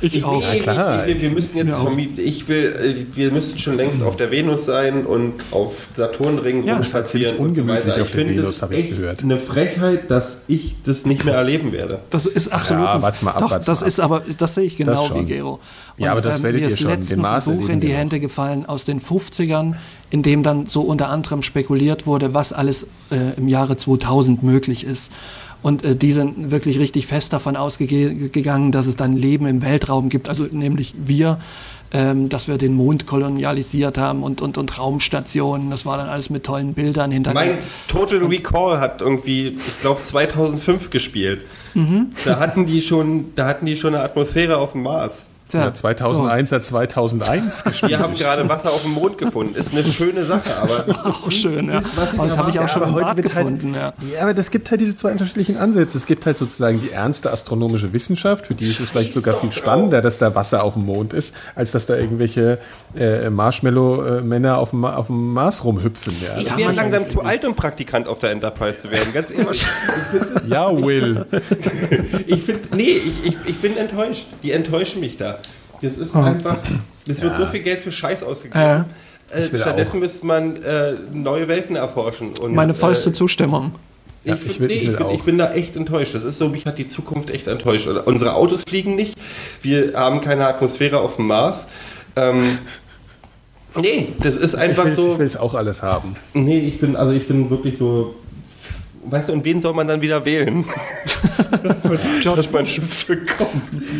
[0.02, 0.40] ich, ich auch.
[0.40, 1.08] Nee, klar.
[1.08, 2.18] Ich, ich, wir müssen jetzt vermieten.
[2.18, 6.76] Ich will, äh, wir müssten schon längst auf der Venus sein und auf Saturnring ja,
[6.76, 9.22] das ist halt ziemlich ungemütlich so auf der Venus, habe ich gehört.
[9.22, 12.00] Eine Frechheit, dass ich das nicht mehr erleben werde.
[12.10, 12.84] Das ist absolut.
[12.84, 15.60] Ja, warte mal ab, Doch, das mal ist aber, das sehe ich genau wie Gero.
[15.96, 17.06] Und, ja, aber das ähm, werdet ihr schon.
[17.06, 19.74] Den Mars Buch in die Hände gefallen aus den 50ern,
[20.14, 24.84] in dem dann so unter anderem spekuliert wurde, was alles äh, im Jahre 2000 möglich
[24.84, 25.10] ist.
[25.60, 30.10] Und äh, die sind wirklich richtig fest davon ausgegangen, dass es dann Leben im Weltraum
[30.10, 31.40] gibt, also nämlich wir,
[31.90, 35.72] ähm, dass wir den Mond kolonialisiert haben und, und, und Raumstationen.
[35.72, 37.56] Das war dann alles mit tollen Bildern hinterher.
[37.56, 37.58] Mein
[37.88, 41.40] Total Recall hat irgendwie, ich glaube, 2005 gespielt.
[41.74, 42.12] Mhm.
[42.24, 45.26] Da hatten die schon, da hatten die schon eine Atmosphäre auf dem Mars.
[45.52, 46.56] Ja, 2001 so.
[46.56, 47.90] hat 2001 gespielt.
[47.90, 49.54] Wir haben gerade Wasser auf dem Mond gefunden.
[49.54, 51.68] Ist eine schöne Sache, aber auch schön.
[51.68, 51.80] Ja.
[51.80, 53.76] Das, das habe ich auch schon aber heute halt- gefunden.
[53.76, 54.16] Halt, ja.
[54.16, 54.22] ja.
[54.22, 55.96] aber das gibt halt diese zwei unterschiedlichen Ansätze.
[55.96, 59.52] Es gibt halt sozusagen die ernste astronomische Wissenschaft, für die ist es vielleicht sogar viel
[59.52, 62.58] spannender, dass da Wasser auf dem Mond ist, als dass da irgendwelche
[62.98, 66.14] äh, Marshmallow-Männer auf dem, auf dem Mars rumhüpfen.
[66.22, 66.38] Ja.
[66.38, 69.12] Ich werde langsam zu alt, um Praktikant auf der Enterprise zu werden.
[69.12, 69.64] Ganz ehrlich.
[70.48, 71.26] ja, Will.
[72.26, 74.26] ich finde, nee, ich, ich, ich bin enttäuscht.
[74.42, 75.38] Die enttäuschen mich da.
[75.82, 76.58] Das ist einfach,
[77.08, 78.86] es wird so viel Geld für Scheiß ausgegeben.
[79.30, 82.36] Äh, stattdessen müsste man äh, neue Welten erforschen.
[82.38, 83.72] Und, Meine vollste äh, Zustimmung.
[84.22, 86.14] Ich, ja, ich, will, nee, ich, bin, ich, bin, da echt enttäuscht.
[86.14, 87.86] Das ist so, mich hat die Zukunft echt enttäuscht.
[87.86, 89.18] Unsere Autos fliegen nicht.
[89.60, 91.68] Wir haben keine Atmosphäre auf dem Mars.
[92.16, 92.58] Ähm,
[93.74, 95.12] nee, das ist einfach ich so.
[95.12, 96.16] Ich will es auch alles haben.
[96.32, 98.14] Nee, ich bin, also ich bin wirklich so
[99.06, 100.64] Weißt du, und wen soll man dann wieder wählen?
[102.20, 102.80] George Bush.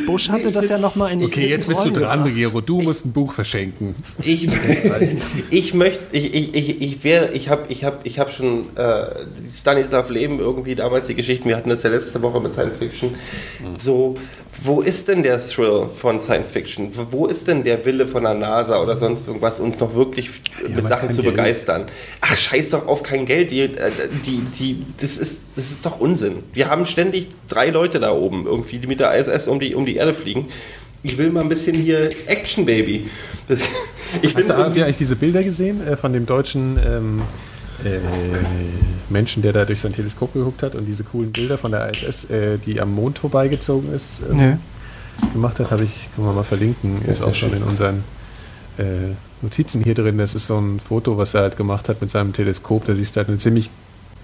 [0.06, 2.60] Bush hatte das ja nochmal in die Okay, jetzt bist du dran, Gero.
[2.60, 3.94] Du ich, musst ein Buch verschenken.
[4.22, 4.48] Ich,
[5.50, 9.26] ich möchte, ich, ich, ich, ich wäre, ich habe ich hab, ich hab schon äh,
[9.54, 13.10] Stanislav Leben irgendwie damals die Geschichten, wir hatten das ja letzte Woche mit Science Fiction.
[13.10, 13.78] Mhm.
[13.78, 14.16] So,
[14.62, 16.90] wo ist denn der Thrill von Science Fiction?
[17.10, 20.30] Wo ist denn der Wille von der NASA oder sonst irgendwas, uns noch wirklich
[20.62, 21.36] ja, mit Sachen zu Geld.
[21.36, 21.86] begeistern?
[22.20, 23.50] Ach, scheiß doch auf kein Geld.
[23.50, 23.90] Die, äh,
[24.24, 26.42] die, die, das, ist, das ist doch Unsinn.
[26.52, 29.86] Wir haben ständig drei Leute da oben, irgendwie, die mit der ISS um die, um
[29.86, 30.48] die Erde fliegen.
[31.02, 33.10] Ich will mal ein bisschen hier Action, Baby.
[33.48, 33.60] Das,
[34.22, 37.22] ich Hast du eigentlich diese Bilder gesehen äh, von dem deutschen ähm,
[37.84, 37.98] äh,
[39.10, 42.24] Menschen, der da durch sein Teleskop geguckt hat und diese coolen Bilder von der ISS,
[42.30, 44.56] äh, die am Mond vorbeigezogen ist, ähm, nee.
[45.32, 48.04] gemacht hat, habe ich, können wir mal verlinken, ist, ist auch schon in unseren
[48.78, 49.12] äh,
[49.42, 50.18] Notizen hier drin.
[50.18, 52.86] Das ist so ein Foto, was er halt gemacht hat mit seinem Teleskop.
[52.86, 53.70] Da siehst du halt eine ziemlich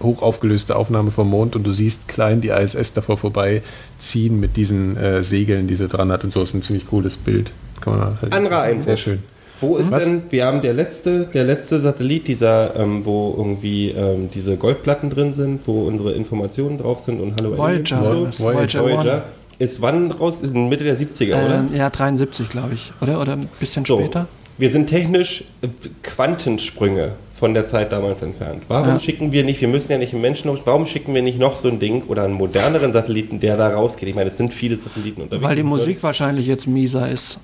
[0.03, 4.97] hoch aufgelöste Aufnahme vom Mond und du siehst klein die ISS davor vorbeiziehen mit diesen
[4.97, 6.41] äh, Segeln, die sie dran hat und so.
[6.41, 7.53] Das ist ein ziemlich cooles Bild.
[7.81, 8.85] Kann man halt Anderer Einwurf.
[8.85, 9.23] Sehr schön.
[9.61, 10.05] Wo ist Was?
[10.05, 15.11] denn, wir haben der letzte, der letzte Satellit, dieser, ähm, wo irgendwie ähm, diese Goldplatten
[15.11, 18.03] drin sind, wo unsere Informationen drauf sind und Hallo Voyager.
[18.03, 18.45] So.
[18.45, 18.83] Voyager.
[18.83, 19.25] Voyager.
[19.59, 20.41] Ist wann raus?
[20.43, 21.65] Mitte der 70er, ähm, oder?
[21.77, 22.91] Ja, 73, glaube ich.
[23.03, 23.21] Oder?
[23.21, 23.99] Oder ein bisschen so.
[23.99, 24.27] später?
[24.57, 25.69] Wir sind technisch äh,
[26.03, 28.65] Quantensprünge von der Zeit damals entfernt.
[28.69, 29.01] Warum ja.
[29.01, 31.69] schicken wir nicht, wir müssen ja nicht einen Menschen, warum schicken wir nicht noch so
[31.69, 34.11] ein Ding oder einen moderneren Satelliten, der da rausgeht?
[34.11, 35.43] Ich meine, es sind viele Satelliten unterwegs.
[35.43, 37.39] Weil die Musik wahrscheinlich jetzt mieser ist.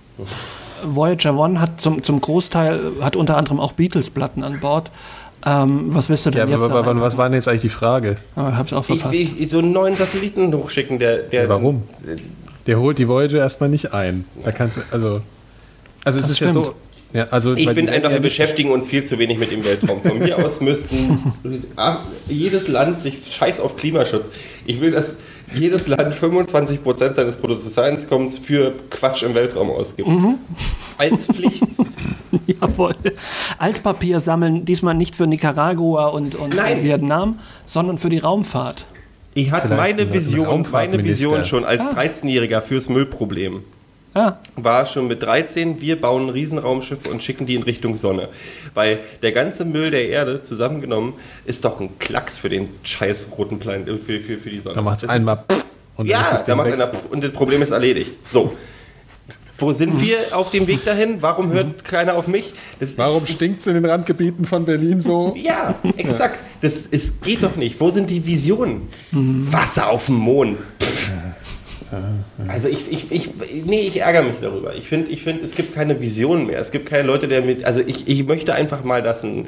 [0.85, 4.90] Voyager One hat zum, zum Großteil, hat unter anderem auch Beatles-Platten an Bord.
[5.47, 6.70] Ähm, was willst du denn ja, jetzt?
[6.70, 8.16] Aber, was war denn jetzt eigentlich die Frage?
[8.36, 9.14] Oh, hab's auch verpasst.
[9.14, 11.18] Ich, ich, so einen neuen Satelliten hochschicken, der.
[11.23, 11.85] der ja, warum?
[12.66, 14.27] Der holt die Voyager erstmal nicht ein.
[14.44, 15.23] Da kannst du, also.
[16.05, 16.55] Also es ist stimmt.
[16.55, 16.74] ja so,
[17.12, 20.02] ja, also ich finde einfach, wir beschäftigen uns viel zu wenig mit dem Weltraum.
[20.02, 21.32] Von mir aus müssten
[22.28, 24.30] jedes Land sich scheiß auf Klimaschutz.
[24.66, 25.16] Ich will, dass
[25.54, 30.08] jedes Land 25% seines Bruttosozialeinkommens für Quatsch im Weltraum ausgibt.
[30.08, 30.38] Mhm.
[30.98, 31.62] Als Pflicht.
[32.46, 32.94] Jawohl.
[33.58, 38.86] Altpapier sammeln, diesmal nicht für Nicaragua und, und Vietnam, sondern für die Raumfahrt.
[39.34, 41.92] Ich hatte meine Vision, meine Vision schon als ah.
[41.94, 43.64] 13-Jähriger fürs Müllproblem.
[44.16, 44.38] Ah.
[44.56, 48.30] War schon mit 13, wir bauen Riesenraumschiffe und schicken die in Richtung Sonne.
[48.72, 51.12] Weil der ganze Müll der Erde zusammengenommen
[51.44, 54.76] ist doch ein Klacks für den scheiß roten Planeten, für, für, für die Sonne.
[54.76, 55.44] Da macht es einmal
[55.97, 58.26] und ja, da macht einer und das Problem ist erledigt.
[58.26, 58.56] So.
[59.59, 61.20] Wo sind wir auf dem Weg dahin?
[61.20, 61.82] Warum hört mhm.
[61.82, 62.55] keiner auf mich?
[62.80, 65.34] Das, Warum stinkt es in den Randgebieten von Berlin so?
[65.36, 66.38] ja, exakt.
[66.62, 67.78] Das, es geht doch nicht.
[67.80, 68.88] Wo sind die Visionen?
[69.10, 69.52] Mhm.
[69.52, 70.59] Wasser auf dem Mond.
[70.82, 71.12] Pff.
[72.48, 73.30] Also ich, ich, ich,
[73.64, 74.74] nee, ich ärgere mich darüber.
[74.74, 76.60] Ich finde, ich find, es gibt keine Vision mehr.
[76.60, 79.46] Es gibt keine Leute, der mit, also ich, ich möchte einfach mal, dass ein,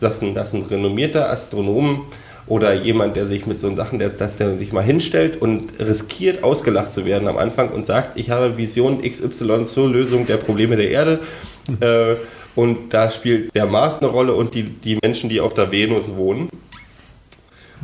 [0.00, 2.06] dass ein, dass ein renommierter Astronom
[2.46, 6.42] oder jemand, der sich mit so Sachen, der, dass der sich mal hinstellt und riskiert,
[6.42, 10.76] ausgelacht zu werden am Anfang und sagt, ich habe Vision XY zur Lösung der Probleme
[10.76, 11.20] der Erde.
[11.68, 11.76] Mhm.
[11.80, 12.16] Äh,
[12.56, 16.14] und da spielt der Mars eine Rolle und die, die Menschen, die auf der Venus
[16.16, 16.48] wohnen.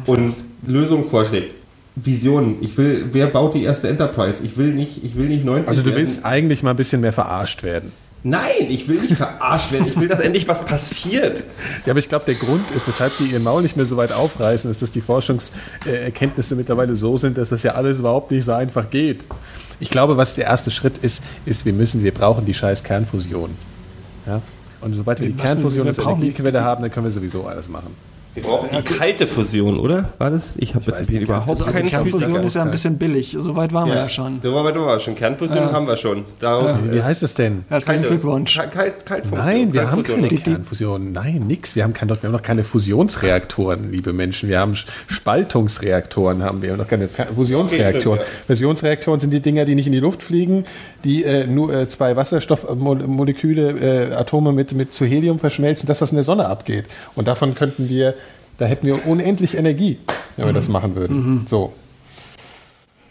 [0.06, 0.34] und
[0.66, 1.54] Lösungen vorschlägt.
[1.96, 2.56] Visionen.
[2.60, 4.42] Ich will, wer baut die erste Enterprise?
[4.44, 5.68] Ich will nicht, ich will nicht 90.
[5.68, 6.32] Also du willst werden.
[6.32, 7.90] eigentlich mal ein bisschen mehr verarscht werden.
[8.22, 9.86] Nein, ich will nicht verarscht werden.
[9.86, 11.44] Ich will, dass endlich was passiert.
[11.84, 14.12] Ja, aber ich glaube, der Grund ist, weshalb die ihren Maul nicht mehr so weit
[14.12, 18.52] aufreißen, ist, dass die Forschungserkenntnisse mittlerweile so sind, dass das ja alles überhaupt nicht so
[18.52, 19.24] einfach geht.
[19.78, 23.50] Ich glaube, was der erste Schritt ist, ist, wir müssen, wir brauchen die scheiß Kernfusion.
[24.26, 24.42] Ja?
[24.80, 27.94] Und sobald wir die Kernfusion als Energiequelle haben, dann können wir sowieso alles machen.
[28.36, 30.12] Wir brauchen die kalte Fusion, oder?
[30.18, 30.56] War das?
[30.58, 33.34] Ich habe jetzt nicht überhaupt also keine Kernfusion ist ja ein bisschen billig.
[33.38, 33.94] Soweit waren ja.
[33.94, 34.40] wir ja schon.
[34.42, 35.14] So weit waren wir schon.
[35.14, 35.72] Kernfusion ja.
[35.72, 36.26] haben wir schon.
[36.38, 36.92] Daraus, ja.
[36.92, 37.64] Wie heißt das denn?
[37.70, 38.60] Herzlichen Glückwunsch.
[38.70, 39.38] Kalt, Kaltfusion.
[39.38, 41.12] Nein, wir haben keine Kernfusion.
[41.12, 41.74] Nein, nix.
[41.76, 44.50] Wir haben, kein, wir haben noch keine Fusionsreaktoren, liebe Menschen.
[44.50, 44.74] Wir haben
[45.06, 48.20] Spaltungsreaktoren, haben wir noch keine Fusionsreaktoren.
[48.46, 50.66] Fusionsreaktoren sind die Dinger, die nicht in die Luft fliegen,
[51.04, 55.86] die äh, nur äh, zwei Wasserstoffmoleküle, äh, Atome mit, mit zu Helium verschmelzen.
[55.86, 56.84] Das, was in der Sonne abgeht.
[57.14, 58.14] Und davon könnten wir
[58.58, 59.98] da hätten wir unendlich Energie,
[60.36, 61.16] wenn wir das machen würden.
[61.16, 61.46] Mhm.
[61.46, 61.72] So.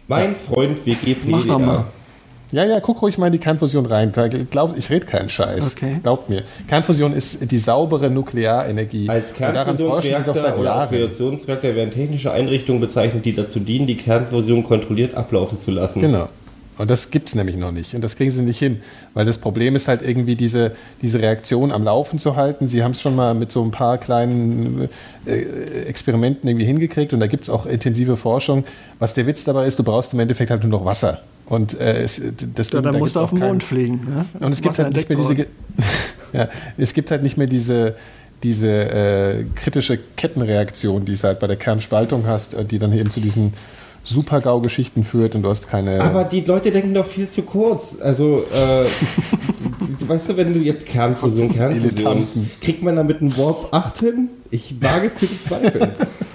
[0.07, 1.37] Mein Freund Wikipedia.
[1.37, 1.45] Mach
[2.51, 4.11] Ja, ja, guck ruhig mal in die Kernfusion rein.
[4.51, 5.75] Glaub, ich rede keinen Scheiß.
[5.75, 5.97] Okay.
[6.03, 6.43] Glaubt mir.
[6.67, 9.09] Kernfusion ist die saubere Nuklearenergie.
[9.09, 15.57] Als Kernfusionsreaktor oder Fusionsreaktor werden technische Einrichtungen bezeichnet, die dazu dienen, die Kernfusion kontrolliert ablaufen
[15.57, 16.01] zu lassen.
[16.01, 16.29] Genau.
[16.77, 17.93] Und das gibt es nämlich noch nicht.
[17.93, 18.81] Und das kriegen sie nicht hin.
[19.13, 20.71] Weil das Problem ist halt irgendwie, diese,
[21.01, 22.67] diese Reaktion am Laufen zu halten.
[22.67, 24.89] Sie haben es schon mal mit so ein paar kleinen
[25.25, 27.13] äh, Experimenten irgendwie hingekriegt.
[27.13, 28.65] Und da gibt es auch intensive Forschung.
[28.99, 31.21] Was der Witz dabei ist, du brauchst im Endeffekt halt nur noch Wasser.
[31.45, 32.21] Und äh, es,
[32.55, 34.01] das ja, dann da musst du auf den Mond fliegen.
[34.39, 34.45] Ja?
[34.45, 35.45] Und es gibt halt nicht mehr diese.
[36.33, 37.95] ja, es gibt halt nicht mehr diese
[38.43, 43.09] diese äh, kritische Kettenreaktion, die es halt bei der Kernspaltung hast, äh, die dann eben
[43.09, 43.53] zu diesen
[44.05, 45.99] Super-GAU-Geschichten führt und du hast keine.
[46.01, 47.97] Aber die Leute denken doch viel zu kurz.
[47.99, 48.85] Also, äh,
[50.07, 52.27] weißt du, wenn du jetzt Kernfusion, Kernfusion,
[52.61, 54.29] kriegt man damit einen Warp 8 hin?
[54.51, 55.91] Ich wage es zu bezweifeln.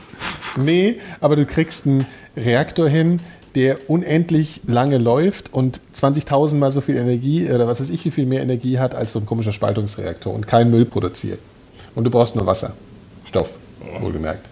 [0.56, 2.06] nee, aber du kriegst einen
[2.36, 3.20] Reaktor hin,
[3.54, 8.10] der unendlich lange läuft und 20.000 mal so viel Energie oder was weiß ich, wie
[8.10, 11.38] viel mehr Energie hat als so ein komischer Spaltungsreaktor und keinen Müll produziert.
[11.94, 12.72] Und du brauchst nur Wasser.
[13.24, 13.50] Stoff,
[14.00, 14.46] wohlgemerkt.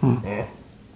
[0.00, 0.22] Hm.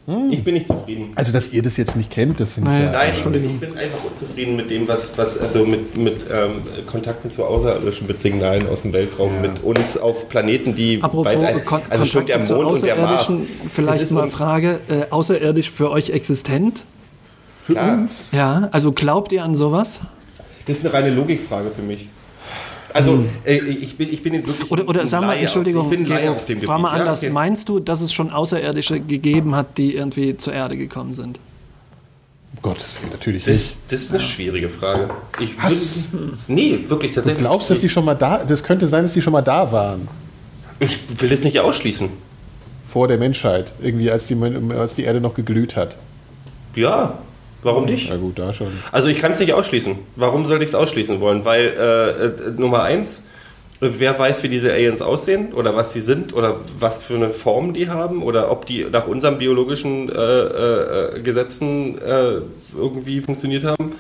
[0.07, 0.31] Hm.
[0.31, 1.11] Ich bin nicht zufrieden.
[1.17, 2.93] Also, dass ihr das jetzt nicht kennt, das finde ich ja.
[2.93, 6.63] Nein, ich bin, ich bin, einfach unzufrieden mit dem, was, was also mit, mit ähm,
[6.87, 9.41] Kontakten zu Außerirdischen, mit Signalen aus dem Weltraum, ja.
[9.51, 13.33] mit uns auf Planeten, die Apropos weit, Kon also schon der Mond und der Mars.
[13.73, 16.85] Vielleicht mal Frage, äh, außerirdisch für euch existent?
[17.61, 17.95] Für Klar.
[17.95, 18.31] uns?
[18.31, 19.99] Ja, also glaubt ihr an sowas?
[20.69, 22.09] Das ist eine reine Logikfrage für mich.
[22.97, 23.29] Also hm.
[23.45, 24.71] äh, ich, bin, ich bin wirklich.
[24.71, 27.21] Oder, oder sag mal, Entschuldigung, ich bin Gero, auf dem frag mal anders.
[27.21, 27.35] Ja, okay.
[27.35, 31.39] Meinst du, dass es schon Außerirdische gegeben hat, die irgendwie zur Erde gekommen sind?
[32.55, 33.77] Um Gottes Willen, natürlich das, nicht.
[33.89, 34.25] Das ist eine ja.
[34.25, 35.11] schwierige Frage.
[35.39, 36.11] Ich Was?
[36.11, 37.43] Würd, nee, wirklich tatsächlich.
[37.43, 38.43] Du glaubst, dass die schon mal da.
[38.45, 40.09] Das könnte sein, dass die schon mal da waren.
[40.81, 42.09] Ich will es nicht ausschließen.
[42.89, 44.37] Vor der Menschheit, irgendwie als die,
[44.71, 45.97] als die Erde noch geglüht hat.
[46.75, 47.19] Ja,
[47.63, 48.09] Warum nicht?
[48.09, 48.69] Na gut, da schon.
[48.93, 49.97] Also ich kann es nicht ausschließen.
[50.15, 51.45] Warum soll ich es ausschließen wollen?
[51.45, 53.25] Weil äh, äh, Nummer eins,
[53.81, 57.75] wer weiß, wie diese Aliens aussehen oder was sie sind oder was für eine Form
[57.75, 62.41] die haben oder ob die nach unseren biologischen äh, äh, Gesetzen äh,
[62.77, 63.93] irgendwie funktioniert haben.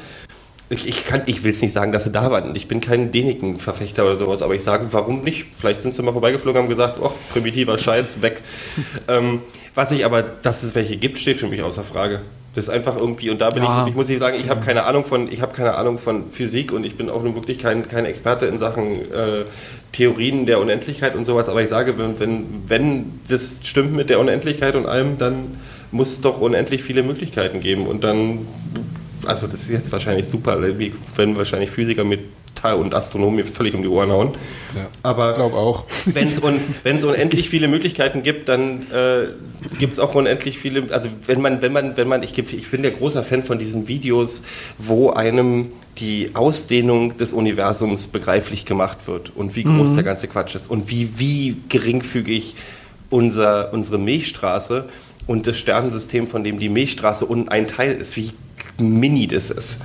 [0.68, 2.56] Ich, ich, ich will es nicht sagen, dass sie da waren.
[2.56, 5.46] Ich bin kein Deniken-Verfechter oder sowas, aber ich sage, warum nicht?
[5.56, 8.40] Vielleicht sind sie mal vorbeigeflogen und haben gesagt, oh, primitiver Scheiß, weg.
[9.08, 9.42] ähm,
[9.76, 12.22] was ich aber, dass es welche gibt, steht für mich außer Frage.
[12.56, 13.82] Das ist einfach irgendwie, und da bin ja.
[13.82, 16.30] ich, ich muss ich sagen, ich habe keine Ahnung von, ich habe keine Ahnung von
[16.30, 19.44] Physik und ich bin auch nun wirklich kein, kein Experte in Sachen äh,
[19.92, 24.18] Theorien der Unendlichkeit und sowas, aber ich sage, wenn, wenn, wenn das stimmt mit der
[24.18, 25.58] Unendlichkeit und allem, dann
[25.92, 28.48] muss es doch unendlich viele Möglichkeiten geben und dann,
[29.26, 30.58] also das ist jetzt wahrscheinlich super,
[31.16, 32.20] wenn wahrscheinlich Physiker mit
[32.64, 34.34] und Astronomie völlig um die Ohren hauen.
[34.74, 35.84] Ja, Aber ich glaube auch.
[36.04, 39.28] Wenn es un, unendlich viele Möglichkeiten gibt, dann äh,
[39.78, 40.92] gibt es auch unendlich viele.
[40.92, 43.88] Also wenn man, wenn man, wenn man, ich, ich bin der großer Fan von diesen
[43.88, 44.42] Videos,
[44.78, 49.94] wo einem die Ausdehnung des Universums begreiflich gemacht wird und wie groß mhm.
[49.94, 52.54] der ganze Quatsch ist und wie, wie geringfügig
[53.08, 54.88] unser, unsere Milchstraße
[55.26, 58.32] und das Sternensystem, von dem die Milchstraße ein Teil ist, wie
[58.78, 59.78] mini das ist.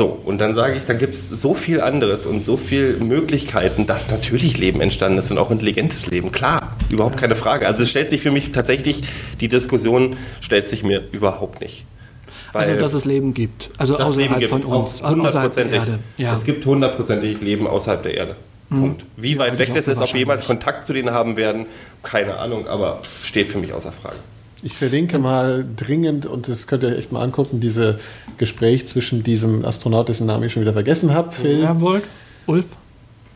[0.00, 3.86] So, und dann sage ich, dann gibt es so viel anderes und so viele Möglichkeiten,
[3.86, 6.32] dass natürlich Leben entstanden ist und auch intelligentes Leben.
[6.32, 7.66] Klar, überhaupt keine Frage.
[7.66, 9.02] Also es stellt sich für mich tatsächlich,
[9.42, 11.84] die Diskussion stellt sich mir überhaupt nicht.
[12.54, 13.72] also, dass es Leben gibt.
[13.76, 15.02] Also außerhalb Leben gibt, von uns.
[15.02, 15.82] Hundertprozentig.
[16.16, 16.32] Ja.
[16.32, 18.36] Es gibt hundertprozentig Leben außerhalb der Erde.
[18.70, 18.80] Mhm.
[18.80, 19.04] Punkt.
[19.18, 21.66] Wie weit weg das ist, ob wir jemals Kontakt zu denen haben werden,
[22.02, 24.16] keine Ahnung, aber steht für mich außer Frage.
[24.62, 27.98] Ich verlinke mal dringend, und das könnt ihr echt mal angucken, diese
[28.36, 31.60] Gespräch zwischen diesem Astronaut, dessen Namen ich schon wieder vergessen habe, Phil.
[31.62, 31.76] Ja,
[32.46, 32.66] Ulf?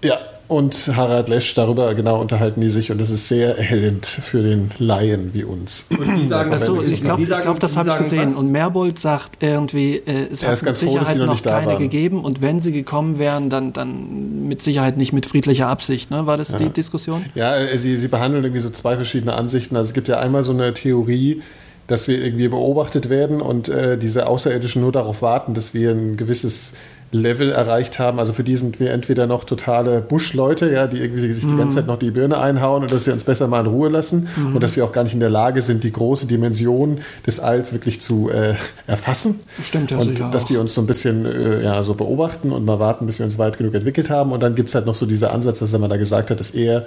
[0.03, 0.19] Ja,
[0.49, 4.71] und Harald Lesch, darüber genau unterhalten die sich und das ist sehr erhellend für den
[4.79, 5.87] Laien wie uns.
[5.91, 8.31] Und die sagen, so, ich glaube, glaub, das habe ich gesehen.
[8.31, 8.37] Was?
[8.37, 12.61] Und Merbold sagt irgendwie, äh, es hat mit Sicherheit froh, noch keine gegeben und wenn
[12.61, 16.11] sie gekommen wären, dann, dann mit Sicherheit nicht mit friedlicher Absicht.
[16.11, 16.27] Ne?
[16.27, 16.59] War das ja.
[16.59, 17.25] die Diskussion?
[17.35, 19.77] Ja, äh, sie, sie behandeln irgendwie so zwei verschiedene Ansichten.
[19.77, 21.43] Also es gibt ja einmal so eine Theorie,
[21.87, 26.17] dass wir irgendwie beobachtet werden und äh, diese Außerirdischen nur darauf warten, dass wir ein
[26.17, 26.75] gewisses
[27.13, 28.19] Level erreicht haben.
[28.19, 31.65] Also für die sind wir entweder noch totale Buschleute, ja, die irgendwie sich die ganze
[31.65, 31.71] mhm.
[31.71, 34.57] Zeit noch die Birne einhauen und dass sie uns besser mal in Ruhe lassen mhm.
[34.57, 37.73] und dass wir auch gar nicht in der Lage sind, die große Dimension des Alls
[37.73, 38.55] wirklich zu äh,
[38.87, 39.41] erfassen.
[39.65, 40.49] Stimmt ja Und dass auch.
[40.49, 43.39] die uns so ein bisschen äh, ja, so beobachten und mal warten, bis wir uns
[43.39, 44.33] weit genug entwickelt haben.
[44.33, 46.41] Und dann gibt es halt noch so dieser Ansatz, dass er mal da gesagt hat,
[46.41, 46.87] dass er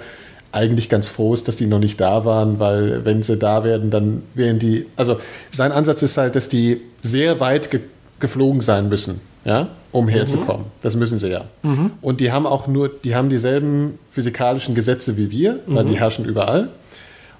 [0.52, 3.90] eigentlich ganz froh ist, dass die noch nicht da waren, weil wenn sie da werden,
[3.90, 5.20] dann wären die, also
[5.52, 7.80] sein Ansatz ist halt, dass die sehr weit ge
[8.20, 10.10] geflogen sein müssen ja, um mhm.
[10.10, 10.66] herzukommen.
[10.82, 11.46] Das müssen sie ja.
[11.62, 11.92] Mhm.
[12.00, 15.90] Und die haben auch nur, die haben dieselben physikalischen Gesetze wie wir, weil mhm.
[15.90, 16.68] die herrschen überall.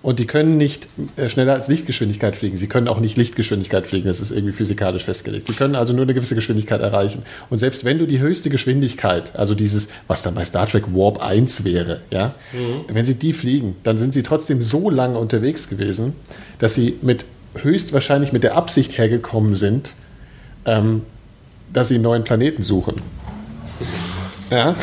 [0.00, 2.56] Und die können nicht äh, schneller als Lichtgeschwindigkeit fliegen.
[2.56, 4.06] Sie können auch nicht Lichtgeschwindigkeit fliegen.
[4.06, 5.48] Das ist irgendwie physikalisch festgelegt.
[5.48, 7.24] Sie können also nur eine gewisse Geschwindigkeit erreichen.
[7.50, 11.20] Und selbst wenn du die höchste Geschwindigkeit, also dieses, was dann bei Star Trek Warp
[11.20, 12.94] 1 wäre, ja, mhm.
[12.94, 16.12] wenn sie die fliegen, dann sind sie trotzdem so lange unterwegs gewesen,
[16.60, 17.24] dass sie mit
[17.56, 19.96] höchstwahrscheinlich mit der Absicht hergekommen sind,
[20.64, 21.02] ähm,
[21.72, 22.96] dass sie einen neuen Planeten suchen.
[24.50, 24.76] Ja?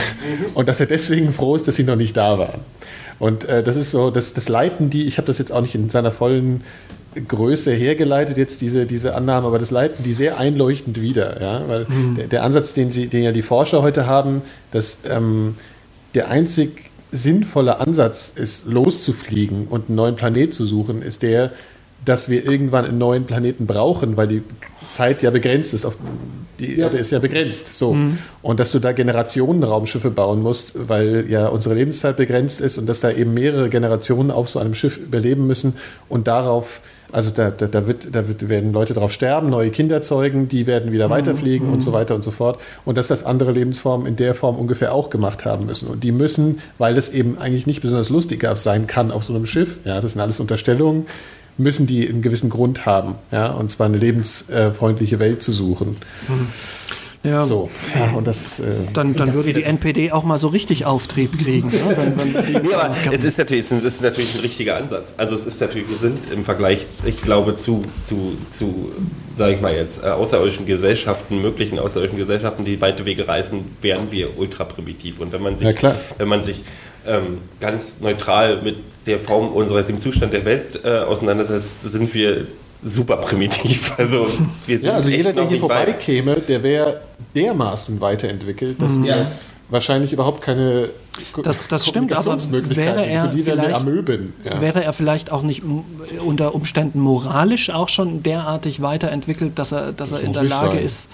[0.54, 2.62] Und dass er deswegen froh ist, dass sie noch nicht da waren.
[3.20, 5.76] Und äh, das ist so, das, das leiten die, ich habe das jetzt auch nicht
[5.76, 6.64] in seiner vollen
[7.28, 11.42] Größe hergeleitet, jetzt diese, diese Annahme, aber das leiten die sehr einleuchtend wieder.
[11.42, 11.64] Ja?
[11.68, 12.16] Weil mhm.
[12.18, 14.42] der, der, Ansatz, den, sie, den ja die Forscher heute haben,
[14.72, 15.56] dass ähm,
[16.14, 21.52] der einzig sinnvolle Ansatz ist, loszufliegen und einen neuen Planet zu suchen, ist der,
[22.04, 24.44] dass wir irgendwann einen neuen Planeten brauchen, weil die
[24.90, 25.88] Zeit ja begrenzt ist.
[26.60, 27.74] Die Erde ist ja begrenzt.
[27.76, 27.94] So.
[27.94, 28.20] Mhm.
[28.42, 33.00] Und dass du da Generationenraumschiffe bauen musst, weil ja unsere Lebenszeit begrenzt ist und dass
[33.00, 35.74] da eben mehrere Generationen auf so einem Schiff überleben müssen
[36.08, 36.82] und darauf,
[37.12, 40.68] also da, da, da, wird, da wird, werden Leute drauf sterben, neue Kinder zeugen, die
[40.68, 41.14] werden wieder mhm.
[41.14, 41.74] weiterfliegen mhm.
[41.74, 42.62] und so weiter und so fort.
[42.86, 45.88] Und dass das andere Lebensformen in der Form ungefähr auch gemacht haben müssen.
[45.90, 49.46] Und die müssen, weil es eben eigentlich nicht besonders lustig sein kann auf so einem
[49.46, 51.06] Schiff, ja, das sind alles Unterstellungen,
[51.58, 55.96] müssen die einen gewissen Grund haben, ja, und zwar eine lebensfreundliche Welt zu suchen.
[56.28, 56.48] Hm.
[57.26, 57.42] Ja.
[57.42, 61.40] So, ja, und das, äh, dann, dann würde die NPD auch mal so richtig Auftrieb
[61.44, 61.70] kriegen.
[61.72, 65.14] nee, aber es ist, natürlich, es ist natürlich ein richtiger Ansatz.
[65.18, 68.92] Also es ist natürlich, wir sind im Vergleich, ich glaube, zu, zu, zu
[69.40, 74.12] sage ich mal jetzt, äh, außerirdischen Gesellschaften, möglichen außerirdischen Gesellschaften, die weite Wege reisen, wären
[74.12, 75.20] wir ultra primitiv.
[75.20, 76.64] Und wenn man sich, ja, wenn man sich
[77.08, 82.48] ähm, ganz neutral mit der Form unserer, dem Zustand der Welt äh, auseinandersetzt, sind wir
[82.84, 83.94] super primitiv.
[83.98, 84.28] Also,
[84.66, 87.02] wir sind ja, also jeder, der hier vorbeikäme, der wäre
[87.34, 89.06] dermaßen weiterentwickelt, dass mhm.
[89.06, 89.32] wir
[89.70, 90.90] wahrscheinlich überhaupt keine
[91.44, 92.38] das, das stimmt, aber
[92.76, 94.34] wäre er, für die vielleicht, Amöben.
[94.44, 94.60] Ja.
[94.62, 95.64] wäre er vielleicht auch nicht
[96.24, 100.76] unter Umständen moralisch auch schon derartig weiterentwickelt, dass er, dass das er in der Lage
[100.76, 100.84] sein.
[100.84, 101.08] ist,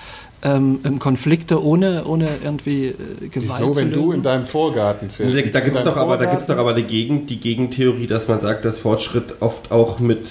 [0.44, 5.36] ähm, Konflikte ohne, ohne irgendwie äh, Gewalt Wieso, wenn du in deinem Vorgarten fährst?
[5.36, 8.40] Da, da gibt es doch, aber, da doch aber die, Gegend, die Gegentheorie, dass man
[8.40, 10.28] sagt, dass Fortschritt oft auch mit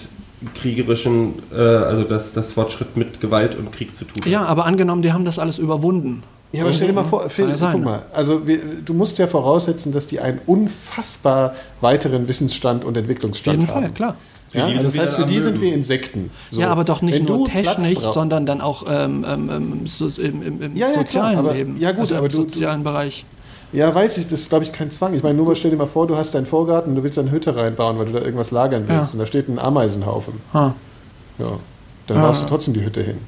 [0.54, 4.28] kriegerischen, äh, also dass das Fortschritt mit Gewalt und Krieg zu tun hat.
[4.28, 6.22] Ja, aber angenommen, die haben das alles überwunden.
[6.52, 9.92] Ja, aber stell dir mal vor, Phil, guck mal, also wir, du musst ja voraussetzen,
[9.92, 13.68] dass die einen unfassbar weiteren Wissensstand und Entwicklungsstand haben.
[13.68, 14.16] Auf jeden Fall, klar.
[14.52, 16.30] Ja, also das heißt, für die sind wir Insekten.
[16.50, 16.60] So.
[16.60, 20.42] Ja, aber doch nicht Wenn nur technisch, sondern dann auch ähm, ähm, ähm so, im,
[20.42, 21.76] im, im ja, ja, sozialen klar, aber, Leben.
[21.78, 23.24] Ja, gut, also aber im du, sozialen Bereich.
[23.72, 25.14] Ja, weiß ich, das ist, glaube ich, kein Zwang.
[25.14, 27.18] Ich meine, nur mal stell dir mal vor, du hast deinen Vorgarten und du willst
[27.18, 29.12] eine Hütte reinbauen, weil du da irgendwas lagern willst.
[29.12, 29.12] Ja.
[29.12, 30.34] Und da steht ein Ameisenhaufen.
[30.52, 30.74] Ha.
[31.38, 31.46] Ja.
[32.08, 32.22] Dann ja.
[32.26, 33.18] baust du trotzdem die Hütte hin.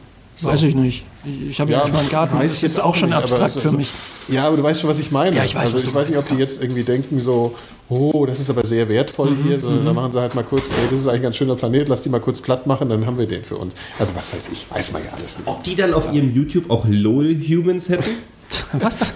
[0.42, 0.48] So.
[0.48, 1.04] Weiß ich nicht.
[1.48, 2.36] Ich habe ja, ja meinen Garten.
[2.40, 3.92] Das ist jetzt auch schon nicht, abstrakt also, für mich.
[4.26, 5.36] Ja, aber du weißt schon, was ich meine.
[5.36, 7.54] Ja, ich weiß, also, ich weiß nicht, ob die jetzt irgendwie denken so,
[7.88, 9.84] oh, das ist aber sehr wertvoll mhm, hier, sondern mhm.
[9.84, 12.02] da machen sie halt mal kurz, ey, das ist eigentlich ein ganz schöner Planet, lass
[12.02, 13.76] die mal kurz platt machen, dann haben wir den für uns.
[14.00, 15.46] Also was weiß ich, weiß man ja alles nicht.
[15.46, 18.10] Ob die dann auf ihrem YouTube auch LOL-Humans hätten?
[18.72, 19.12] was?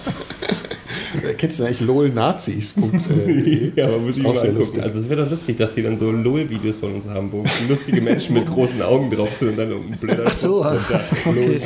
[1.37, 3.71] Kennst du eigentlich lolnazis.de?
[3.75, 4.81] ja, aber muss ich mal angucken.
[4.81, 8.01] Also es wäre doch lustig, dass die dann so LOL-Videos von uns haben, wo lustige
[8.01, 11.61] Menschen mit großen Augen drauf sind und dann ein blöder Ach so, okay.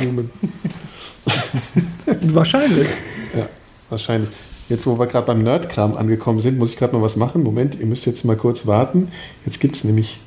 [2.22, 2.88] Wahrscheinlich.
[3.36, 3.48] Ja,
[3.90, 4.30] wahrscheinlich.
[4.68, 7.42] Jetzt, wo wir gerade beim Nerdkram angekommen sind, muss ich gerade noch was machen.
[7.42, 9.08] Moment, ihr müsst jetzt mal kurz warten.
[9.44, 10.20] Jetzt gibt es nämlich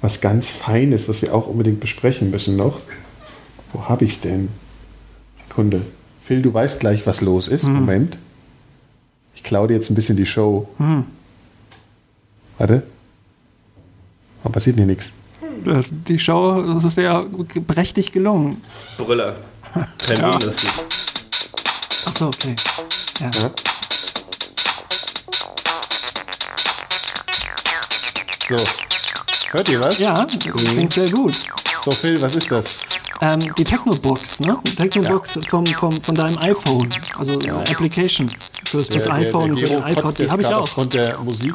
[0.00, 2.80] was ganz Feines, was wir auch unbedingt besprechen müssen noch.
[3.72, 4.48] Wo habe ich es denn?
[5.48, 5.82] Kunde.
[6.30, 7.64] Phil, du weißt gleich, was los ist.
[7.64, 7.72] Mhm.
[7.72, 8.18] Moment.
[9.34, 10.68] Ich klaue dir jetzt ein bisschen die Show.
[10.78, 11.04] Mhm.
[12.56, 12.84] Warte.
[14.40, 15.10] Warum passiert hier nichts?
[15.66, 17.24] Äh, die Show das ist ja
[17.66, 18.62] prächtig gelungen.
[18.96, 19.38] Brille.
[20.06, 20.30] Kein ja.
[20.30, 22.54] Achso, okay.
[23.18, 23.30] Ja.
[23.32, 23.50] ja.
[28.48, 28.64] So.
[29.50, 29.98] Hört ihr was?
[29.98, 30.24] Ja,
[30.54, 31.34] klingt sehr gut.
[31.84, 32.84] So, Phil, was ist das?
[33.22, 34.52] Ähm, die Technobox, ne?
[34.76, 35.40] Technobox ja.
[35.48, 36.88] vom, vom, von deinem iPhone,
[37.18, 37.52] also ja.
[37.54, 38.28] Application
[38.64, 40.62] fürs, fürs der, iPhone, der, der für den iPod, die habe ich auch.
[40.62, 41.54] Aufgrund der Musik.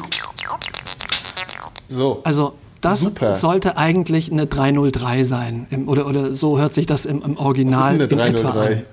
[1.88, 2.20] So.
[2.22, 3.34] Also das Super.
[3.34, 5.66] sollte eigentlich eine 303 sein.
[5.70, 8.84] Im, oder, oder so hört sich das im, im Original Was ist eine 303?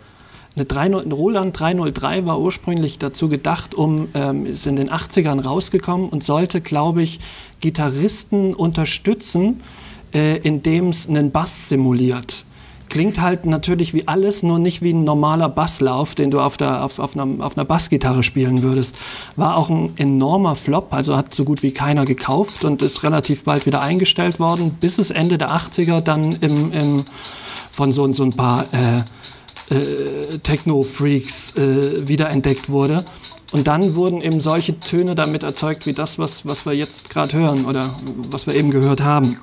[0.55, 6.09] Eine 30, Roland 303 war ursprünglich dazu gedacht, um, ähm, ist in den 80ern rausgekommen
[6.09, 7.19] und sollte, glaube ich,
[7.59, 9.61] Gitarristen unterstützen,
[10.13, 12.45] äh, indem es einen Bass simuliert
[12.93, 16.83] klingt halt natürlich wie alles, nur nicht wie ein normaler Basslauf, den du auf, der,
[16.85, 18.93] auf, auf, einer, auf einer Bassgitarre spielen würdest.
[19.35, 23.45] War auch ein enormer Flop, also hat so gut wie keiner gekauft und ist relativ
[23.45, 27.03] bald wieder eingestellt worden, bis es Ende der 80er dann im, im,
[27.71, 28.97] von so, so ein paar äh,
[29.73, 33.03] äh, Techno-Freaks äh, wiederentdeckt wurde.
[33.53, 37.33] Und dann wurden eben solche Töne damit erzeugt, wie das, was, was wir jetzt gerade
[37.33, 37.89] hören oder
[38.29, 39.39] was wir eben gehört haben.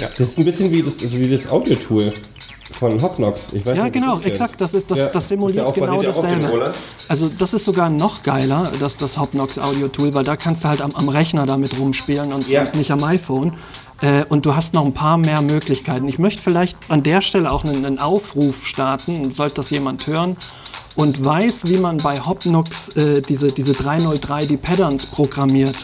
[0.00, 0.08] Ja.
[0.08, 2.12] Das ist ein bisschen wie das, wie das Audio-Tool
[2.72, 3.52] von Hopnox.
[3.52, 4.60] Ich weiß ja, nicht, genau, das exakt.
[4.60, 6.72] Das, ist, das, ja, das simuliert das ja genau dasselbe.
[7.08, 10.80] Also das ist sogar noch geiler, das, das Hopnox Audio-Tool, weil da kannst du halt
[10.80, 12.62] am, am Rechner damit rumspielen und, ja.
[12.62, 13.54] und nicht am iPhone.
[14.00, 16.08] Äh, und du hast noch ein paar mehr Möglichkeiten.
[16.08, 20.36] Ich möchte vielleicht an der Stelle auch einen, einen Aufruf starten, sollte das jemand hören
[20.96, 25.76] und weiß, wie man bei Hopnox äh, diese, diese 303, die Patterns programmiert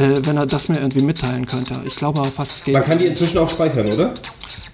[0.00, 1.80] äh, wenn er das mir irgendwie mitteilen könnte.
[1.84, 2.74] Ich glaube fast es geht.
[2.74, 4.14] Man kann die inzwischen auch speichern, oder?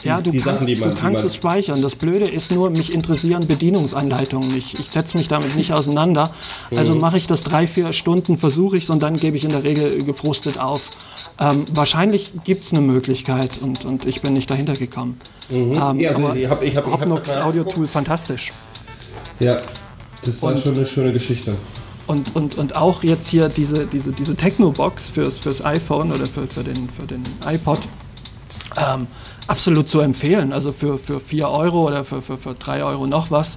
[0.04, 1.82] Ja, du die kannst, Sachen, man, du kannst es speichern.
[1.82, 4.78] Das Blöde ist nur, mich interessieren Bedienungsanleitungen nicht.
[4.78, 6.30] Ich setze mich damit nicht auseinander.
[6.74, 7.00] Also mhm.
[7.00, 9.64] mache ich das drei, vier Stunden, versuche ich es und dann gebe ich in der
[9.64, 10.90] Regel gefrustet auf.
[11.40, 15.18] Ähm, wahrscheinlich gibt es eine Möglichkeit und, und ich bin nicht dahinter gekommen.
[15.50, 15.74] Mhm.
[15.74, 18.52] Ähm, ja, also aber ich hab, ich hab, Hopnox Audio Tool fantastisch.
[19.40, 19.58] Ja,
[20.24, 21.54] das war und, schon eine schöne Geschichte.
[22.06, 26.46] Und, und, und auch jetzt hier diese, diese, diese Techno-Box fürs, fürs iPhone oder für,
[26.46, 27.80] für, den, für den iPod
[28.76, 29.08] ähm,
[29.48, 30.52] absolut zu empfehlen.
[30.52, 33.56] Also für, für 4 Euro oder für, für, für 3 Euro noch was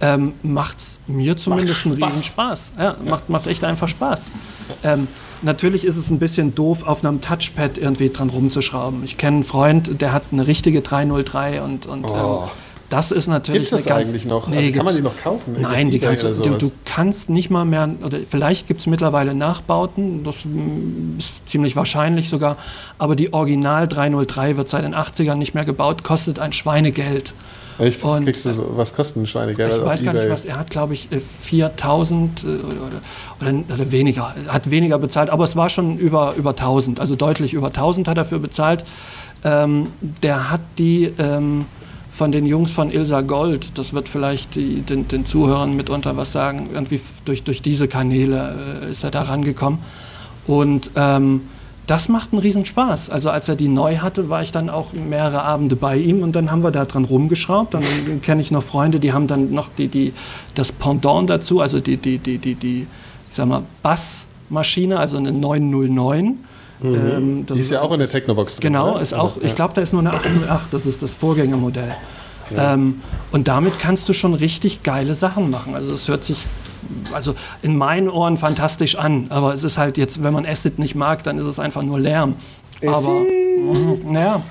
[0.00, 2.72] ähm, macht es mir zumindest macht einen riesen Spaß.
[2.78, 2.96] Ja.
[3.04, 4.22] Macht, macht echt einfach Spaß.
[4.82, 5.08] Ähm,
[5.42, 9.04] natürlich ist es ein bisschen doof, auf einem Touchpad irgendwie dran rumzuschrauben.
[9.04, 12.44] Ich kenne einen Freund, der hat eine richtige 303 und, und oh.
[12.44, 12.50] ähm,
[12.90, 13.70] das ist natürlich.
[13.70, 14.48] Gibt es das eigentlich noch?
[14.48, 15.56] Nee, also kann man die noch kaufen?
[15.60, 20.24] Nein, die kannst du, du, kannst nicht mal mehr, oder vielleicht gibt es mittlerweile Nachbauten,
[20.24, 20.34] das
[21.18, 22.56] ist ziemlich wahrscheinlich sogar,
[22.98, 27.32] aber die Original 303 wird seit den 80ern nicht mehr gebaut, kostet ein Schweinegeld.
[27.78, 28.02] Echt?
[28.02, 29.72] Und, Kriegst du so, was kosten Schweinegeld?
[29.72, 31.08] Ich weiß gar nicht, was er hat, glaube ich,
[31.42, 32.58] 4000 äh, oder,
[33.40, 34.34] oder, oder, weniger.
[34.48, 38.18] Hat weniger bezahlt, aber es war schon über, über 1000, also deutlich über 1000 hat
[38.18, 38.84] er dafür bezahlt.
[39.44, 41.12] Ähm, der hat die.
[41.18, 41.66] Ähm,
[42.20, 43.78] von den Jungs von Ilsa Gold.
[43.78, 46.68] Das wird vielleicht die, den, den, Zuhörern mitunter was sagen.
[46.70, 49.78] Irgendwie durch, durch diese Kanäle äh, ist er da rangekommen.
[50.46, 51.40] Und ähm,
[51.86, 53.08] das macht einen Riesenspaß.
[53.08, 56.36] Also als er die neu hatte, war ich dann auch mehrere Abende bei ihm und
[56.36, 57.72] dann haben wir da dran rumgeschraubt.
[57.72, 57.84] Dann
[58.20, 60.12] kenne ich noch Freunde, die haben dann noch die, die,
[60.54, 62.86] das Pendant dazu, also die, die, die, die, die
[63.30, 63.46] ich
[63.82, 66.36] Bassmaschine, also eine 909
[66.82, 66.94] Mhm.
[66.94, 68.72] Ähm, die ist ja auch in der Technobox drin.
[68.72, 71.94] Genau, ist auch, ich glaube, da ist nur eine 808, das ist das Vorgängermodell.
[72.54, 72.74] Ja.
[72.74, 73.02] Ähm,
[73.32, 75.74] und damit kannst du schon richtig geile Sachen machen.
[75.74, 76.44] Also es hört sich
[77.12, 80.94] also in meinen Ohren fantastisch an, aber es ist halt jetzt, wenn man Acid nicht
[80.94, 82.34] mag, dann ist es einfach nur Lärm.
[82.84, 84.42] Aber mh, naja,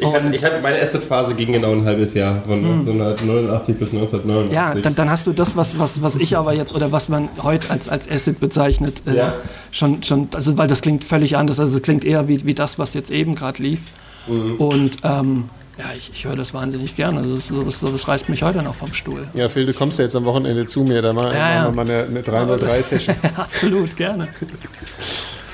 [0.00, 3.78] ich hatte, ich hatte, meine Asset-Phase ging genau ein halbes Jahr, von 1989 hm.
[3.78, 4.54] bis 1989.
[4.54, 7.28] Ja, dann, dann, hast du das, was, was, was ich aber jetzt, oder was man
[7.42, 9.34] heute als, als Asset bezeichnet, äh, ja.
[9.70, 12.78] schon, schon, also weil das klingt völlig anders, also es klingt eher wie, wie das,
[12.78, 13.80] was jetzt eben gerade lief.
[14.26, 14.56] Mhm.
[14.56, 15.44] Und ähm,
[15.78, 17.20] ja, ich, ich höre das wahnsinnig gerne.
[17.20, 19.26] Also das, das, das, reißt mich heute noch vom Stuhl.
[19.34, 21.88] Ja, Phil, du kommst ja jetzt am Wochenende zu mir, da machen ja, wir mal
[21.88, 23.16] eine, eine 303-Session.
[23.36, 24.28] Absolut, gerne.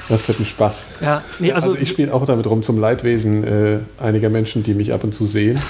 [0.09, 0.87] Das wird ein Spaß.
[1.01, 4.75] Ja, nee, also, also ich spiele auch damit rum zum Leidwesen äh, einiger Menschen, die
[4.75, 5.61] mich ab und zu sehen,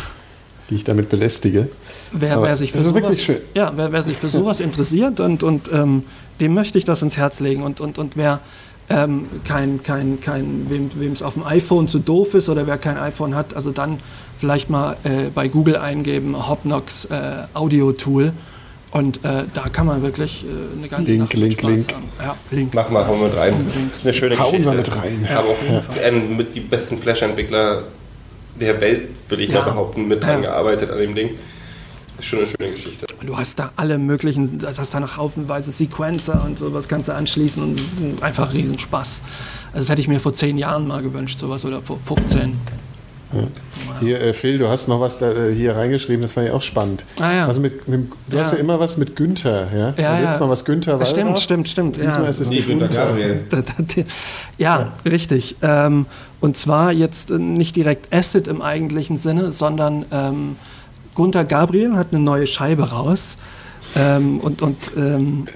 [0.68, 1.68] die ich damit belästige.
[2.12, 6.04] Wer, wer sich, für sowas, Ja, wer, wer, sich für sowas interessiert und, und ähm,
[6.40, 7.62] dem möchte ich das ins Herz legen.
[7.62, 8.40] Und, und, und wer
[8.88, 12.98] ähm, kein, kein, kein, wem es auf dem iPhone zu doof ist oder wer kein
[12.98, 13.98] iPhone hat, also dann
[14.38, 18.32] vielleicht mal äh, bei Google eingeben, Hopnox äh, Audio Tool
[18.96, 21.92] und äh, da kann man wirklich äh, eine ganze Link, Nacht Link, Spaß Link.
[21.92, 22.04] haben.
[22.18, 22.74] Ja, Link.
[22.74, 23.52] Mach mal, hauen wir mit rein.
[23.52, 23.90] Unbedingt.
[23.90, 24.70] Das ist eine schöne hauen Geschichte.
[24.70, 25.28] wir mit rein.
[25.30, 26.10] Ja, auch ja.
[26.10, 27.82] mit die besten Flash-Entwickler
[28.58, 29.60] der Welt, würde ich ja.
[29.60, 31.30] mal behaupten, mit dran gearbeitet an dem Ding.
[32.16, 33.06] Das ist schon eine schöne Geschichte.
[33.26, 37.14] Du hast da alle möglichen, du hast da noch haufenweise Sequencer und sowas kannst du
[37.14, 39.20] anschließen und es ist einfach Riesenspaß.
[39.74, 42.54] Also das hätte ich mir vor zehn Jahren mal gewünscht, sowas oder vor 15.
[44.00, 46.62] Hier, äh, Phil, du hast noch was da, äh, hier reingeschrieben, das fand ich auch
[46.62, 47.04] spannend.
[47.18, 47.46] Ah, ja.
[47.46, 48.44] Also mit, mit du ja.
[48.44, 49.94] hast ja immer was mit Günther, ja?
[49.96, 51.06] ja letztes Mal was Günther war.
[51.06, 51.96] Stimmt, stimmt, stimmt.
[51.96, 52.28] Diesmal ja.
[52.30, 53.14] ist es nee, nicht Günther.
[53.48, 54.04] Günther.
[54.58, 55.56] Ja, richtig.
[55.60, 56.06] Ähm,
[56.40, 60.56] und zwar jetzt äh, nicht direkt Acid im eigentlichen Sinne, sondern ähm,
[61.14, 63.36] Gunther Gabriel hat eine neue Scheibe raus.
[63.94, 65.46] Ähm, und und ähm,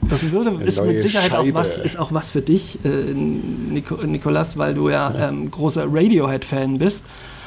[0.00, 4.56] das würde, ist mit Sicherheit auch was, ist auch was für dich, äh, Nico, Nikolas,
[4.56, 5.28] weil du ja, ja.
[5.28, 7.04] Ähm, großer Radiohead-Fan bist.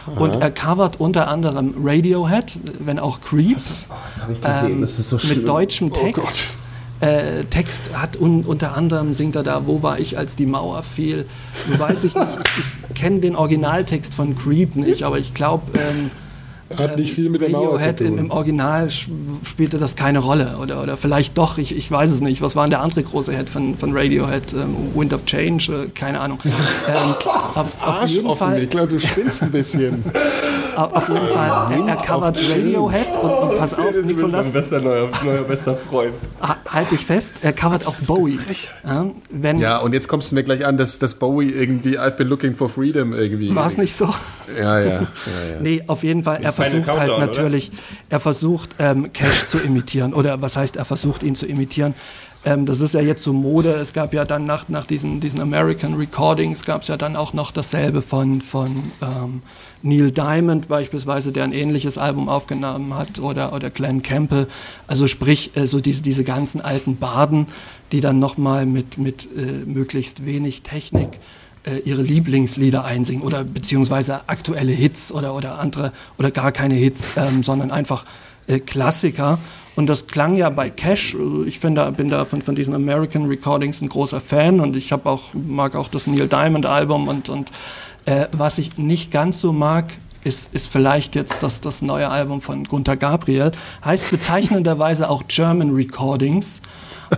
[0.07, 0.19] Aha.
[0.19, 3.55] Und er covert unter anderem Radiohead, wenn auch Creep.
[3.55, 5.39] Das, oh, das habe ich gesehen, ähm, das ist so schlimm.
[5.39, 6.47] Mit deutschem oh Text.
[7.01, 10.45] Oh äh, Text hat un, unter anderem singt er da, wo war ich, als die
[10.45, 11.25] Mauer fiel.
[11.77, 16.11] Weiß ich nicht, ich, ich kenne den Originaltext von Creep nicht, aber ich glaube, ähm,
[16.77, 18.07] hat nicht viel mit der Mauer zu tun.
[18.07, 20.57] Im, Im Original spielte das keine Rolle.
[20.61, 22.41] Oder, oder vielleicht doch, ich, ich weiß es nicht.
[22.41, 24.53] Was war denn der andere große Head von, von Radiohead?
[24.53, 25.72] Ähm, Wind of Change?
[25.72, 26.39] Äh, keine Ahnung.
[26.88, 30.03] Ähm, auf, auf jeden Fall, ich glaube, du spinnst ein bisschen.
[30.76, 34.45] auf jeden Fall, er, er covert Radiohead und, und pass auf, Nikolas.
[34.45, 36.14] Mein bester, neuer, neuer bester Freund.
[36.69, 38.39] Halt dich fest, er covert auch Bowie.
[38.84, 42.15] Ja, wenn, ja, und jetzt kommst du mir gleich an, dass, dass Bowie irgendwie I've
[42.15, 43.53] been looking for freedom irgendwie.
[43.56, 44.14] War es nicht so?
[44.57, 44.85] Ja, ja.
[44.85, 45.06] ja, ja.
[45.61, 47.77] Nee, auf jeden Fall, er versucht halt natürlich, oder?
[48.09, 50.13] er versucht ähm, Cash zu imitieren.
[50.13, 51.93] Oder was heißt, er versucht ihn zu imitieren?
[52.43, 53.69] Ähm, das ist ja jetzt so Mode.
[53.73, 57.33] Es gab ja dann nach, nach diesen, diesen American Recordings, gab es ja dann auch
[57.33, 59.41] noch dasselbe von, von ähm,
[59.83, 64.47] Neil Diamond beispielsweise, der ein ähnliches Album aufgenommen hat, oder, oder Glenn Campbell.
[64.88, 67.47] Also sprich, äh, so diese, diese ganzen alten Baden,
[67.91, 71.19] die dann nochmal mit, mit äh, möglichst wenig Technik
[71.65, 77.13] äh, ihre Lieblingslieder einsingen oder beziehungsweise aktuelle Hits oder, oder andere oder gar keine Hits,
[77.17, 78.05] ähm, sondern einfach
[78.47, 79.39] äh, Klassiker.
[79.75, 81.15] Und das klang ja bei Cash.
[81.45, 85.09] Ich finde, bin da von, von diesen American Recordings ein großer Fan und ich habe
[85.09, 87.49] auch mag auch das Neil Diamond Album und und
[88.05, 89.85] äh, was ich nicht ganz so mag,
[90.23, 93.51] ist, ist vielleicht jetzt das, das neue Album von Gunther Gabriel.
[93.83, 96.61] Heißt bezeichnenderweise auch German Recordings.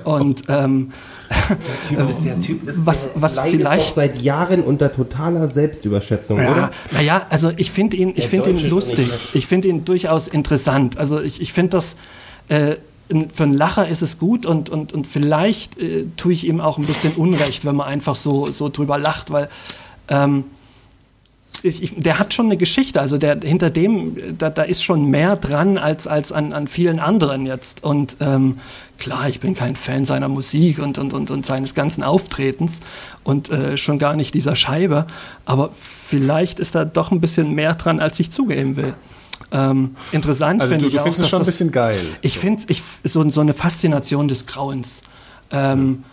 [0.03, 0.91] Und ähm,
[1.29, 6.51] der Typ ist, der typ ist was, was vielleicht seit Jahren unter totaler Selbstüberschätzung, ja,
[6.51, 6.71] oder?
[6.91, 9.09] Naja, also ich finde ihn, ich finde ihn lustig.
[9.33, 10.97] Ich finde ihn durchaus interessant.
[10.97, 11.95] Also ich, ich finde das
[12.49, 12.75] äh,
[13.33, 16.77] für einen Lacher ist es gut und, und, und vielleicht äh, tue ich ihm auch
[16.77, 19.49] ein bisschen Unrecht, wenn man einfach so, so drüber lacht, weil
[20.07, 20.45] ähm,
[21.63, 25.35] ich, der hat schon eine Geschichte, also der hinter dem, da, da ist schon mehr
[25.37, 27.83] dran als, als an, an vielen anderen jetzt.
[27.83, 28.59] Und ähm,
[28.97, 32.81] klar, ich bin kein Fan seiner Musik und, und, und, und seines ganzen Auftretens
[33.23, 35.07] und äh, schon gar nicht dieser Scheibe,
[35.45, 38.93] aber vielleicht ist da doch ein bisschen mehr dran, als ich zugeben will.
[39.51, 41.05] Ähm, interessant also finde ich auch.
[41.05, 41.99] Du findest es schon ein bisschen geil.
[42.21, 45.01] Ich finde ich, so, so eine Faszination des Grauens.
[45.51, 46.03] Ähm,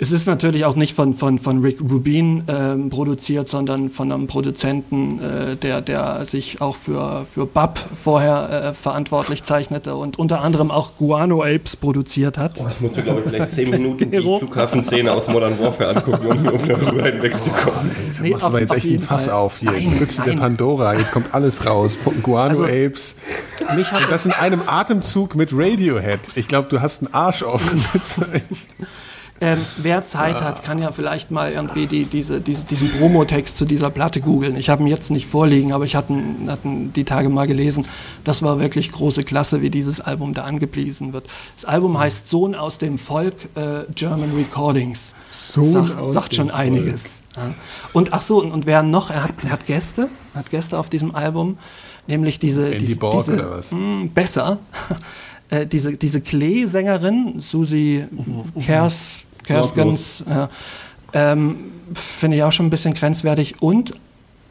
[0.00, 4.28] es ist natürlich auch nicht von, von, von Rick Rubin ähm, produziert, sondern von einem
[4.28, 10.40] Produzenten, äh, der, der sich auch für, für Bub vorher äh, verantwortlich zeichnete und unter
[10.40, 12.54] anderem auch Guano Apes produziert hat.
[12.58, 16.26] Oh, ich muss mir, glaube ich, gleich zehn Minuten die Flughafenszene aus Modern Warfare angucken,
[16.26, 17.90] um, um darüber hinwegzukommen.
[17.90, 19.34] Oh, nee, machst aber jetzt echt ein Fass Fall.
[19.34, 19.70] auf hier.
[19.70, 21.98] Nein, Büchse der Pandora, jetzt kommt alles raus.
[22.22, 23.16] Guano also, Apes.
[23.76, 26.20] Mich hat das in einem Atemzug mit Radiohead.
[26.36, 27.84] Ich glaube, du hast einen Arsch offen.
[29.42, 33.64] Ähm, wer Zeit hat, kann ja vielleicht mal irgendwie die, diese, diese, diesen Promotext zu
[33.64, 34.54] dieser Platte googeln.
[34.56, 36.14] Ich habe ihn jetzt nicht vorliegen, aber ich hatte
[36.46, 37.86] hatten die Tage mal gelesen.
[38.22, 41.26] Das war wirklich große Klasse, wie dieses Album da angepriesen wird.
[41.56, 45.14] Das Album heißt Sohn aus dem Volk äh, German Recordings.
[45.30, 47.20] Sohn Sag, aus sagt schon einiges.
[47.34, 47.54] Ja.
[47.94, 49.08] Und ach so, und, und wer noch?
[49.08, 51.56] Er hat, er hat Gäste, hat Gäste auf diesem Album,
[52.06, 53.72] nämlich diese, Andy diese, Borg diese oder was?
[53.72, 54.58] Mh, hm, besser.
[55.50, 58.04] Äh, diese, diese Klee-Sängerin, Susi
[58.64, 60.46] Kers, Kerskens, äh,
[61.12, 61.56] ähm,
[61.94, 63.60] finde ich auch schon ein bisschen grenzwertig.
[63.60, 63.94] Und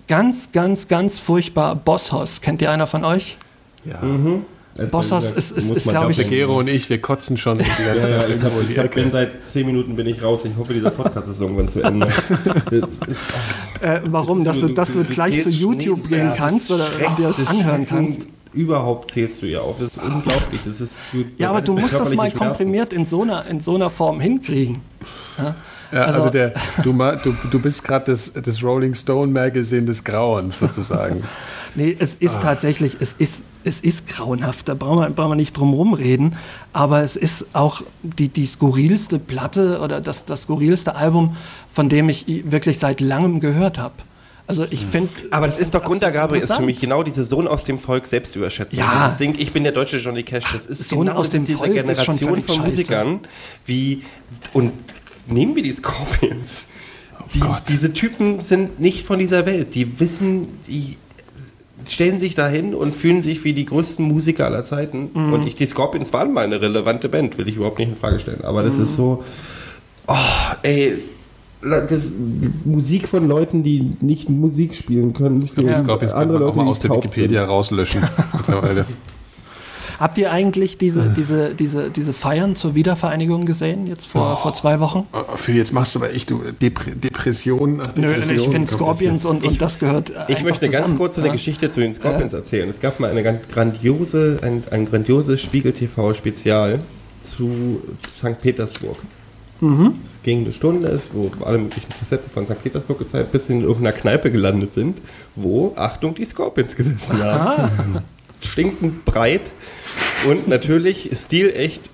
[0.08, 2.42] ganz, ganz, ganz furchtbar Bosshaus.
[2.42, 3.38] Kennt ihr einer von euch?
[3.86, 4.02] Ja.
[4.02, 4.46] Mhm.
[4.92, 6.18] Bosshaus ist, ist, ist glaube ich.
[6.18, 8.92] Der Gero und ich, wir kotzen schon die ganze ja, ja, ich, hab, ich hab,
[8.94, 10.46] bin seit zehn Minuten bin ich raus.
[10.46, 12.08] Ich hoffe, dieser Podcast ist irgendwann zu Ende.
[12.72, 13.04] ist,
[13.82, 14.46] äh, warum?
[14.46, 18.22] Dass du, dass du, du gleich zu YouTube gehen kannst oder dir das anhören kannst?
[18.54, 19.78] Überhaupt zählst du ihr auf.
[19.80, 20.62] Das ist unglaublich.
[20.66, 23.76] Das ist, du, ja, aber du musst das mal komprimiert in so, einer, in so
[23.76, 24.82] einer Form hinkriegen.
[25.38, 25.56] Ja?
[25.92, 26.54] Ja, also, also, der,
[26.84, 31.24] du, du, du bist gerade das, das Rolling Stone Magazine des Grauens sozusagen.
[31.76, 32.42] nee, es ist ah.
[32.42, 36.36] tatsächlich, es ist, es ist grauenhaft, da brauchen wir, brauchen wir nicht drum rumreden,
[36.74, 41.36] aber es ist auch die, die skurrilste Platte oder das, das skurrilste Album,
[41.74, 43.96] von dem ich wirklich seit langem gehört habe.
[44.50, 44.90] Also ich hm.
[44.90, 45.10] finde.
[45.30, 48.08] Aber das ist doch Gunter Gabriel ist für mich genau diese Sohn aus dem Volk
[48.08, 48.80] Selbstüberschätzung.
[48.80, 49.06] Ja.
[49.06, 50.46] Das Ding, ich bin der deutsche Johnny Cash.
[50.52, 53.20] Das ist Sohn genau aus dem diese Volk Generation von Musikern,
[53.68, 54.02] wie
[54.52, 54.72] und
[55.28, 56.66] nehmen wir die Scorpions.
[57.36, 59.76] die, diese Typen sind nicht von dieser Welt.
[59.76, 60.98] Die wissen, die
[61.88, 65.12] stellen sich dahin und fühlen sich wie die größten Musiker aller Zeiten.
[65.14, 65.32] Mhm.
[65.32, 68.20] Und ich, die Scorpions waren mal eine relevante Band, will ich überhaupt nicht in Frage
[68.20, 68.44] stellen.
[68.44, 68.84] Aber das mhm.
[68.86, 69.24] ist so,
[70.08, 70.16] oh,
[70.64, 71.04] ey,
[71.62, 72.14] das
[72.64, 75.42] Musik von Leuten, die nicht Musik spielen können.
[75.42, 77.50] Für ja, Scorpions andere Leute, auch mal aus der Wikipedia sind.
[77.50, 78.04] rauslöschen
[78.34, 78.86] mittlerweile.
[80.00, 81.14] Habt ihr eigentlich diese, äh.
[81.16, 84.42] diese, diese, diese Feiern zur Wiedervereinigung gesehen, jetzt vor, oh.
[84.42, 85.06] vor zwei Wochen?
[85.12, 87.82] Oh, Phil, jetzt machst du aber echt du Depre Depression.
[87.96, 90.14] Nö, ich finde Scorpions und, und das gehört.
[90.30, 91.32] Ich möchte eine ganz kurze ja?
[91.34, 92.70] Geschichte zu den Scorpions erzählen.
[92.70, 96.80] Es gab mal eine ganz grandiose, ein, ein grandioses Spiegel-TV-Spezial
[97.22, 97.82] zu
[98.16, 98.40] St.
[98.42, 98.98] Petersburg.
[99.62, 99.94] Mhm.
[100.04, 102.64] Es ging eine Stunde, wo alle möglichen Facetten von St.
[102.64, 105.00] Petersburg gezeigt, bis sie in irgendeiner Kneipe gelandet sind,
[105.36, 108.00] wo, Achtung, die Scorpions gesessen haben.
[108.42, 109.42] Stinkend breit
[110.30, 111.90] und natürlich stilecht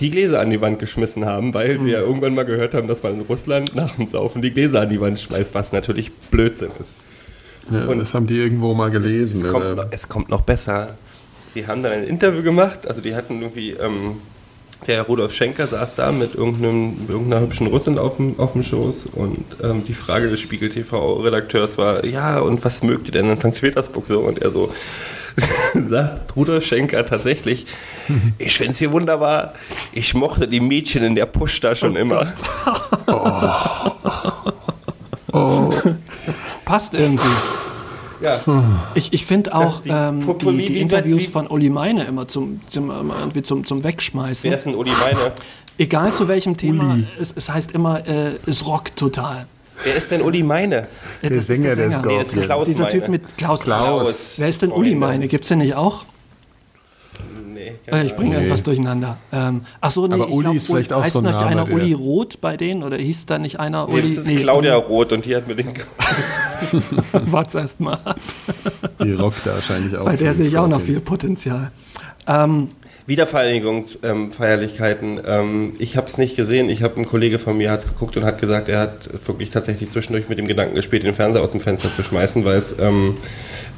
[0.00, 2.06] die Gläser an die Wand geschmissen haben, weil sie ja mhm.
[2.06, 5.00] irgendwann mal gehört haben, dass man in Russland nach dem Saufen die Gläser an die
[5.00, 6.94] Wand schmeißt, was natürlich Blödsinn ist.
[7.70, 9.40] Ja, und das haben die irgendwo mal gelesen.
[9.40, 10.96] Es, es, kommt, noch, es kommt, noch, besser.
[11.54, 14.16] Die haben dann ein Interview gemacht, also die hatten irgendwie, ähm,
[14.86, 19.06] der Rudolf Schenker saß da mit irgendeinem, irgendeiner hübschen Russin auf dem, auf dem Schoß
[19.12, 23.38] und ähm, die Frage des Spiegel TV-Redakteurs war, ja, und was mögt ihr denn in
[23.38, 23.60] St.
[23.60, 24.20] Petersburg so?
[24.20, 24.72] Und er so,
[25.88, 27.66] sagt Rudolf Schenker tatsächlich,
[28.38, 29.54] ich finde es hier wunderbar.
[29.92, 32.32] Ich mochte die Mädchen in der Push da schon oh immer.
[33.06, 33.32] Oh.
[35.32, 35.72] oh.
[36.64, 37.28] Passt irgendwie.
[38.20, 38.40] Ja.
[38.94, 42.90] Ich, ich finde auch die, ähm, die, die Interviews von Uli Meine immer zum, zum,
[42.90, 44.50] irgendwie zum, zum Wegschmeißen.
[44.50, 45.32] Wer ist denn Uli Meine?
[45.78, 49.46] Egal zu welchem Thema, es, es heißt immer, äh, es rockt total.
[49.82, 50.88] Wer ist denn Uli Meine?
[51.22, 52.08] Der, der Sänger, der, Sänger.
[52.08, 53.60] der ist Klaus Dieser Typ mit Klaus.
[53.60, 54.34] Klaus.
[54.36, 55.26] Wer ist denn Uli Meine?
[55.26, 56.04] Gibt es den nicht auch?
[57.92, 58.44] Äh, ich bringe nee.
[58.44, 59.16] etwas durcheinander.
[59.32, 61.36] Ähm, ach so, nee, Aber Uli glaub, ist vielleicht auch so ein Name.
[61.36, 62.82] Heißt nicht einer Uli Roth bei denen?
[62.82, 64.02] Oder hieß da nicht einer Uli?
[64.02, 64.86] Nee, das ist nee, Claudia Uli.
[64.86, 65.74] Roth und die hat mir den
[67.12, 67.98] Warte erst mal
[69.02, 70.04] Die rockt da wahrscheinlich auch.
[70.04, 71.70] Bei der sehe ich auch noch viel Potenzial.
[72.26, 72.68] Ähm,
[73.10, 75.20] Wiedervereinigungsfeierlichkeiten.
[75.26, 76.70] Ähm, ich habe es nicht gesehen.
[76.70, 79.90] Ich habe ein Kollege von mir hat geguckt und hat gesagt, er hat wirklich tatsächlich
[79.90, 83.16] zwischendurch mit dem Gedanken gespielt, den Fernseher aus dem Fenster zu schmeißen, weil es ähm,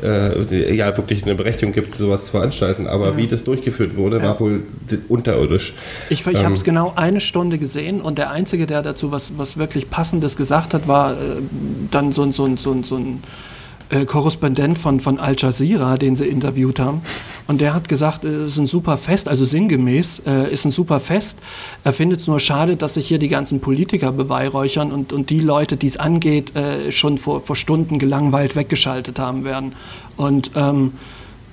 [0.02, 2.86] äh, ja wirklich eine Berechtigung gibt, sowas zu veranstalten.
[2.86, 3.16] Aber ja.
[3.16, 4.24] wie das durchgeführt wurde, ja.
[4.24, 4.64] war wohl
[5.08, 5.72] unterirdisch.
[6.10, 9.32] Ich, ich ähm, habe es genau eine Stunde gesehen und der einzige, der dazu was,
[9.38, 11.14] was wirklich Passendes gesagt hat, war äh,
[11.90, 13.22] dann so, so, so, so ein
[13.92, 17.02] äh, Korrespondent von, von Al Jazeera, den sie interviewt haben.
[17.46, 20.98] Und der hat gesagt, es ist ein super Fest, also sinngemäß, äh, ist ein super
[20.98, 21.38] Fest.
[21.84, 25.40] Er findet es nur schade, dass sich hier die ganzen Politiker beweihräuchern und, und die
[25.40, 29.74] Leute, die es angeht, äh, schon vor, vor Stunden gelangweilt weggeschaltet haben werden.
[30.16, 30.92] Und ähm,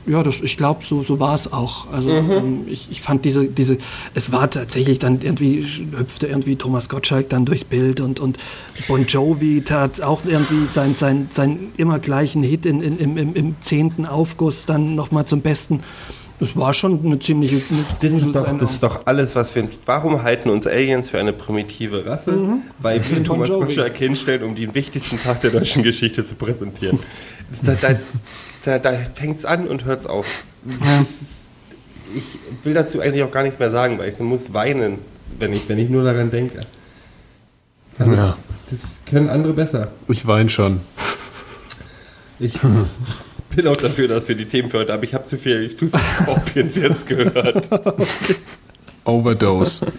[0.06, 1.92] ja, das, ich glaube, so, so war es auch.
[1.92, 2.32] Also mhm.
[2.32, 3.78] ähm, ich, ich fand diese, diese,
[4.14, 5.66] es war tatsächlich dann irgendwie,
[5.96, 8.38] hüpfte irgendwie Thomas Gottschalk dann durchs Bild und, und
[8.88, 13.36] Bon Jovi tat auch irgendwie seinen sein, sein immer gleichen Hit in, in, im, im,
[13.36, 15.84] im zehnten Aufguss dann nochmal zum Besten.
[16.40, 17.58] Das war schon eine ziemliche.
[17.58, 19.68] Eine das, ist doch, das ist doch alles, was wir.
[19.86, 22.32] Warum halten uns Aliens für eine primitive Rasse?
[22.32, 22.62] Mhm.
[22.80, 27.00] Weil wir Thomas Gottschalk hinstellen, um den wichtigsten Tag der deutschen Geschichte zu präsentieren.
[27.62, 28.00] da, da,
[28.66, 30.44] da, da fängt es an und hört es auf.
[30.66, 31.06] Ja.
[32.16, 32.24] Ich
[32.64, 35.00] will dazu eigentlich auch gar nichts mehr sagen, weil ich muss weinen,
[35.38, 36.62] wenn ich, wenn ich nur daran denke.
[38.00, 38.38] Also, ja.
[38.72, 39.90] Das können andere besser.
[40.08, 40.82] Ich weine schon.
[42.40, 42.60] Ich
[43.56, 45.04] bin auch dafür, dass wir die Themen für heute haben.
[45.04, 47.68] Ich habe zu viel, zu viel Scorpions jetzt gehört.
[49.04, 49.92] Overdose.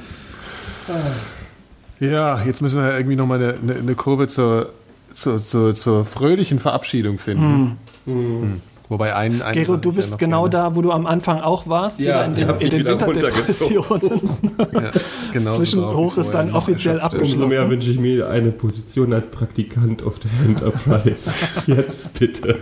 [1.99, 4.73] Ja, jetzt müssen wir irgendwie nochmal eine, eine, eine Kurve zur,
[5.13, 7.43] zur, zur, zur fröhlichen Verabschiedung finden.
[7.43, 7.77] Hm.
[8.11, 8.61] Hm.
[8.91, 10.71] Wobei ein, ein Gero, du bist ja genau gerne.
[10.71, 14.21] da, wo du am Anfang auch warst, ja, in den, in den Winterdepressionen.
[14.59, 14.91] ja,
[15.33, 17.35] genau Zwischenhoch ist dann offiziell abgeschlossen.
[17.35, 21.31] Umso mehr wünsche ich mir eine Position als Praktikant auf der Enterprise.
[21.71, 22.59] Jetzt bitte.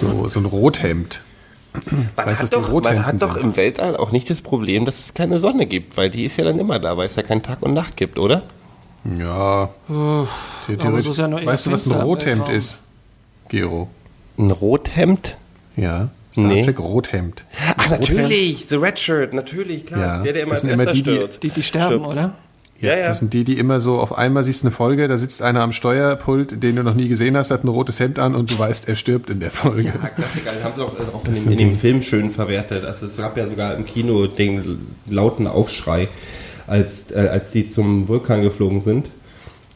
[0.00, 1.20] So, so ein Rothemd.
[2.16, 5.14] Man, weißt, hat, doch, man hat doch im Weltall auch nicht das Problem, dass es
[5.14, 7.62] keine Sonne gibt, weil die ist ja dann immer da, weil es ja keinen Tag
[7.62, 8.42] und Nacht gibt, oder?
[9.04, 9.70] Ja.
[9.88, 10.26] Uh,
[10.66, 11.16] theoretisch.
[11.16, 12.80] Ja weißt du, was ein Rothemd ist,
[13.48, 13.88] Gero?
[14.40, 15.36] Ein Rothemd?
[15.76, 16.08] Ja.
[16.32, 16.64] Star nee.
[16.64, 17.44] Trek Rothemd.
[17.76, 20.00] Ach, natürlich, The Red Shirt, natürlich, klar.
[20.00, 22.06] Ja, der, der immer, das sind immer die, die, die, die sterben, stirbt.
[22.06, 22.34] oder?
[22.80, 25.18] Ja, ja, Das sind die, die immer so, auf einmal siehst du eine Folge, da
[25.18, 28.34] sitzt einer am Steuerpult, den du noch nie gesehen hast, hat ein rotes Hemd an
[28.34, 29.92] und du weißt, er stirbt in der Folge.
[30.02, 30.52] Ja, Klassiker.
[30.52, 32.84] Den haben sie auch, äh, auch in, dem, in dem Film schön verwertet.
[32.84, 36.08] Also es gab ja sogar im Kino den lauten Aufschrei,
[36.66, 39.10] als, äh, als die zum Vulkan geflogen sind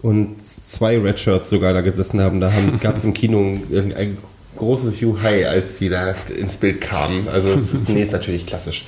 [0.01, 2.41] und zwei Redshirts sogar da gesessen haben.
[2.41, 4.17] Da haben, gab es im Kino ein
[4.57, 7.29] großes Juhai, als die da ins Bild kamen.
[7.33, 8.85] Also, ist, nee, ist natürlich klassisch.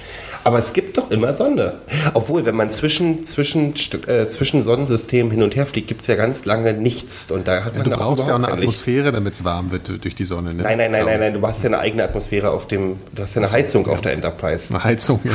[0.46, 1.80] Aber es gibt doch immer Sonne.
[2.14, 3.74] Obwohl, wenn man zwischen, zwischen,
[4.06, 7.32] äh, zwischen Sonnensystemen hin und her fliegt, gibt es ja ganz lange nichts.
[7.32, 10.04] Und da hat man ja, du brauchst ja auch eine Atmosphäre, damit es warm wird
[10.04, 10.54] durch die Sonne.
[10.54, 10.62] Ne?
[10.62, 13.34] Nein, nein, nein, nein, nein, du hast ja eine eigene Atmosphäre auf dem, du hast
[13.34, 14.72] ja eine Heizung auf der Enterprise.
[14.72, 15.32] Eine Heizung, ja.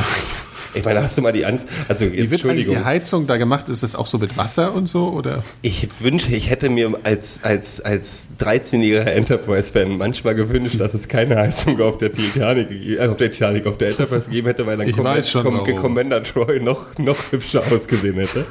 [0.74, 1.66] Ich meine, hast du mal die Angst?
[1.88, 3.68] Also, Wie wird eigentlich die Heizung da gemacht?
[3.68, 5.08] Ist das auch so mit Wasser und so?
[5.08, 5.42] Oder?
[5.62, 11.36] Ich wünsche, ich hätte mir als, als, als 13-jähriger Enterprise-Fan manchmal gewünscht, dass es keine
[11.36, 14.88] Heizung auf der Titanic, äh, auf der Titanic, auf der Enterprise gegeben hätte, weil dann
[14.88, 18.46] ich Commander, schon, Commander Troy noch, noch hübscher ausgesehen hätte.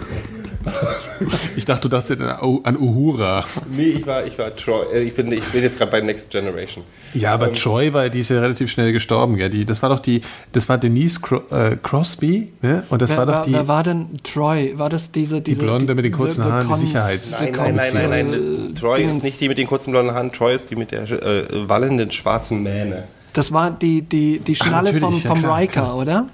[1.56, 3.46] ich dachte, du dachtest an Uhura.
[3.70, 4.86] Nee, ich war, ich war Troy.
[4.94, 6.84] Äh, ich bin, ich bin jetzt gerade bei Next Generation.
[7.14, 9.50] Ja, aber ähm, Troy, weil die ist ja relativ schnell gestorben, gell?
[9.50, 10.22] Die, das war doch die,
[10.52, 12.84] das war Denise Cro äh, Crosby, ne?
[12.90, 13.54] Und das wer, war doch die.
[13.54, 14.74] Wer war denn Troy?
[14.78, 17.42] War das diese, diese die Blonde mit den kurzen Haaren, die Sicherheits.
[17.42, 18.76] Nein, nein, nein, nein, nein.
[18.80, 19.18] Troy Dingens.
[19.18, 20.32] ist nicht die mit den kurzen blonden Haaren.
[20.32, 23.04] Troy ist die mit der äh, wallenden schwarzen Mähne.
[23.34, 26.28] Das war die, die, die Schnalle Ach, vom, vom ja, Riker, oder?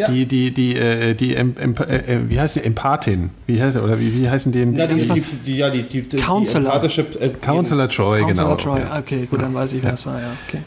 [0.00, 0.10] Ja.
[0.10, 3.30] Die, die, die, äh, die, ähm, äh, wie heißt die, Empathin?
[3.46, 4.60] Wie heißt, oder wie, wie heißen die?
[4.60, 6.80] Ja, die, die, die, ja, die, die, Counselor.
[6.80, 8.76] Die äh, Counselor Troy, Counselor genau.
[8.76, 8.80] Troy.
[8.98, 10.32] Okay, gut, dann weiß ich, wer es war, ja.
[10.48, 10.62] Okay.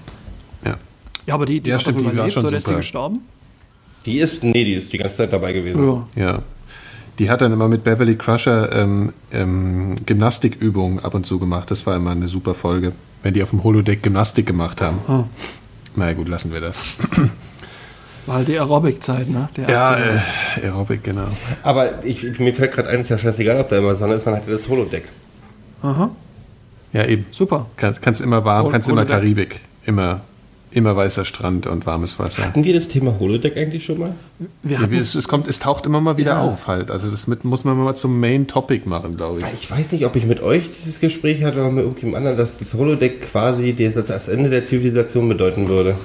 [0.66, 0.78] Ja.
[1.26, 2.58] ja, aber die, die ja, stimmt, die war schon oder super.
[2.58, 3.22] ist die gestorben?
[4.06, 5.84] Die ist, nee, die ist die ganze Zeit dabei gewesen.
[6.16, 6.24] Ja.
[6.24, 6.40] ja.
[7.18, 11.72] Die hat dann immer mit Beverly Crusher ähm, ähm, Gymnastikübungen ab und zu gemacht.
[11.72, 12.92] Das war immer eine super Folge,
[13.24, 15.00] wenn die auf dem Holodeck Gymnastik gemacht haben.
[15.08, 15.24] Oh.
[15.96, 16.84] Na ja, gut, lassen wir das.
[18.26, 19.50] War halt die Aerobic-Zeit, ne?
[19.68, 20.20] ja, äh,
[20.64, 21.28] Aerobic, genau.
[21.62, 24.36] Aber ich, mir fällt gerade ein, ist ja scheißegal, ob da immer Sonne ist, man
[24.36, 25.10] hat ja das Holodeck.
[25.82, 26.10] Aha.
[26.94, 27.26] Ja, eben.
[27.32, 27.66] Super.
[27.76, 29.60] Kann, kannst immer warm, kannst immer Karibik.
[29.86, 30.22] Immer,
[30.72, 32.46] immer weißer Strand und warmes Wasser.
[32.46, 34.16] Hatten wir das Thema Holodeck eigentlich schon mal?
[34.62, 36.42] Wir ja, es, es, kommt, es taucht immer mal wieder ja.
[36.42, 36.92] auf halt.
[36.92, 39.46] Also das mit, muss man mal zum Main Topic machen, glaube ich.
[39.54, 42.60] Ich weiß nicht, ob ich mit euch dieses Gespräch hatte oder mit irgendjemand anderem, dass
[42.60, 45.96] das Holodeck quasi das Ende der Zivilisation bedeuten würde.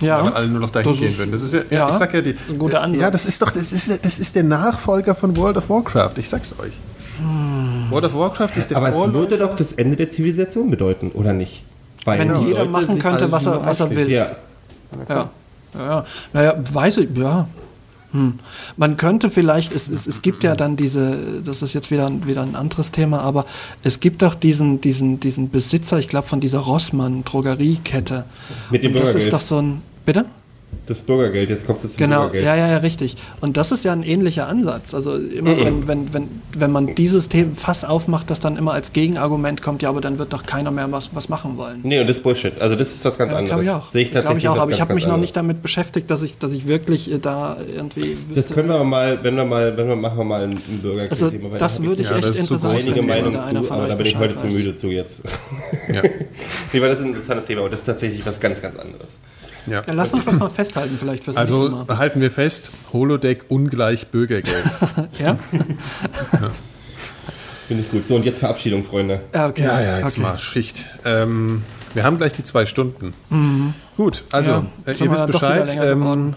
[0.00, 0.24] Ja.
[0.24, 1.32] Wenn alle nur noch dahin gehen würden.
[1.32, 2.36] Das ist ja, ja, ja, ich sag ja die.
[2.48, 3.00] Ein guter Ansatz.
[3.00, 6.12] Ja, das ist doch, das ist, das ist der Nachfolger von World of Warcraft.
[6.16, 6.74] Ich sag's euch.
[7.18, 7.90] Hm.
[7.90, 11.32] World of Warcraft ist der Aber es würde doch das Ende der Zivilisation bedeuten, oder
[11.32, 11.64] nicht?
[12.04, 14.10] Weil Wenn jeder Leute machen könnte, was er, was er will.
[14.10, 14.36] Ja.
[15.08, 15.30] Ja.
[15.76, 16.04] ja.
[16.32, 17.48] Naja, weiß ich, ja.
[18.12, 18.38] Hm.
[18.78, 22.40] Man könnte vielleicht, es, es, es gibt ja dann diese, das ist jetzt wieder, wieder
[22.40, 23.44] ein anderes Thema, aber
[23.82, 28.24] es gibt doch diesen, diesen, diesen Besitzer, ich glaube von dieser Rossmann-Drogeriekette.
[28.70, 30.24] Mit dem Das ist doch so ein, bitte?
[30.86, 32.44] Das Bürgergeld, jetzt kommt es zum genau, Bürgergeld.
[32.44, 33.16] Genau, ja, ja, ja, richtig.
[33.42, 34.94] Und das ist ja ein ähnlicher Ansatz.
[34.94, 35.86] Also immer, mhm.
[35.86, 39.82] wenn, wenn, wenn, wenn man dieses Thema Fass aufmacht, das dann immer als Gegenargument kommt,
[39.82, 41.80] ja, aber dann wird doch keiner mehr was, was machen wollen.
[41.82, 42.58] Nee, und das ist Bullshit.
[42.58, 43.62] Also das ist was ganz ja, anderes.
[43.62, 43.88] Ich auch.
[43.90, 46.38] Sehe ich tatsächlich ich auch, aber ich habe mich noch nicht damit beschäftigt, dass ich,
[46.38, 48.16] dass ich wirklich äh, da irgendwie.
[48.34, 51.10] Das können wir mal, wenn wir mal, wenn wir machen wir mal ein, ein Bürgergeld.
[51.10, 53.06] Also das würde ich ja, echt interessant finden.
[53.06, 54.40] Meinungen zu, aber da bin ich heute weiß.
[54.40, 55.22] zu müde zu jetzt.
[55.92, 56.00] Ja.
[56.72, 59.16] nee, weil das ist ein interessantes Thema, aber das ist tatsächlich was ganz, ganz anderes.
[59.68, 59.82] Ja.
[59.82, 61.98] Dann lass uns das mal festhalten, vielleicht fürs Also Mal.
[61.98, 64.64] halten wir fest: Holodeck ungleich Bürgergeld.
[65.18, 65.38] ja?
[65.52, 66.50] ja.
[67.66, 68.08] Finde ich gut.
[68.08, 69.20] So, und jetzt Verabschiedung, Freunde.
[69.34, 69.62] Ja, okay.
[69.62, 70.22] ja, ja jetzt okay.
[70.22, 70.88] mal Schicht.
[71.04, 71.62] Ähm,
[71.94, 73.12] wir haben gleich die zwei Stunden.
[73.30, 73.74] Mhm.
[73.96, 75.76] Gut, also ja, äh, ihr wisst Bescheid.
[75.80, 76.34] Ähm,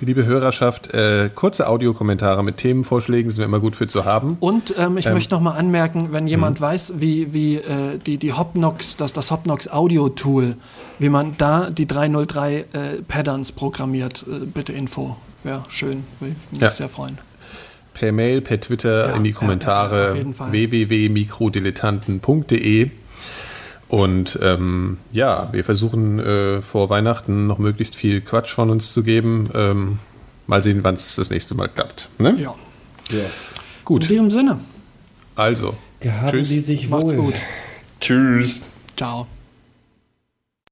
[0.00, 4.36] liebe Hörerschaft, äh, kurze Audiokommentare mit Themenvorschlägen sind immer gut für zu haben.
[4.40, 6.66] Und ähm, ich ähm, möchte noch mal anmerken, wenn jemand mh.
[6.66, 10.56] weiß, wie, wie äh, die, die Hopnox, das, das Hopnox Audio Tool,
[10.98, 12.64] wie man da die 303 äh,
[13.06, 15.16] Patterns programmiert, äh, bitte Info.
[15.42, 16.70] Wäre schön, würde mich ja.
[16.70, 17.18] sehr freuen.
[17.92, 22.90] Per Mail, per Twitter, ja, in die Kommentare ja, www.mikrodilettanten.de
[23.88, 29.02] und ähm, ja, wir versuchen äh, vor Weihnachten noch möglichst viel Quatsch von uns zu
[29.02, 29.48] geben.
[29.54, 29.98] Ähm,
[30.46, 32.08] mal sehen, wann es das nächste Mal klappt.
[32.18, 32.36] Ne?
[32.38, 32.54] Ja.
[33.10, 33.24] ja.
[33.84, 34.04] Gut.
[34.04, 34.58] In diesem Sinne.
[35.36, 35.76] Also.
[36.00, 36.48] Gehaben tschüss.
[36.48, 37.04] Sie sich wohl.
[37.04, 37.34] Macht's gut.
[38.00, 38.60] Tschüss.
[38.96, 39.26] Ciao.